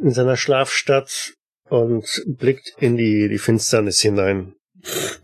in 0.00 0.12
seiner 0.12 0.38
Schlafstadt 0.38 1.34
und 1.68 2.06
blickt 2.26 2.72
in 2.78 2.96
die, 2.96 3.28
die 3.28 3.38
Finsternis 3.38 4.00
hinein. 4.00 4.54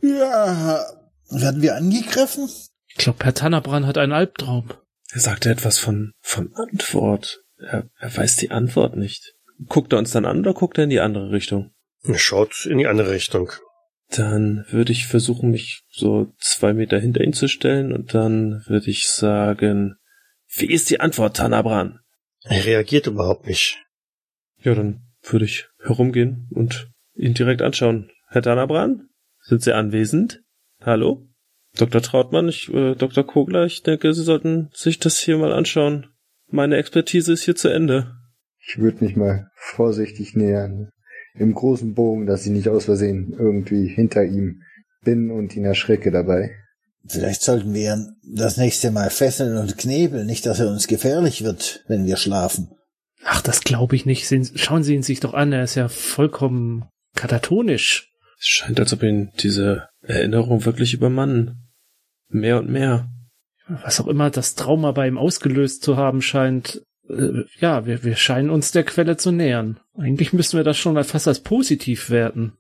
Ja, 0.03 0.85
werden 1.31 1.63
wir 1.63 1.77
angegriffen? 1.77 2.51
Ich 2.89 2.97
glaube, 2.97 3.25
Herr 3.25 3.35
Tannerbran 3.35 3.87
hat 3.87 3.97
einen 3.97 4.13
Albtraum. 4.13 4.69
Er 5.13 5.21
sagte 5.21 5.51
etwas 5.51 5.79
von, 5.79 6.13
von 6.21 6.55
Antwort. 6.55 7.43
Er, 7.59 7.89
er 7.99 8.17
weiß 8.17 8.37
die 8.37 8.51
Antwort 8.51 8.97
nicht. 8.97 9.35
Guckt 9.67 9.93
er 9.93 9.99
uns 9.99 10.13
dann 10.13 10.25
an 10.25 10.41
oder 10.41 10.55
guckt 10.55 10.79
er 10.79 10.85
in 10.85 10.91
die 10.91 11.01
andere 11.01 11.31
Richtung? 11.31 11.73
Er 12.03 12.19
schaut 12.19 12.67
in 12.67 12.79
die 12.79 12.87
andere 12.87 13.11
Richtung. 13.11 13.51
Dann 14.09 14.65
würde 14.71 14.93
ich 14.93 15.07
versuchen, 15.07 15.51
mich 15.51 15.83
so 15.91 16.33
zwei 16.39 16.73
Meter 16.73 16.99
hinter 16.99 17.23
ihn 17.23 17.33
zu 17.33 17.49
stellen 17.49 17.93
und 17.93 18.15
dann 18.15 18.65
würde 18.67 18.91
ich 18.91 19.09
sagen, 19.09 19.97
wie 20.49 20.73
ist 20.73 20.91
die 20.91 21.01
Antwort, 21.01 21.37
Tanabran? 21.37 22.01
Er 22.43 22.65
reagiert 22.65 23.07
überhaupt 23.07 23.47
nicht. 23.47 23.79
Ja, 24.59 24.75
dann 24.75 25.03
würde 25.23 25.45
ich 25.45 25.69
herumgehen 25.79 26.49
und 26.51 26.91
ihn 27.15 27.35
direkt 27.35 27.63
anschauen. 27.63 28.11
Herr 28.29 28.43
Tanabran, 28.43 29.09
sind 29.43 29.63
Sie 29.63 29.73
anwesend? 29.73 30.43
Hallo? 30.81 31.30
Dr. 31.77 32.03
Trautmann, 32.03 32.49
ich, 32.49 32.73
äh, 32.73 32.95
Dr. 32.95 33.27
Kogler, 33.27 33.65
ich 33.65 33.83
denke, 33.83 34.13
Sie 34.13 34.23
sollten 34.23 34.71
sich 34.73 34.99
das 34.99 35.19
hier 35.19 35.39
mal 35.39 35.53
anschauen. 35.53 36.09
Meine 36.49 36.77
Expertise 36.77 37.33
ist 37.33 37.45
hier 37.45 37.55
zu 37.55 37.69
Ende. 37.69 38.17
Ich 38.67 38.79
würde 38.79 39.05
mich 39.05 39.17
mal 39.17 39.51
vorsichtig 39.55 40.35
nähern. 40.35 40.91
Im 41.35 41.55
großen 41.55 41.95
Bogen, 41.95 42.27
dass 42.27 42.45
ich 42.45 42.53
nicht 42.53 42.69
aus 42.69 42.87
Versehen 42.87 43.35
irgendwie 43.39 43.87
hinter 43.87 44.25
ihm 44.25 44.63
bin 45.03 45.31
und 45.31 45.57
ihn 45.57 45.65
erschrecke 45.65 46.11
dabei. 46.11 46.51
Vielleicht 47.07 47.43
sollten 47.43 47.73
wir 47.73 47.95
ihn 47.95 48.17
das 48.23 48.57
nächste 48.57 48.91
Mal 48.91 49.11
fesseln 49.11 49.57
und 49.57 49.79
knebeln, 49.79 50.27
nicht, 50.27 50.45
dass 50.45 50.61
er 50.61 50.69
uns 50.69 50.87
gefährlich 50.87 51.45
wird, 51.45 51.85
wenn 51.89 52.05
wir 52.05 52.17
schlafen. 52.17 52.69
Ach, 53.25 53.41
das 53.41 53.63
glaube 53.63 53.97
ich 53.97 54.07
nicht. 54.07 54.29
Schauen 54.57 54.83
Sie 54.83 54.95
ihn 54.95 55.03
sich 55.03 55.21
doch 55.21 55.35
an, 55.35 55.53
er 55.53 55.65
ist 55.65 55.75
ja 55.75 55.89
vollkommen 55.89 56.85
katatonisch. 57.15 58.13
Es 58.39 58.47
scheint, 58.47 58.81
als 58.81 58.93
ob 58.93 59.03
ihn 59.03 59.31
diese 59.39 59.89
Erinnerung 60.03 60.65
wirklich 60.65 60.95
übermannen. 60.95 61.60
Mehr 62.31 62.59
und 62.59 62.71
mehr. 62.71 63.09
Was 63.69 64.01
auch 64.01 64.09
immer 64.09 64.31
das 64.31 64.55
Trauma 64.55 64.93
bei 64.93 65.07
ihm 65.07 65.19
ausgelöst 65.19 65.83
zu 65.83 65.97
haben 65.97 66.23
scheint. 66.23 66.83
Äh, 67.09 67.45
ja, 67.59 67.87
wir, 67.87 68.03
wir 68.03 68.17
scheinen 68.17 68.51
uns 68.51 68.73
der 68.73 68.85
Quelle 68.85 69.17
zu 69.17 69.31
nähern. 69.31 69.81
Eigentlich 69.97 70.33
müssten 70.33 70.57
wir 70.57 70.65
das 70.65 70.79
schon 70.79 71.03
fast 71.05 71.29
als 71.29 71.41
positiv 71.41 72.11
werten. 72.11 72.55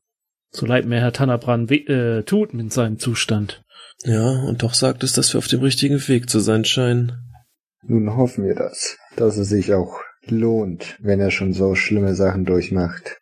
So 0.50 0.66
leid 0.66 0.86
mir 0.86 1.00
Herr 1.00 1.12
Tannerbrand 1.12 1.70
äh, 1.70 2.22
tut 2.24 2.54
mit 2.54 2.72
seinem 2.72 2.98
Zustand. 2.98 3.62
Ja, 4.04 4.30
und 4.48 4.62
doch 4.62 4.74
sagt 4.74 5.04
es, 5.04 5.12
dass 5.12 5.32
wir 5.32 5.38
auf 5.38 5.46
dem 5.46 5.60
richtigen 5.60 6.06
Weg 6.08 6.28
zu 6.30 6.40
sein 6.40 6.64
scheinen. 6.64 7.12
Nun 7.82 8.16
hoffen 8.16 8.44
wir 8.44 8.54
das, 8.54 8.98
dass 9.16 9.36
es 9.36 9.48
sich 9.48 9.74
auch 9.74 10.00
lohnt, 10.26 10.96
wenn 11.00 11.20
er 11.20 11.30
schon 11.30 11.52
so 11.52 11.74
schlimme 11.74 12.14
Sachen 12.14 12.44
durchmacht. 12.44 13.20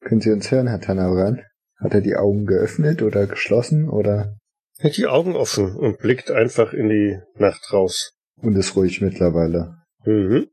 Können 0.00 0.20
Sie 0.20 0.30
uns 0.30 0.50
hören, 0.50 0.66
Herr 0.66 0.80
Tanauran? 0.80 1.42
Hat 1.76 1.94
er 1.94 2.00
die 2.00 2.16
Augen 2.16 2.46
geöffnet 2.46 3.02
oder 3.02 3.26
geschlossen 3.26 3.88
oder 3.88 4.36
Er 4.78 4.90
hat 4.90 4.96
die 4.96 5.06
Augen 5.06 5.34
offen 5.34 5.74
und 5.74 5.98
blickt 5.98 6.30
einfach 6.30 6.72
in 6.72 6.88
die 6.88 7.18
Nacht 7.36 7.72
raus. 7.72 8.12
und 8.40 8.54
ist 8.54 8.76
ruhig 8.76 9.00
mittlerweile? 9.00 9.74
Mhm. 10.04 10.46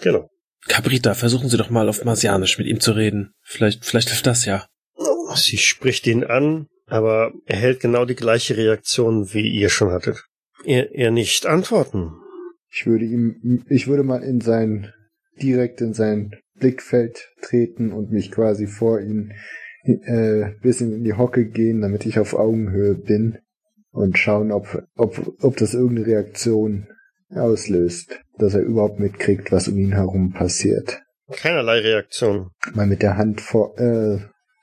Genau. 0.00 0.30
Cabrita, 0.66 1.12
versuchen 1.14 1.50
Sie 1.50 1.58
doch 1.58 1.68
mal 1.68 1.88
auf 1.88 2.02
Marsianisch 2.02 2.56
mit 2.56 2.66
ihm 2.66 2.80
zu 2.80 2.92
reden. 2.92 3.34
Vielleicht, 3.42 3.84
vielleicht 3.84 4.08
hilft 4.08 4.26
das 4.26 4.46
ja. 4.46 4.66
Sie 5.34 5.58
spricht 5.58 6.06
ihn 6.06 6.24
an, 6.24 6.68
aber 6.86 7.32
er 7.44 7.56
hält 7.56 7.80
genau 7.80 8.06
die 8.06 8.14
gleiche 8.14 8.56
Reaktion, 8.56 9.34
wie 9.34 9.46
ihr 9.46 9.68
schon 9.68 9.90
hattet. 9.90 10.24
Er, 10.64 10.94
er 10.94 11.10
nicht 11.10 11.44
antworten. 11.44 12.14
Ich 12.70 12.86
würde 12.86 13.04
ihm, 13.04 13.64
ich 13.68 13.86
würde 13.86 14.02
mal 14.02 14.22
in 14.22 14.40
sein, 14.40 14.92
direkt 15.40 15.82
in 15.82 15.92
sein 15.92 16.32
Blickfeld 16.58 17.28
treten 17.42 17.92
und 17.92 18.10
mich 18.10 18.32
quasi 18.32 18.66
vor 18.66 19.00
ihn 19.00 19.34
äh, 19.84 20.52
bisschen 20.62 20.94
in 20.94 21.04
die 21.04 21.14
Hocke 21.14 21.46
gehen, 21.46 21.82
damit 21.82 22.06
ich 22.06 22.18
auf 22.18 22.32
Augenhöhe 22.32 22.94
bin 22.94 23.38
und 23.96 24.18
schauen, 24.18 24.52
ob, 24.52 24.82
ob, 24.94 25.36
ob 25.40 25.56
das 25.56 25.74
irgendeine 25.74 26.06
Reaktion 26.06 26.86
auslöst, 27.30 28.20
dass 28.38 28.54
er 28.54 28.60
überhaupt 28.60 29.00
mitkriegt, 29.00 29.50
was 29.50 29.68
um 29.68 29.78
ihn 29.78 29.92
herum 29.92 30.32
passiert. 30.32 31.02
Keinerlei 31.32 31.80
Reaktion. 31.80 32.50
Mal 32.74 32.86
mit 32.86 33.02
der 33.02 33.16
Hand 33.16 33.40
vor, 33.40 33.76
äh, 33.78 34.18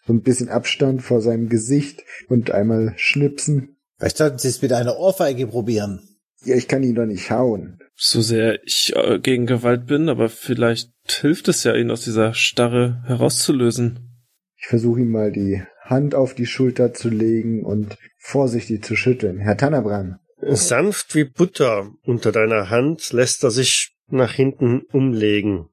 so 0.05 0.13
ein 0.13 0.21
bisschen 0.21 0.49
Abstand 0.49 1.01
vor 1.01 1.19
seinem 1.21 1.49
Gesicht 1.49 2.03
und 2.29 2.51
einmal 2.51 2.93
schnipsen. 2.95 3.77
Vielleicht 3.97 4.17
sollten 4.17 4.37
Sie 4.37 4.47
es 4.47 4.61
mit 4.61 4.71
einer 4.71 4.97
Ohrfeige 4.97 5.47
probieren. 5.47 6.01
Ja, 6.45 6.55
ich 6.55 6.67
kann 6.67 6.83
ihn 6.83 6.95
doch 6.95 7.05
nicht 7.05 7.31
hauen. 7.31 7.79
So 7.95 8.21
sehr 8.21 8.63
ich 8.63 8.93
äh, 8.95 9.19
gegen 9.19 9.45
Gewalt 9.45 9.87
bin, 9.87 10.09
aber 10.09 10.29
vielleicht 10.29 10.91
hilft 11.07 11.47
es 11.47 11.63
ja, 11.63 11.73
ihn 11.73 11.91
aus 11.91 12.03
dieser 12.03 12.33
Starre 12.33 13.01
herauszulösen. 13.05 14.25
Ich 14.57 14.67
versuche 14.67 15.01
ihm 15.01 15.11
mal 15.11 15.31
die 15.31 15.63
Hand 15.83 16.15
auf 16.15 16.33
die 16.33 16.45
Schulter 16.45 16.93
zu 16.93 17.09
legen 17.09 17.63
und 17.63 17.97
vorsichtig 18.17 18.83
zu 18.83 18.95
schütteln. 18.95 19.39
Herr 19.39 19.57
Tanabran, 19.57 20.19
Sanft 20.45 21.15
wie 21.15 21.23
Butter 21.23 21.91
unter 22.03 22.31
deiner 22.33 22.69
Hand 22.69 23.13
lässt 23.13 23.43
er 23.43 23.51
sich 23.51 23.95
nach 24.07 24.33
hinten 24.33 24.81
umlegen. 24.91 25.69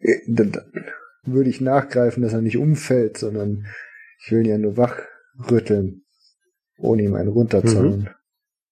äh, 0.00 0.16
dann, 0.28 0.52
dann 0.52 0.64
würde 1.24 1.50
ich 1.50 1.60
nachgreifen, 1.60 2.22
dass 2.22 2.32
er 2.32 2.40
nicht 2.40 2.56
umfällt, 2.56 3.18
sondern 3.18 3.66
ich 4.24 4.30
will 4.32 4.40
ihn 4.40 4.50
ja 4.50 4.58
nur 4.58 4.76
wachrütteln, 4.76 6.02
ohne 6.78 7.02
ihm 7.02 7.14
einen 7.14 7.28
runterzuhauen. 7.30 8.10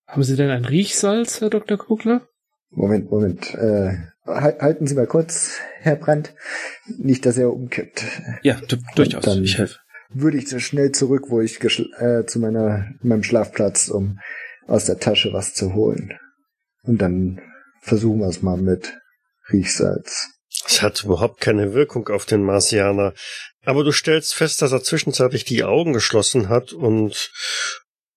Haben 0.06 0.22
Sie 0.24 0.36
denn 0.36 0.50
ein 0.50 0.64
Riechsalz, 0.64 1.40
Herr 1.40 1.50
Dr. 1.50 1.78
Kugler? 1.78 2.26
Moment, 2.70 3.10
Moment. 3.10 3.54
Äh, 3.54 3.96
hal- 4.26 4.58
halten 4.60 4.86
Sie 4.86 4.94
mal 4.94 5.06
kurz, 5.06 5.58
Herr 5.80 5.96
Brandt. 5.96 6.34
Nicht, 6.98 7.26
dass 7.26 7.38
er 7.38 7.52
umkippt. 7.52 8.04
Ja, 8.42 8.60
du, 8.68 8.76
durchaus. 8.96 9.24
dann- 9.24 9.42
ich 9.44 9.58
helfe. 9.58 9.78
Würde 10.12 10.38
ich 10.38 10.48
so 10.48 10.58
schnell 10.58 10.92
zurück, 10.92 11.26
wo 11.28 11.40
ich 11.40 11.62
äh, 11.62 12.26
zu 12.26 12.40
meiner 12.40 12.88
meinem 13.00 13.22
Schlafplatz, 13.22 13.88
um 13.88 14.18
aus 14.66 14.84
der 14.84 14.98
Tasche 14.98 15.32
was 15.32 15.54
zu 15.54 15.74
holen. 15.74 16.18
Und 16.82 17.00
dann 17.00 17.40
versuchen 17.80 18.20
wir 18.20 18.28
es 18.28 18.42
mal 18.42 18.56
mit 18.56 18.98
Riechsalz. 19.52 20.28
Es 20.66 20.82
hat 20.82 21.04
überhaupt 21.04 21.40
keine 21.40 21.74
Wirkung 21.74 22.08
auf 22.08 22.24
den 22.24 22.42
Marsianer. 22.42 23.14
Aber 23.64 23.84
du 23.84 23.92
stellst 23.92 24.34
fest, 24.34 24.62
dass 24.62 24.72
er 24.72 24.82
zwischenzeitlich 24.82 25.44
die 25.44 25.64
Augen 25.64 25.92
geschlossen 25.92 26.48
hat 26.48 26.72
und 26.72 27.30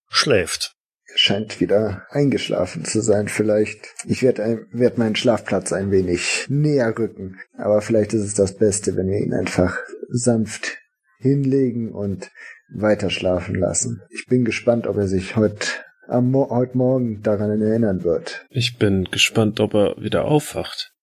schläft. 0.10 0.76
Er 1.06 1.18
scheint 1.18 1.60
wieder 1.60 2.08
eingeschlafen 2.10 2.86
zu 2.86 3.02
sein. 3.02 3.28
Vielleicht. 3.28 3.80
Ich 4.06 4.24
werde 4.24 4.66
werd 4.72 4.98
meinen 4.98 5.16
Schlafplatz 5.16 5.74
ein 5.74 5.92
wenig 5.92 6.46
näher 6.50 6.98
rücken. 6.98 7.40
Aber 7.58 7.82
vielleicht 7.82 8.14
ist 8.14 8.24
es 8.24 8.34
das 8.34 8.58
Beste, 8.58 8.96
wenn 8.96 9.10
wir 9.10 9.20
ihn 9.20 9.34
einfach 9.34 9.78
sanft 10.10 10.78
hinlegen 11.24 11.92
und 11.92 12.30
weiter 12.74 13.10
schlafen 13.10 13.56
lassen. 13.56 14.02
Ich 14.12 14.26
bin 14.28 14.46
gespannt, 14.46 14.86
ob 14.88 14.98
er 14.98 15.08
sich 15.08 15.36
heute 15.36 15.66
am 16.08 16.32
Mo 16.32 16.50
heute 16.50 16.78
Morgen 16.78 17.22
daran 17.22 17.62
erinnern 17.62 18.04
wird. 18.04 18.46
Ich 18.50 18.78
bin 18.78 19.06
gespannt, 19.06 19.60
ob 19.60 19.74
er 19.74 19.96
wieder 19.98 20.26
aufwacht. 20.26 20.94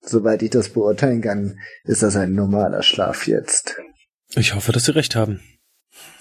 Soweit 0.00 0.42
ich 0.42 0.50
das 0.50 0.70
beurteilen 0.70 1.22
kann, 1.22 1.58
ist 1.84 2.02
das 2.02 2.16
ein 2.16 2.34
normaler 2.34 2.82
Schlaf 2.82 3.26
jetzt. 3.26 3.76
Ich 4.34 4.54
hoffe, 4.54 4.72
dass 4.72 4.84
Sie 4.84 4.94
recht 4.94 5.16
haben. 5.16 5.40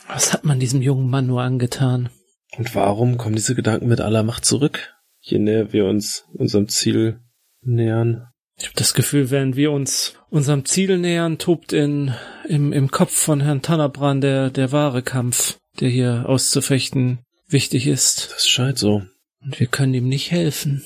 Was 0.07 0.33
hat 0.33 0.45
man 0.45 0.59
diesem 0.59 0.81
jungen 0.81 1.09
Mann 1.09 1.27
nur 1.27 1.41
angetan? 1.41 2.09
Und 2.57 2.73
warum 2.75 3.17
kommen 3.17 3.35
diese 3.35 3.55
Gedanken 3.55 3.87
mit 3.87 3.99
aller 3.99 4.23
Macht 4.23 4.45
zurück? 4.45 4.93
Je 5.19 5.39
näher 5.39 5.73
wir 5.73 5.85
uns 5.85 6.25
unserem 6.33 6.69
Ziel 6.69 7.19
nähern. 7.61 8.27
Ich 8.55 8.65
habe 8.65 8.75
das 8.75 8.93
Gefühl, 8.93 9.29
während 9.29 9.55
wir 9.55 9.71
uns 9.71 10.16
unserem 10.29 10.65
Ziel 10.65 10.97
nähern, 10.97 11.37
tobt 11.37 11.73
in, 11.73 12.13
im, 12.47 12.73
im 12.73 12.91
Kopf 12.91 13.13
von 13.13 13.41
Herrn 13.41 13.61
Tannerbrand 13.61 14.23
der, 14.23 14.49
der 14.49 14.71
wahre 14.71 15.01
Kampf, 15.03 15.57
der 15.79 15.89
hier 15.89 16.25
auszufechten 16.27 17.19
wichtig 17.47 17.87
ist. 17.87 18.31
Das 18.33 18.47
scheint 18.47 18.77
so. 18.77 19.03
Und 19.41 19.59
wir 19.59 19.67
können 19.67 19.93
ihm 19.93 20.07
nicht 20.09 20.31
helfen. 20.31 20.83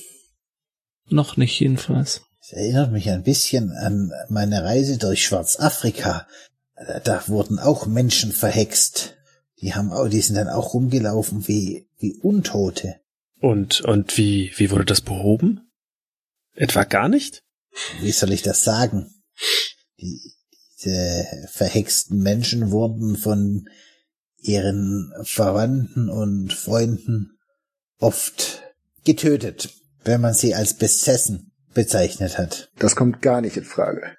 Noch 1.10 1.38
nicht 1.38 1.60
jedenfalls. 1.60 2.22
Das 2.42 2.54
erinnert 2.54 2.92
mich 2.92 3.10
ein 3.10 3.24
bisschen 3.24 3.72
an 3.72 4.12
meine 4.30 4.64
Reise 4.64 4.98
durch 4.98 5.26
Schwarzafrika. 5.26 6.28
Da- 6.76 7.00
Da 7.00 7.28
wurden 7.28 7.60
auch 7.60 7.86
Menschen 7.88 8.32
verhext. 8.32 9.16
Die 9.62 9.74
haben 9.76 9.92
auch, 9.92 10.08
die 10.08 10.22
sind 10.22 10.36
dann 10.36 10.48
auch 10.50 10.74
rumgelaufen 10.74 11.48
wie, 11.48 11.88
wie 12.00 12.16
Untote. 12.22 12.96
Und, 13.40 13.82
und 13.82 14.18
wie, 14.18 14.52
wie 14.58 14.72
wurde 14.72 14.86
das 14.86 15.02
behoben? 15.02 15.72
Etwa 16.56 16.84
gar 16.84 17.10
nicht? 17.10 17.42
Wie 18.02 18.12
soll 18.12 18.32
ich 18.34 18.42
das 18.42 18.64
sagen? 18.64 19.12
Die, 20.00 20.20
diese 20.78 21.26
verhexten 21.52 22.22
Menschen 22.22 22.72
wurden 22.72 23.16
von 23.16 23.68
ihren 24.38 25.14
Verwandten 25.24 26.10
und 26.10 26.54
Freunden 26.54 27.38
oft 28.00 28.64
getötet, 29.06 29.70
wenn 30.04 30.22
man 30.22 30.34
sie 30.34 30.56
als 30.56 30.74
besessen 30.74 31.52
bezeichnet 31.74 32.38
hat. 32.38 32.70
Das 32.80 32.96
kommt 32.96 33.22
gar 33.22 33.42
nicht 33.42 33.58
in 33.58 33.64
Frage. 33.64 34.16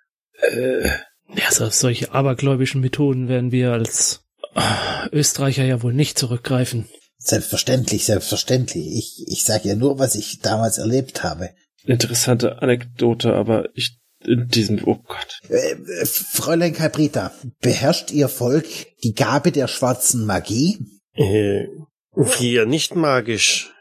Äh, 0.51 0.89
Ja, 1.35 1.51
so, 1.51 1.67
auf 1.67 1.75
solche 1.75 2.13
abergläubischen 2.13 2.81
Methoden 2.81 3.29
werden 3.29 3.53
wir 3.53 3.73
als 3.73 4.21
ah, 4.55 5.09
Österreicher 5.13 5.65
ja 5.65 5.83
wohl 5.83 5.95
nicht 5.95 6.19
zurückgreifen. 6.19 6.89
Selbstverständlich, 7.17 8.05
selbstverständlich. 8.05 8.87
Ich, 8.87 9.25
ich 9.27 9.45
sage 9.45 9.69
ja 9.69 9.75
nur, 9.75 9.99
was 9.99 10.15
ich 10.15 10.41
damals 10.41 10.79
erlebt 10.79 11.23
habe. 11.23 11.51
interessante 11.85 12.63
Anekdote, 12.63 13.35
aber 13.35 13.69
ich, 13.75 13.99
in 14.25 14.49
diesem, 14.49 14.81
oh 14.87 14.99
Gott. 15.07 15.41
Äh, 15.49 15.73
äh, 15.73 16.07
Fräulein 16.07 16.73
Cabrita, 16.73 17.33
beherrscht 17.61 18.11
Ihr 18.11 18.29
Volk 18.29 18.67
die 19.03 19.15
Gabe 19.15 19.53
der 19.53 19.69
schwarzen 19.69 20.27
Magie? 20.27 20.79
Äh, 21.15 21.67
wir 22.15 22.67
nicht 22.67 22.95
magisch. 22.95 23.73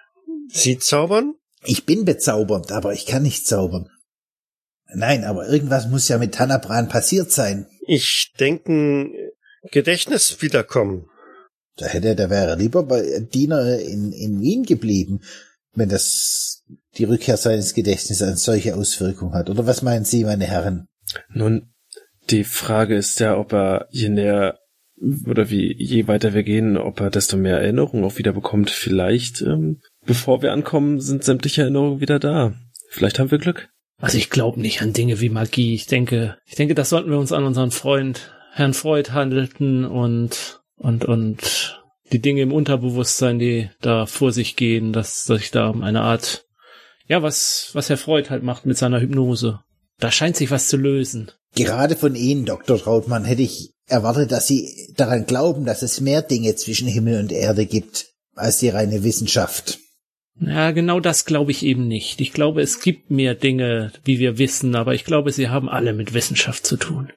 Sie 0.50 0.78
zaubern? 0.78 1.36
Ich 1.64 1.86
bin 1.86 2.06
bezaubernd, 2.06 2.72
aber 2.72 2.94
ich 2.94 3.06
kann 3.06 3.24
nicht 3.24 3.46
zaubern. 3.46 3.88
Nein, 4.94 5.24
aber 5.24 5.48
irgendwas 5.48 5.88
muss 5.88 6.08
ja 6.08 6.18
mit 6.18 6.34
Tanabran 6.34 6.90
passiert 6.90 7.32
sein. 7.32 7.68
Ich 7.88 8.34
denken, 8.40 9.14
Gedächtnis 9.72 10.42
wiederkommen. 10.42 11.08
Da 11.78 11.86
hätte 11.86 12.16
der 12.16 12.30
wäre 12.30 12.56
lieber 12.56 12.84
bei 12.84 13.20
Diener 13.20 13.80
in, 13.80 14.12
in 14.12 14.42
Wien 14.42 14.64
geblieben, 14.64 15.22
wenn 15.74 15.90
das 15.90 16.64
die 16.98 17.06
Rückkehr 17.06 17.38
seines 17.38 17.74
Gedächtnisses 17.74 18.22
eine 18.22 18.38
solche 18.38 18.76
Auswirkung 18.76 19.34
hat. 19.34 19.50
Oder 19.50 19.66
was 19.66 19.82
meinen 19.82 20.06
Sie, 20.06 20.24
meine 20.24 20.46
Herren? 20.46 20.88
Nun, 21.34 21.74
die 22.30 22.44
Frage 22.44 22.96
ist 22.96 23.20
ja, 23.20 23.38
ob 23.38 23.54
er 23.54 23.88
je 23.92 24.10
näher 24.10 24.60
oder 25.26 25.50
wie 25.50 25.76
je 25.78 26.08
weiter 26.08 26.34
wir 26.34 26.44
gehen, 26.44 26.78
ob 26.78 27.00
er 27.00 27.10
desto 27.10 27.38
mehr 27.38 27.60
Erinnerungen 27.60 28.04
auch 28.04 28.18
wieder 28.18 28.34
bekommt. 28.34 28.70
Vielleicht, 28.70 29.42
ähm, 29.42 29.82
bevor 30.06 30.42
wir 30.42 30.52
ankommen, 30.52 31.00
sind 31.00 31.24
sämtliche 31.24 31.64
Erinnerungen 31.64 32.02
wieder 32.02 32.20
da. 32.20 32.54
Vielleicht 32.90 33.18
haben 33.18 33.32
wir 33.32 33.40
Glück. 33.40 33.70
Also 33.98 34.18
ich 34.18 34.30
glaube 34.30 34.60
nicht 34.60 34.82
an 34.82 34.94
Dinge 34.94 35.22
wie 35.22 35.30
Magie. 35.30 35.74
Ich 35.74 35.88
denke, 35.88 36.38
ich 36.46 36.56
denke, 36.56 36.76
das 36.76 36.90
sollten 36.90 37.10
wir 37.10 37.18
uns 37.18 37.32
an 37.32 37.44
unseren 37.44 37.72
Freund 37.72 38.32
Herrn 38.54 38.74
Freud 38.74 39.12
handelten 39.12 39.86
und 39.86 40.62
und 40.76 41.06
und 41.06 41.81
die 42.12 42.20
Dinge 42.20 42.42
im 42.42 42.52
Unterbewusstsein, 42.52 43.40
die 43.40 43.70
da 43.82 44.06
vor 44.06 44.32
sich 44.32 44.56
gehen, 44.56 44.94
dass 44.94 45.24
sich 45.24 45.52
da 45.52 45.72
eine 45.72 46.02
Art 46.02 46.46
ja, 47.08 47.22
was 47.22 47.72
was 47.74 47.90
Herr 47.90 47.98
Freud 47.98 48.30
halt 48.30 48.44
macht 48.44 48.66
mit 48.66 48.78
seiner 48.78 49.02
Hypnose. 49.02 49.60
Da 50.00 50.12
scheint 50.12 50.36
sich 50.36 50.50
was 50.52 50.68
zu 50.68 50.78
lösen. 50.78 51.32
Gerade 51.56 51.96
von 51.96 52.16
Ihnen, 52.16 52.46
Dr. 52.46 52.80
Trautmann, 52.80 53.26
hätte 53.26 53.42
ich 53.42 53.74
erwartet, 53.88 54.32
dass 54.32 54.48
Sie 54.48 54.94
daran 54.96 55.26
glauben, 55.26 55.66
dass 55.66 55.82
es 55.82 56.00
mehr 56.00 56.22
Dinge 56.22 56.56
zwischen 56.56 56.88
Himmel 56.88 57.20
und 57.20 57.32
Erde 57.32 57.66
gibt 57.66 58.08
als 58.36 58.60
die 58.60 58.70
reine 58.70 59.04
Wissenschaft. 59.04 59.80
Ja, 60.40 60.72
genau 60.72 61.00
das 61.00 61.26
glaube 61.26 61.52
ich 61.52 61.64
eben 61.64 61.88
nicht. 61.88 62.22
Ich 62.22 62.32
glaube, 62.32 62.62
es 62.62 62.80
gibt 62.80 63.12
mehr 63.12 63.36
Dinge, 63.36 63.92
wie 64.04 64.18
wir 64.18 64.38
wissen, 64.38 64.76
aber 64.76 64.96
ich 64.96 65.04
glaube, 65.04 65.32
sie 65.32 65.50
haben 65.50 65.70
alle 65.70 65.94
mit 65.94 66.14
Wissenschaft 66.14 66.66
zu 66.66 66.78
tun. 66.78 67.12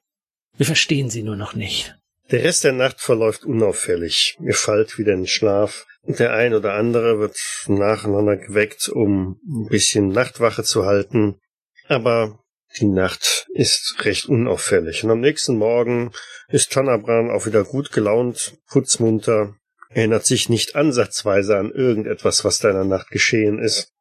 Wir 0.57 0.65
verstehen 0.65 1.09
sie 1.09 1.23
nur 1.23 1.35
noch 1.35 1.55
nicht. 1.55 1.95
Der 2.31 2.43
Rest 2.43 2.63
der 2.63 2.73
Nacht 2.73 3.01
verläuft 3.01 3.45
unauffällig. 3.45 4.37
Ihr 4.41 4.55
fallt 4.55 4.97
wieder 4.97 5.13
in 5.13 5.21
den 5.21 5.27
Schlaf. 5.27 5.85
Der 6.03 6.33
ein 6.33 6.53
oder 6.53 6.73
andere 6.73 7.19
wird 7.19 7.37
nacheinander 7.67 8.37
geweckt, 8.37 8.89
um 8.89 9.39
ein 9.47 9.67
bisschen 9.69 10.09
Nachtwache 10.09 10.63
zu 10.63 10.85
halten. 10.85 11.39
Aber 11.87 12.39
die 12.79 12.85
Nacht 12.85 13.47
ist 13.53 13.95
recht 13.99 14.25
unauffällig. 14.25 15.03
Und 15.03 15.11
am 15.11 15.19
nächsten 15.19 15.57
Morgen 15.57 16.11
ist 16.47 16.71
Tannabran 16.71 17.29
auch 17.29 17.45
wieder 17.45 17.63
gut 17.63 17.91
gelaunt, 17.91 18.57
putzmunter, 18.69 19.55
erinnert 19.89 20.25
sich 20.25 20.49
nicht 20.49 20.75
ansatzweise 20.75 21.57
an 21.57 21.71
irgendetwas, 21.71 22.43
was 22.43 22.59
da 22.59 22.69
in 22.69 22.75
der 22.75 22.85
Nacht 22.85 23.09
geschehen 23.09 23.59
ist 23.59 23.93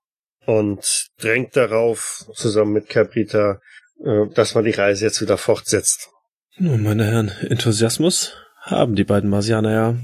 und 0.46 1.08
drängt 1.18 1.56
darauf, 1.56 2.26
zusammen 2.34 2.72
mit 2.72 2.88
Cabrita, 2.88 3.60
äh, 4.04 4.26
dass 4.34 4.54
man 4.54 4.64
die 4.64 4.72
Reise 4.72 5.04
jetzt 5.04 5.20
wieder 5.20 5.38
fortsetzt. 5.38 6.10
Nun, 6.56 6.82
meine 6.82 7.04
Herren, 7.04 7.32
Enthusiasmus 7.48 8.32
haben 8.60 8.94
die 8.94 9.04
beiden 9.04 9.30
Marsianer 9.30 9.72
ja. 9.72 9.96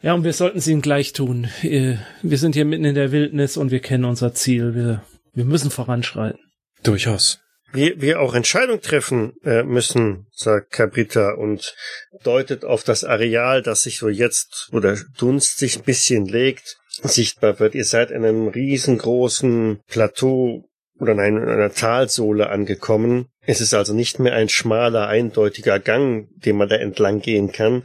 Ja, 0.00 0.14
und 0.14 0.22
wir 0.22 0.32
sollten 0.32 0.58
es 0.58 0.68
ihnen 0.68 0.82
gleich 0.82 1.12
tun. 1.12 1.48
Wir 1.62 2.38
sind 2.38 2.54
hier 2.54 2.64
mitten 2.64 2.84
in 2.84 2.94
der 2.94 3.10
Wildnis 3.10 3.56
und 3.56 3.70
wir 3.70 3.80
kennen 3.80 4.04
unser 4.04 4.32
Ziel. 4.32 4.74
Wir, 4.74 5.02
wir 5.34 5.44
müssen 5.44 5.70
voranschreiten. 5.70 6.40
Durchaus 6.84 7.40
wir, 7.72 8.00
wir 8.00 8.20
auch 8.20 8.34
Entscheidungen 8.34 8.80
treffen 8.80 9.34
äh, 9.44 9.62
müssen, 9.62 10.26
sagt 10.32 10.72
Cabrita 10.72 11.32
und 11.32 11.74
deutet 12.22 12.64
auf 12.64 12.82
das 12.82 13.04
Areal, 13.04 13.62
das 13.62 13.82
sich 13.82 13.98
so 13.98 14.08
jetzt, 14.08 14.68
wo 14.72 14.80
der 14.80 14.98
Dunst 15.18 15.58
sich 15.58 15.78
ein 15.78 15.84
bisschen 15.84 16.26
legt, 16.26 16.78
sichtbar 16.88 17.60
wird. 17.60 17.74
Ihr 17.74 17.84
seid 17.84 18.10
in 18.10 18.24
einem 18.24 18.48
riesengroßen 18.48 19.80
Plateau 19.86 20.64
oder 20.98 21.12
in 21.12 21.38
einer 21.38 21.72
Talsohle 21.72 22.48
angekommen. 22.48 23.26
Es 23.48 23.62
ist 23.62 23.72
also 23.72 23.94
nicht 23.94 24.18
mehr 24.18 24.34
ein 24.34 24.50
schmaler, 24.50 25.08
eindeutiger 25.08 25.78
Gang, 25.78 26.28
den 26.44 26.58
man 26.58 26.68
da 26.68 26.76
entlang 26.76 27.22
gehen 27.22 27.50
kann. 27.50 27.82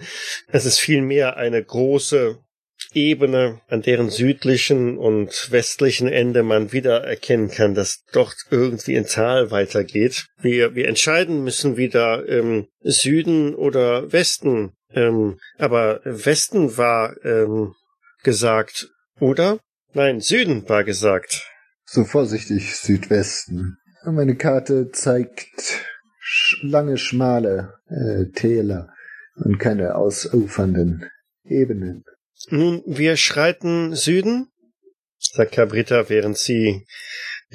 Es 0.52 0.66
ist 0.66 0.78
vielmehr 0.78 1.38
eine 1.38 1.64
große 1.64 2.38
Ebene, 2.94 3.62
an 3.70 3.82
deren 3.82 4.10
südlichen 4.10 4.98
und 4.98 5.52
westlichen 5.52 6.10
Ende 6.10 6.44
man 6.44 6.74
wieder 6.74 7.06
erkennen 7.06 7.50
kann, 7.50 7.76
dass 7.76 8.04
dort 8.12 8.36
irgendwie 8.52 8.98
ein 8.98 9.06
Tal 9.06 9.52
weitergeht. 9.52 10.26
Wir, 10.42 10.76
wir 10.76 10.90
entscheiden 10.90 11.46
müssen 11.46 11.78
wieder 11.78 12.28
ähm, 12.28 12.68
Süden 12.82 13.56
oder 13.56 14.12
Westen. 14.12 14.74
Ähm, 14.94 15.40
aber 15.58 16.02
Westen 16.04 16.76
war 16.76 17.16
ähm, 17.24 17.74
gesagt, 18.22 18.90
oder? 19.22 19.60
Nein, 19.94 20.20
Süden 20.20 20.68
war 20.68 20.84
gesagt. 20.84 21.48
So 21.86 22.04
vorsichtig, 22.04 22.76
Südwesten. 22.76 23.78
Meine 24.06 24.36
Karte 24.36 24.92
zeigt 24.92 25.86
lange, 26.62 26.98
schmale 26.98 27.76
äh, 27.88 28.32
Täler 28.34 28.90
und 29.36 29.60
keine 29.60 29.96
ausufernden 29.96 31.10
Ebenen. 31.46 32.04
Nun, 32.50 32.84
wir 32.86 33.16
schreiten 33.16 33.96
Süden, 33.96 34.50
sagt 35.20 35.54
Cabrita, 35.54 36.10
während 36.10 36.38
sie 36.38 36.86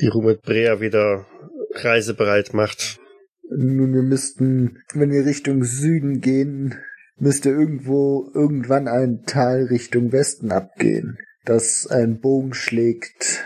die 0.01 0.07
Rumit 0.07 0.40
Brea 0.42 0.80
wieder 0.80 1.26
reisebereit 1.74 2.55
macht. 2.55 2.99
Nun, 3.51 3.94
wir 3.94 4.03
müssten, 4.03 4.82
wenn 4.94 5.11
wir 5.11 5.26
Richtung 5.26 5.64
Süden 5.64 6.20
gehen, 6.20 6.78
müsste 7.16 7.51
irgendwo 7.51 8.30
irgendwann 8.34 8.88
ein 8.88 9.24
Tal 9.26 9.64
Richtung 9.64 10.12
Westen 10.12 10.51
abgehen, 10.51 11.18
das 11.44 11.86
einen 11.86 12.20
Bogen 12.20 12.55
schlägt 12.55 13.44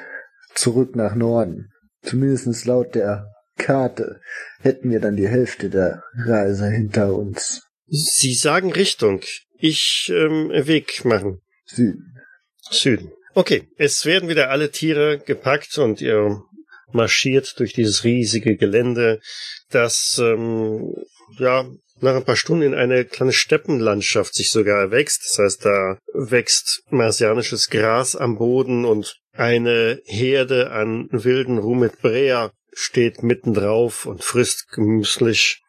zurück 0.55 0.94
nach 0.94 1.14
Norden. 1.14 1.72
Zumindest 2.03 2.64
laut 2.66 2.94
der 2.94 3.26
Karte 3.57 4.20
hätten 4.61 4.90
wir 4.90 5.00
dann 5.00 5.16
die 5.16 5.28
Hälfte 5.28 5.70
der 5.70 6.03
Reise 6.14 6.68
hinter 6.68 7.14
uns. 7.14 7.62
Sie 7.86 8.34
sagen 8.34 8.72
Richtung. 8.72 9.20
Ich 9.59 10.11
ähm, 10.12 10.50
Weg 10.50 11.05
machen. 11.05 11.40
Süden. 11.66 12.16
Süden. 12.70 13.12
Okay, 13.34 13.68
es 13.76 14.05
werden 14.05 14.28
wieder 14.28 14.50
alle 14.50 14.70
Tiere 14.70 15.18
gepackt 15.18 15.78
und 15.78 16.00
ihr 16.00 16.42
marschiert 16.92 17.59
durch 17.59 17.72
dieses 17.72 18.05
riesige 18.05 18.57
Gelände, 18.57 19.20
das 19.70 20.20
ähm, 20.22 20.94
ja 21.38 21.66
nach 22.00 22.16
ein 22.16 22.24
paar 22.24 22.36
Stunden 22.36 22.64
in 22.64 22.74
eine 22.74 23.05
kleine 23.05 23.32
Steppenlandschaft 23.32 24.34
sich 24.34 24.50
sogar 24.50 24.80
erwächst. 24.80 25.24
Das 25.24 25.38
heißt, 25.38 25.64
da 25.64 25.98
wächst 26.12 26.82
marsianisches 26.90 27.70
Gras 27.70 28.16
am 28.16 28.36
Boden 28.36 28.84
und 28.84 29.22
eine 29.33 30.01
Herde 30.05 30.72
an 30.72 31.09
wilden 31.11 31.59
Rumet 31.59 32.01
Brea 32.01 32.53
steht 32.72 33.22
mittendrauf 33.22 34.07
und 34.07 34.24
frisst 34.24 34.68
gemüßlich 34.72 35.62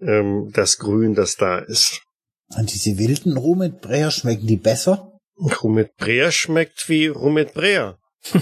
ähm, 0.00 0.50
das 0.52 0.78
Grün, 0.78 1.14
das 1.14 1.36
da 1.36 1.58
ist. 1.58 2.02
Und 2.56 2.72
diese 2.72 2.98
wilden 2.98 3.36
Rumetbräher 3.36 4.10
schmecken 4.10 4.46
die 4.46 4.56
besser? 4.56 5.12
Rumetbräher 5.62 6.32
schmeckt 6.32 6.88
wie 6.88 7.06
Rumetbräher. 7.08 7.98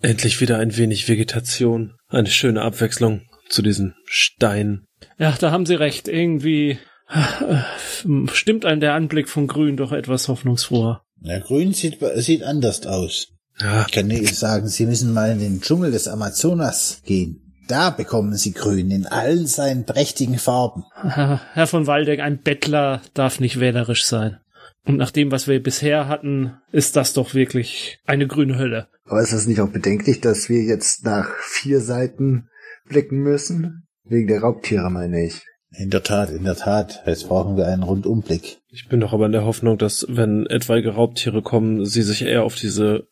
Endlich 0.00 0.40
wieder 0.40 0.58
ein 0.58 0.76
wenig 0.76 1.08
Vegetation. 1.08 1.94
Eine 2.08 2.30
schöne 2.30 2.62
Abwechslung 2.62 3.28
zu 3.48 3.62
diesen 3.62 3.94
Steinen. 4.06 4.86
Ja, 5.18 5.36
da 5.38 5.50
haben 5.50 5.66
Sie 5.66 5.74
recht. 5.74 6.08
Irgendwie 6.08 6.78
äh, 7.08 8.26
stimmt 8.32 8.64
einem 8.64 8.80
der 8.80 8.94
Anblick 8.94 9.28
von 9.28 9.46
Grün 9.46 9.76
doch 9.76 9.92
etwas 9.92 10.28
hoffnungsfroher. 10.28 11.02
Ja, 11.22 11.38
Grün 11.38 11.74
sieht, 11.74 11.98
sieht 12.16 12.42
anders 12.42 12.86
aus. 12.86 13.28
Ja. 13.60 13.84
Ich 13.86 13.92
kann 13.92 14.06
nicht 14.06 14.34
sagen, 14.34 14.68
Sie 14.68 14.86
müssen 14.86 15.12
mal 15.12 15.32
in 15.32 15.38
den 15.38 15.60
Dschungel 15.60 15.90
des 15.90 16.08
Amazonas 16.08 17.02
gehen. 17.04 17.54
Da 17.68 17.90
bekommen 17.90 18.34
Sie 18.36 18.52
Grün 18.52 18.90
in 18.90 19.06
allen 19.06 19.46
seinen 19.46 19.84
prächtigen 19.84 20.38
Farben. 20.38 20.84
Herr 21.02 21.66
von 21.66 21.86
Waldeck, 21.86 22.20
ein 22.20 22.42
Bettler 22.42 23.00
darf 23.14 23.38
nicht 23.38 23.60
wählerisch 23.60 24.04
sein. 24.04 24.38
Und 24.84 24.96
nach 24.96 25.10
dem, 25.10 25.30
was 25.30 25.46
wir 25.46 25.62
bisher 25.62 26.08
hatten, 26.08 26.54
ist 26.72 26.96
das 26.96 27.12
doch 27.12 27.34
wirklich 27.34 28.00
eine 28.06 28.26
grüne 28.26 28.58
Hölle. 28.58 28.88
Aber 29.04 29.20
ist 29.20 29.32
das 29.32 29.46
nicht 29.46 29.60
auch 29.60 29.68
bedenklich, 29.68 30.20
dass 30.20 30.48
wir 30.48 30.62
jetzt 30.62 31.04
nach 31.04 31.28
vier 31.42 31.80
Seiten 31.80 32.48
blicken 32.88 33.18
müssen? 33.18 33.86
Wegen 34.04 34.26
der 34.26 34.40
Raubtiere, 34.40 34.90
meine 34.90 35.26
ich. 35.26 35.42
In 35.72 35.90
der 35.90 36.02
Tat, 36.02 36.30
in 36.30 36.44
der 36.44 36.56
Tat. 36.56 37.02
Jetzt 37.06 37.28
brauchen 37.28 37.56
wir 37.56 37.66
einen 37.66 37.84
Rundumblick. 37.84 38.58
Ich 38.68 38.88
bin 38.88 39.00
doch 39.00 39.12
aber 39.12 39.26
in 39.26 39.32
der 39.32 39.44
Hoffnung, 39.44 39.78
dass, 39.78 40.06
wenn 40.08 40.46
etwaige 40.46 40.90
Raubtiere 40.90 41.42
kommen, 41.42 41.84
sie 41.84 42.02
sich 42.02 42.22
eher 42.22 42.42
auf 42.42 42.56
diese 42.56 43.06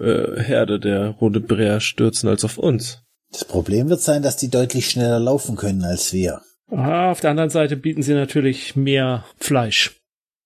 äh, 0.00 0.42
Herde 0.42 0.80
der 0.80 1.08
Runde 1.10 1.40
Brea 1.40 1.80
stürzen 1.80 2.28
als 2.28 2.44
auf 2.44 2.58
uns. 2.58 3.02
Das 3.30 3.44
Problem 3.44 3.88
wird 3.90 4.00
sein, 4.00 4.22
dass 4.22 4.36
die 4.36 4.48
deutlich 4.48 4.88
schneller 4.88 5.20
laufen 5.20 5.56
können 5.56 5.84
als 5.84 6.12
wir. 6.12 6.40
Aha, 6.70 7.10
auf 7.10 7.20
der 7.20 7.30
anderen 7.30 7.50
Seite 7.50 7.76
bieten 7.76 8.02
sie 8.02 8.14
natürlich 8.14 8.76
mehr 8.76 9.24
Fleisch. 9.38 10.00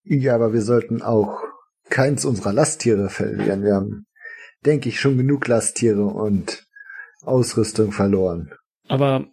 Ja, 0.04 0.34
aber 0.34 0.52
wir 0.52 0.62
sollten 0.62 1.02
auch 1.02 1.40
keins 1.88 2.24
unserer 2.24 2.52
Lasttiere 2.52 3.08
verlieren. 3.08 3.62
Wir 3.62 3.74
haben, 3.74 4.06
denke 4.64 4.88
ich, 4.88 5.00
schon 5.00 5.16
genug 5.16 5.46
Lasttiere 5.46 6.04
und 6.04 6.64
Ausrüstung 7.22 7.92
verloren. 7.92 8.52
Aber 8.88 9.26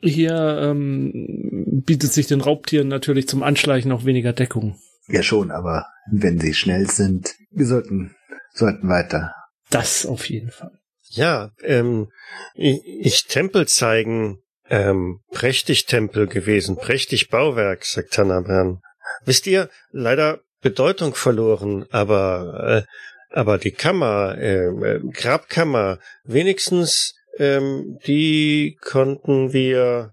hier 0.00 0.58
ähm, 0.62 1.82
bietet 1.84 2.12
sich 2.12 2.26
den 2.26 2.40
Raubtieren 2.40 2.88
natürlich 2.88 3.28
zum 3.28 3.42
Anschleichen 3.42 3.92
auch 3.92 4.04
weniger 4.04 4.32
Deckung. 4.32 4.78
Ja 5.08 5.22
schon, 5.22 5.50
aber 5.50 5.86
wenn 6.10 6.38
sie 6.40 6.54
schnell 6.54 6.88
sind, 6.88 7.34
wir 7.50 7.66
sollten, 7.66 8.14
sollten 8.52 8.88
weiter. 8.88 9.34
Das 9.70 10.06
auf 10.06 10.28
jeden 10.28 10.50
Fall. 10.50 10.78
Ja, 11.10 11.50
ähm, 11.62 12.10
ich, 12.54 12.80
ich 12.84 13.24
Tempel 13.26 13.66
zeigen, 13.66 14.42
ähm, 14.68 15.20
prächtig 15.30 15.86
Tempel 15.86 16.26
gewesen, 16.26 16.76
prächtig 16.76 17.28
Bauwerk, 17.28 17.84
sagt 17.84 18.14
Tanabran. 18.14 18.80
wisst 19.24 19.46
ihr, 19.46 19.70
leider 19.90 20.40
Bedeutung 20.60 21.14
verloren, 21.14 21.86
aber, 21.90 22.84
äh, 22.84 23.36
aber 23.36 23.58
die 23.58 23.70
Kammer, 23.70 24.36
äh, 24.38 24.66
äh, 24.66 25.00
Grabkammer, 25.12 25.98
wenigstens, 26.24 27.14
ähm, 27.38 27.98
die 28.06 28.76
konnten 28.80 29.52
wir, 29.52 30.12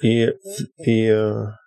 wir, 0.00 0.38
wir, 0.78 1.58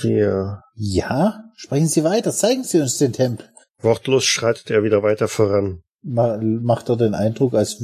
wir. 0.00 0.62
Ja, 0.76 1.44
sprechen 1.56 1.88
Sie 1.88 2.04
weiter, 2.04 2.32
zeigen 2.32 2.64
Sie 2.64 2.80
uns 2.80 2.98
den 2.98 3.12
Tempel. 3.12 3.53
Wortlos 3.84 4.24
schreitet 4.24 4.70
er 4.70 4.82
wieder 4.82 5.02
weiter 5.02 5.28
voran. 5.28 5.82
Macht 6.02 6.88
er 6.88 6.96
den 6.96 7.14
Eindruck, 7.14 7.54
als 7.54 7.82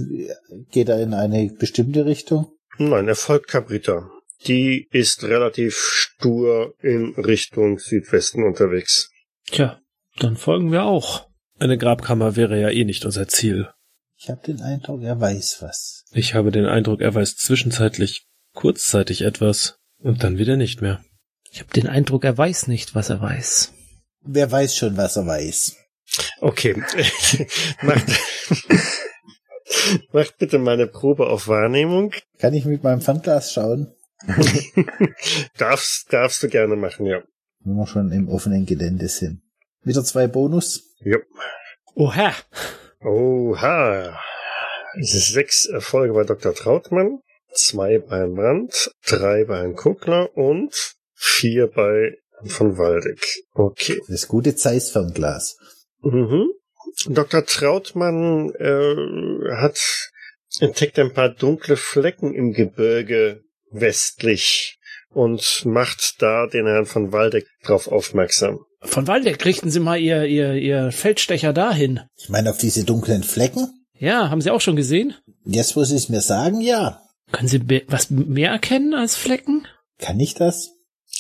geht 0.71 0.89
er 0.89 1.01
in 1.01 1.15
eine 1.15 1.51
bestimmte 1.53 2.05
Richtung? 2.07 2.53
Nein, 2.79 3.09
er 3.09 3.17
folgt 3.17 3.49
Cabrita. 3.49 4.11
Die 4.47 4.89
ist 4.91 5.25
relativ 5.25 5.77
stur 5.77 6.75
in 6.81 7.15
Richtung 7.15 7.79
Südwesten 7.79 8.45
unterwegs. 8.45 9.11
Tja, 9.47 9.81
dann 10.19 10.37
folgen 10.37 10.73
wir 10.73 10.85
auch. 10.85 11.29
Eine 11.59 11.77
Grabkammer 11.77 12.37
wäre 12.37 12.59
ja 12.59 12.71
eh 12.71 12.85
nicht 12.85 13.05
unser 13.05 13.29
Ziel. 13.29 13.69
Ich 14.17 14.31
habe 14.31 14.41
den 14.47 14.61
Eindruck, 14.61 15.03
er 15.03 15.21
weiß 15.21 15.59
was. 15.61 16.05
Ich 16.13 16.35
habe 16.35 16.51
den 16.51 16.67
Eindruck, 16.67 17.01
er 17.01 17.15
weiß 17.15 17.37
zwischenzeitlich 17.37 18.27
kurzzeitig 18.55 19.23
etwas 19.23 19.79
und 19.99 20.25
dann 20.25 20.39
wieder 20.39 20.57
nicht 20.57 20.81
mehr. 20.81 21.03
Ich 21.51 21.61
habe 21.61 21.73
den 21.73 21.87
Eindruck, 21.87 22.25
er 22.25 22.37
weiß 22.37 22.67
nicht, 22.67 22.95
was 22.95 23.11
er 23.11 23.21
weiß. 23.21 23.73
Wer 24.23 24.51
weiß 24.51 24.77
schon, 24.77 24.97
was 24.97 25.17
er 25.17 25.27
weiß. 25.27 25.77
Okay. 26.41 26.75
macht, 27.83 28.07
macht 30.13 30.39
bitte 30.39 30.59
mal 30.59 30.75
eine 30.75 30.87
Probe 30.87 31.29
auf 31.29 31.49
Wahrnehmung. 31.49 32.13
Kann 32.39 32.55
ich 32.55 32.65
mit 32.65 32.83
meinem 32.83 33.01
Pfandglas 33.01 33.53
schauen? 33.53 33.95
darfst, 35.57 36.13
darfst 36.13 36.43
du 36.43 36.49
gerne 36.49 36.77
machen, 36.77 37.07
ja. 37.07 37.23
Wenn 37.61 37.77
wir 37.77 37.87
schon 37.87 38.13
im 38.13 38.29
offenen 38.29 38.67
Gelände 38.67 39.09
sind. 39.09 39.43
Wieder 39.83 40.05
zwei 40.05 40.27
Bonus? 40.27 40.95
Ja. 41.01 41.19
Oha! 41.95 42.35
Oha! 43.03 44.19
Es 44.99 45.15
ist 45.15 45.33
sechs 45.33 45.67
Erfolge 45.67 46.15
bei 46.15 46.25
Dr. 46.25 46.55
Trautmann, 46.55 47.21
zwei 47.53 47.99
bei 47.99 48.27
Brandt, 48.27 48.91
drei 49.07 49.45
bei 49.45 49.73
Kuckler 49.73 50.37
und 50.37 50.97
vier 51.15 51.69
bei 51.69 52.17
von 52.45 52.79
Waldeck. 52.79 53.25
Okay. 53.53 54.01
Das 54.09 54.29
gute 54.29 54.55
Zeissfernglas. 54.55 55.57
Mhm. 56.03 56.51
Dr. 57.09 57.45
Trautmann 57.45 58.53
äh, 58.59 59.55
hat 59.57 59.79
entdeckt 60.59 60.99
ein 60.99 61.13
paar 61.13 61.29
dunkle 61.29 61.77
Flecken 61.77 62.35
im 62.35 62.53
Gebirge 62.53 63.43
westlich 63.71 64.79
und 65.11 65.65
macht 65.65 66.21
da 66.21 66.47
den 66.47 66.67
Herrn 66.67 66.87
von 66.87 67.13
Waldeck 67.13 67.47
drauf 67.65 67.89
aufmerksam. 67.89 68.61
Von 68.83 69.07
Waldeck 69.07 69.45
richten 69.45 69.71
Sie 69.71 69.81
mal 69.81 70.01
Ihr, 70.01 70.25
Ihr, 70.25 70.55
Ihr 70.55 70.93
Feldstecher 70.93 71.53
dahin. 71.53 72.01
Ich 72.17 72.29
meine 72.29 72.51
auf 72.51 72.59
diese 72.59 72.85
dunklen 72.85 73.23
Flecken? 73.23 73.69
Ja, 73.99 74.31
haben 74.31 74.41
Sie 74.41 74.51
auch 74.51 74.61
schon 74.61 74.77
gesehen? 74.77 75.15
Jetzt, 75.45 75.77
wo 75.77 75.85
Sie 75.85 75.97
es 75.97 76.09
mir 76.09 76.23
sagen, 76.23 76.61
ja. 76.61 77.03
Können 77.33 77.49
Sie 77.49 77.61
was 77.89 78.11
mehr 78.11 78.51
erkennen 78.51 78.95
als 78.95 79.17
Flecken? 79.17 79.67
Kann 79.99 80.19
ich 80.19 80.35
das? 80.35 80.71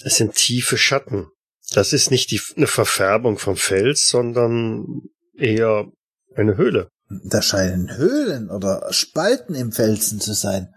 Es 0.02 0.16
sind 0.16 0.34
tiefe 0.34 0.78
Schatten. 0.78 1.28
Das 1.72 1.92
ist 1.92 2.10
nicht 2.10 2.30
die, 2.30 2.40
eine 2.56 2.66
Verfärbung 2.66 3.38
vom 3.38 3.56
Fels, 3.56 4.08
sondern 4.08 5.02
eher 5.36 5.86
eine 6.34 6.56
Höhle. 6.56 6.88
Da 7.24 7.42
scheinen 7.42 7.96
Höhlen 7.96 8.50
oder 8.50 8.86
Spalten 8.92 9.54
im 9.54 9.72
Felsen 9.72 10.20
zu 10.20 10.32
sein. 10.32 10.72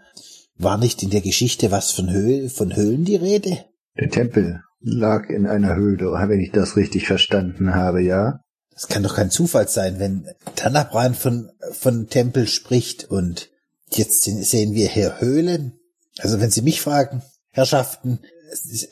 War 0.56 0.78
nicht 0.78 1.02
in 1.02 1.10
der 1.10 1.20
Geschichte 1.20 1.70
was 1.70 1.90
von, 1.90 2.10
Höh 2.10 2.48
von 2.48 2.74
Höhlen 2.74 3.04
die 3.04 3.16
Rede? 3.16 3.64
Der 3.98 4.10
Tempel 4.10 4.62
lag 4.80 5.28
in 5.30 5.46
einer 5.46 5.74
Höhle, 5.74 6.06
wenn 6.06 6.40
ich 6.40 6.52
das 6.52 6.76
richtig 6.76 7.06
verstanden 7.06 7.74
habe, 7.74 8.02
ja? 8.02 8.40
Das 8.72 8.88
kann 8.88 9.04
doch 9.04 9.14
kein 9.14 9.30
Zufall 9.30 9.68
sein, 9.68 10.00
wenn 10.00 10.28
Tanabran 10.56 11.14
von, 11.14 11.50
von 11.72 12.08
Tempel 12.08 12.48
spricht 12.48 13.04
und 13.04 13.50
jetzt 13.90 14.24
sehen 14.24 14.74
wir 14.74 14.88
hier 14.88 15.20
Höhlen. 15.20 15.78
Also 16.18 16.40
wenn 16.40 16.50
Sie 16.50 16.62
mich 16.62 16.80
fragen, 16.80 17.22
Herrschaften, 17.50 18.20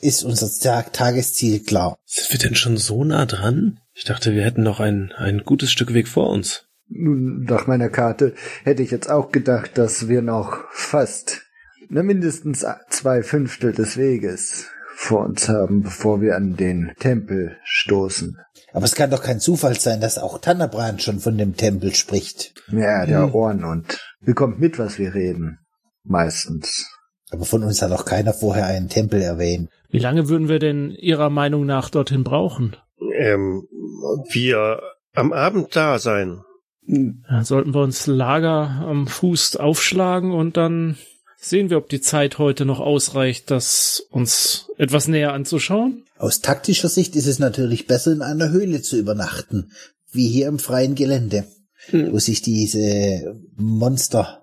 ist 0.01 0.23
unser 0.23 0.49
Tagesziel 0.91 1.63
klar. 1.63 1.97
Sind 2.05 2.31
wir 2.31 2.39
denn 2.39 2.55
schon 2.55 2.77
so 2.77 3.03
nah 3.03 3.25
dran? 3.25 3.79
Ich 3.93 4.03
dachte, 4.03 4.33
wir 4.33 4.43
hätten 4.43 4.63
noch 4.63 4.79
ein, 4.79 5.11
ein 5.15 5.43
gutes 5.43 5.71
Stück 5.71 5.93
Weg 5.93 6.07
vor 6.07 6.29
uns. 6.29 6.65
Nun, 6.89 7.43
nach 7.43 7.67
meiner 7.67 7.89
Karte 7.89 8.33
hätte 8.63 8.83
ich 8.83 8.91
jetzt 8.91 9.09
auch 9.09 9.31
gedacht, 9.31 9.77
dass 9.77 10.07
wir 10.07 10.21
noch 10.21 10.69
fast, 10.71 11.41
ne, 11.89 12.03
mindestens 12.03 12.65
zwei 12.89 13.23
Fünftel 13.23 13.71
des 13.71 13.97
Weges 13.97 14.67
vor 14.95 15.25
uns 15.25 15.49
haben, 15.49 15.81
bevor 15.81 16.21
wir 16.21 16.35
an 16.35 16.55
den 16.55 16.93
Tempel 16.99 17.57
stoßen. 17.63 18.37
Aber 18.73 18.85
es 18.85 18.95
kann 18.95 19.11
doch 19.11 19.23
kein 19.23 19.39
Zufall 19.39 19.79
sein, 19.79 20.01
dass 20.01 20.17
auch 20.17 20.39
Tannerbrand 20.39 21.01
schon 21.01 21.19
von 21.19 21.37
dem 21.37 21.55
Tempel 21.55 21.93
spricht. 21.93 22.53
Ja, 22.71 23.05
der 23.05 23.23
hm. 23.23 23.35
Ohren 23.35 23.63
und 23.63 23.99
bekommt 24.21 24.59
mit, 24.59 24.79
was 24.79 24.97
wir 24.97 25.13
reden. 25.13 25.59
Meistens. 26.03 26.92
Aber 27.33 27.45
von 27.45 27.63
uns 27.63 27.81
hat 27.81 27.91
auch 27.91 28.05
keiner 28.05 28.31
vorher 28.31 28.67
einen 28.67 28.89
Tempel 28.89 29.19
erwähnt. 29.21 29.69
Wie 29.89 29.97
lange 29.97 30.29
würden 30.29 30.49
wir 30.49 30.59
denn 30.59 30.91
Ihrer 30.91 31.31
Meinung 31.31 31.65
nach 31.65 31.89
dorthin 31.89 32.23
brauchen? 32.23 32.75
Ähm, 33.17 33.67
wir 34.31 34.81
am 35.13 35.33
Abend 35.33 35.75
da 35.75 35.97
sein. 35.97 36.41
Ja, 36.85 37.43
sollten 37.43 37.73
wir 37.73 37.81
uns 37.81 38.05
Lager 38.05 38.85
am 38.85 39.07
Fuß 39.07 39.55
aufschlagen 39.55 40.31
und 40.31 40.57
dann 40.57 40.97
sehen 41.37 41.71
wir, 41.71 41.77
ob 41.77 41.89
die 41.89 42.01
Zeit 42.01 42.37
heute 42.37 42.65
noch 42.65 42.79
ausreicht, 42.79 43.49
das 43.49 44.05
uns 44.11 44.69
etwas 44.77 45.07
näher 45.07 45.33
anzuschauen. 45.33 46.03
Aus 46.17 46.41
taktischer 46.41 46.89
Sicht 46.89 47.15
ist 47.15 47.27
es 47.27 47.39
natürlich 47.39 47.87
besser, 47.87 48.11
in 48.11 48.21
einer 48.21 48.51
Höhle 48.51 48.81
zu 48.81 48.97
übernachten, 48.97 49.71
wie 50.11 50.27
hier 50.27 50.47
im 50.47 50.59
freien 50.59 50.93
Gelände, 50.93 51.45
hm. 51.87 52.11
wo 52.11 52.19
sich 52.19 52.43
diese 52.43 53.41
Monster 53.55 54.42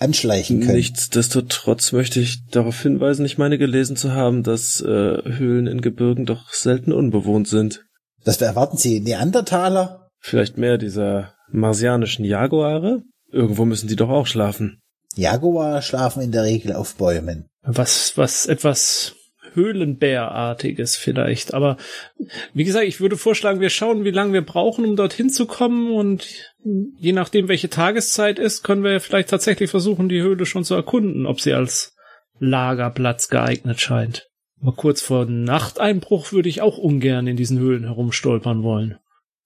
anschleichen 0.00 0.60
können. 0.60 0.74
Nichtsdestotrotz 0.74 1.92
möchte 1.92 2.20
ich 2.20 2.46
darauf 2.46 2.80
hinweisen, 2.80 3.24
ich 3.24 3.38
meine 3.38 3.58
gelesen 3.58 3.96
zu 3.96 4.12
haben, 4.12 4.42
dass 4.42 4.80
äh, 4.80 4.86
Höhlen 4.86 5.66
in 5.66 5.80
Gebirgen 5.80 6.26
doch 6.26 6.52
selten 6.52 6.92
unbewohnt 6.92 7.48
sind. 7.48 7.84
Das 8.24 8.40
erwarten 8.40 8.76
Sie 8.76 9.00
Neandertaler? 9.00 10.08
Vielleicht 10.18 10.58
mehr 10.58 10.78
dieser 10.78 11.34
marsianischen 11.50 12.24
Jaguare? 12.24 13.02
Irgendwo 13.32 13.64
müssen 13.64 13.88
die 13.88 13.96
doch 13.96 14.10
auch 14.10 14.26
schlafen. 14.26 14.80
Jaguar 15.16 15.82
schlafen 15.82 16.22
in 16.22 16.32
der 16.32 16.44
Regel 16.44 16.74
auf 16.74 16.94
Bäumen. 16.96 17.46
Was, 17.62 18.16
was 18.16 18.46
etwas 18.46 19.14
Höhlenbärartiges 19.54 20.96
vielleicht. 20.96 21.54
Aber 21.54 21.76
wie 22.54 22.64
gesagt, 22.64 22.86
ich 22.86 23.00
würde 23.00 23.16
vorschlagen, 23.16 23.60
wir 23.60 23.70
schauen, 23.70 24.04
wie 24.04 24.10
lange 24.10 24.32
wir 24.32 24.44
brauchen, 24.44 24.84
um 24.84 24.96
dorthin 24.96 25.30
zu 25.30 25.46
kommen. 25.46 25.92
Und 25.92 26.26
je 26.98 27.12
nachdem, 27.12 27.48
welche 27.48 27.70
Tageszeit 27.70 28.38
ist, 28.38 28.62
können 28.62 28.84
wir 28.84 29.00
vielleicht 29.00 29.30
tatsächlich 29.30 29.70
versuchen, 29.70 30.08
die 30.08 30.22
Höhle 30.22 30.46
schon 30.46 30.64
zu 30.64 30.74
erkunden, 30.74 31.26
ob 31.26 31.40
sie 31.40 31.52
als 31.52 31.94
Lagerplatz 32.38 33.28
geeignet 33.28 33.80
scheint. 33.80 34.28
Mal 34.60 34.74
kurz 34.74 35.00
vor 35.00 35.24
Nachteinbruch 35.24 36.32
würde 36.32 36.48
ich 36.48 36.60
auch 36.60 36.76
ungern 36.76 37.26
in 37.26 37.36
diesen 37.36 37.58
Höhlen 37.58 37.84
herumstolpern 37.84 38.62
wollen. 38.62 38.98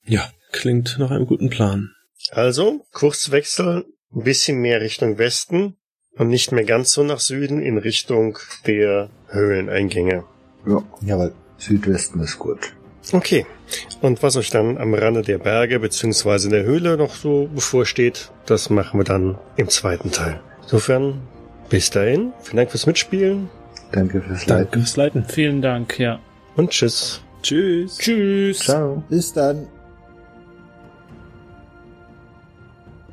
Ja, 0.04 0.28
klingt 0.50 0.96
nach 0.98 1.10
einem 1.10 1.26
guten 1.26 1.50
Plan. 1.50 1.90
Also, 2.30 2.84
Kurswechsel, 2.92 3.84
ein 4.12 4.24
bisschen 4.24 4.58
mehr 4.58 4.80
Richtung 4.80 5.18
Westen 5.18 5.76
und 6.16 6.28
nicht 6.28 6.52
mehr 6.52 6.64
ganz 6.64 6.92
so 6.92 7.02
nach 7.02 7.20
Süden 7.20 7.60
in 7.60 7.78
Richtung 7.78 8.38
der 8.66 9.08
Höhleneingänge. 9.28 10.24
Ja, 10.66 10.82
jawohl. 11.00 11.32
Südwesten 11.58 12.20
ist 12.20 12.38
gut. 12.38 12.72
Okay. 13.12 13.46
Und 14.00 14.22
was 14.22 14.36
euch 14.36 14.50
dann 14.50 14.78
am 14.78 14.94
Rande 14.94 15.22
der 15.22 15.38
Berge 15.38 15.78
beziehungsweise 15.78 16.48
in 16.48 16.52
der 16.52 16.64
Höhle 16.64 16.96
noch 16.96 17.14
so 17.14 17.48
bevorsteht, 17.54 18.30
das 18.46 18.70
machen 18.70 19.00
wir 19.00 19.04
dann 19.04 19.38
im 19.56 19.68
zweiten 19.68 20.10
Teil. 20.10 20.40
Insofern, 20.62 21.20
bis 21.68 21.90
dahin. 21.90 22.32
Vielen 22.42 22.56
Dank 22.56 22.70
fürs 22.70 22.86
Mitspielen. 22.86 23.50
Danke 23.92 24.20
fürs 24.22 24.46
Leiten. 24.46 24.64
Danke 24.64 24.78
fürs 24.80 24.96
Leiten. 24.96 25.24
Vielen 25.26 25.62
Dank, 25.62 25.98
ja. 25.98 26.18
Und 26.56 26.70
tschüss. 26.70 27.20
Tschüss. 27.42 27.98
Tschüss. 27.98 28.58
Ciao. 28.60 29.02
Bis 29.08 29.32
dann. 29.32 29.68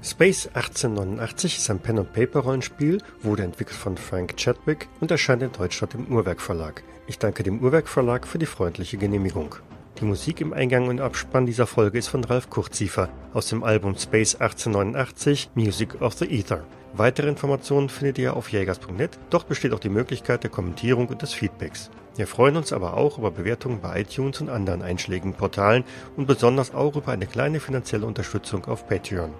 Space 0.03 0.47
1889 0.47 1.57
ist 1.57 1.69
ein 1.69 1.77
Pen-and-Paper-Rollenspiel, 1.77 3.03
wurde 3.21 3.43
entwickelt 3.43 3.77
von 3.77 3.97
Frank 3.97 4.35
Chadwick 4.35 4.87
und 4.99 5.11
erscheint 5.11 5.43
in 5.43 5.51
Deutschland 5.51 5.93
im 5.93 6.07
Uhrwerk 6.07 6.41
Verlag. 6.41 6.81
Ich 7.05 7.19
danke 7.19 7.43
dem 7.43 7.59
Uhrwerk 7.59 7.87
Verlag 7.87 8.25
für 8.25 8.39
die 8.39 8.47
freundliche 8.47 8.97
Genehmigung. 8.97 9.57
Die 9.99 10.05
Musik 10.05 10.41
im 10.41 10.53
Eingang 10.53 10.87
und 10.87 11.01
Abspann 11.01 11.45
dieser 11.45 11.67
Folge 11.67 11.99
ist 11.99 12.07
von 12.07 12.23
Ralf 12.23 12.49
Kurziefer 12.49 13.09
aus 13.35 13.49
dem 13.49 13.63
Album 13.63 13.95
Space 13.95 14.33
1889 14.33 15.51
Music 15.53 16.01
of 16.01 16.13
the 16.13 16.25
Ether. 16.25 16.63
Weitere 16.93 17.29
Informationen 17.29 17.87
findet 17.87 18.17
ihr 18.17 18.35
auf 18.35 18.51
jägers.net, 18.51 19.19
dort 19.29 19.47
besteht 19.47 19.71
auch 19.71 19.79
die 19.79 19.89
Möglichkeit 19.89 20.41
der 20.41 20.49
Kommentierung 20.49 21.09
und 21.09 21.21
des 21.21 21.33
Feedbacks. 21.33 21.91
Wir 22.15 22.25
freuen 22.25 22.57
uns 22.57 22.73
aber 22.73 22.97
auch 22.97 23.19
über 23.19 23.29
Bewertungen 23.29 23.81
bei 23.81 24.01
iTunes 24.01 24.41
und 24.41 24.49
anderen 24.49 24.81
einschlägigen 24.81 25.33
Portalen 25.33 25.83
und 26.17 26.25
besonders 26.25 26.73
auch 26.73 26.95
über 26.95 27.11
eine 27.11 27.27
kleine 27.27 27.59
finanzielle 27.59 28.07
Unterstützung 28.07 28.65
auf 28.65 28.87
Patreon. 28.87 29.31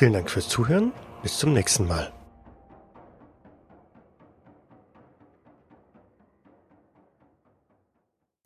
Vielen 0.00 0.14
Dank 0.14 0.30
fürs 0.30 0.48
Zuhören. 0.48 0.94
Bis 1.22 1.36
zum 1.36 1.52
nächsten 1.52 1.86
Mal. 1.86 2.10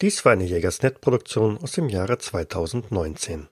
Dies 0.01 0.25
war 0.25 0.33
eine 0.33 0.43
Jägersnet-Produktion 0.43 1.59
aus 1.59 1.71
dem 1.71 1.89
Jahre 1.89 2.19
2019. 2.19 3.43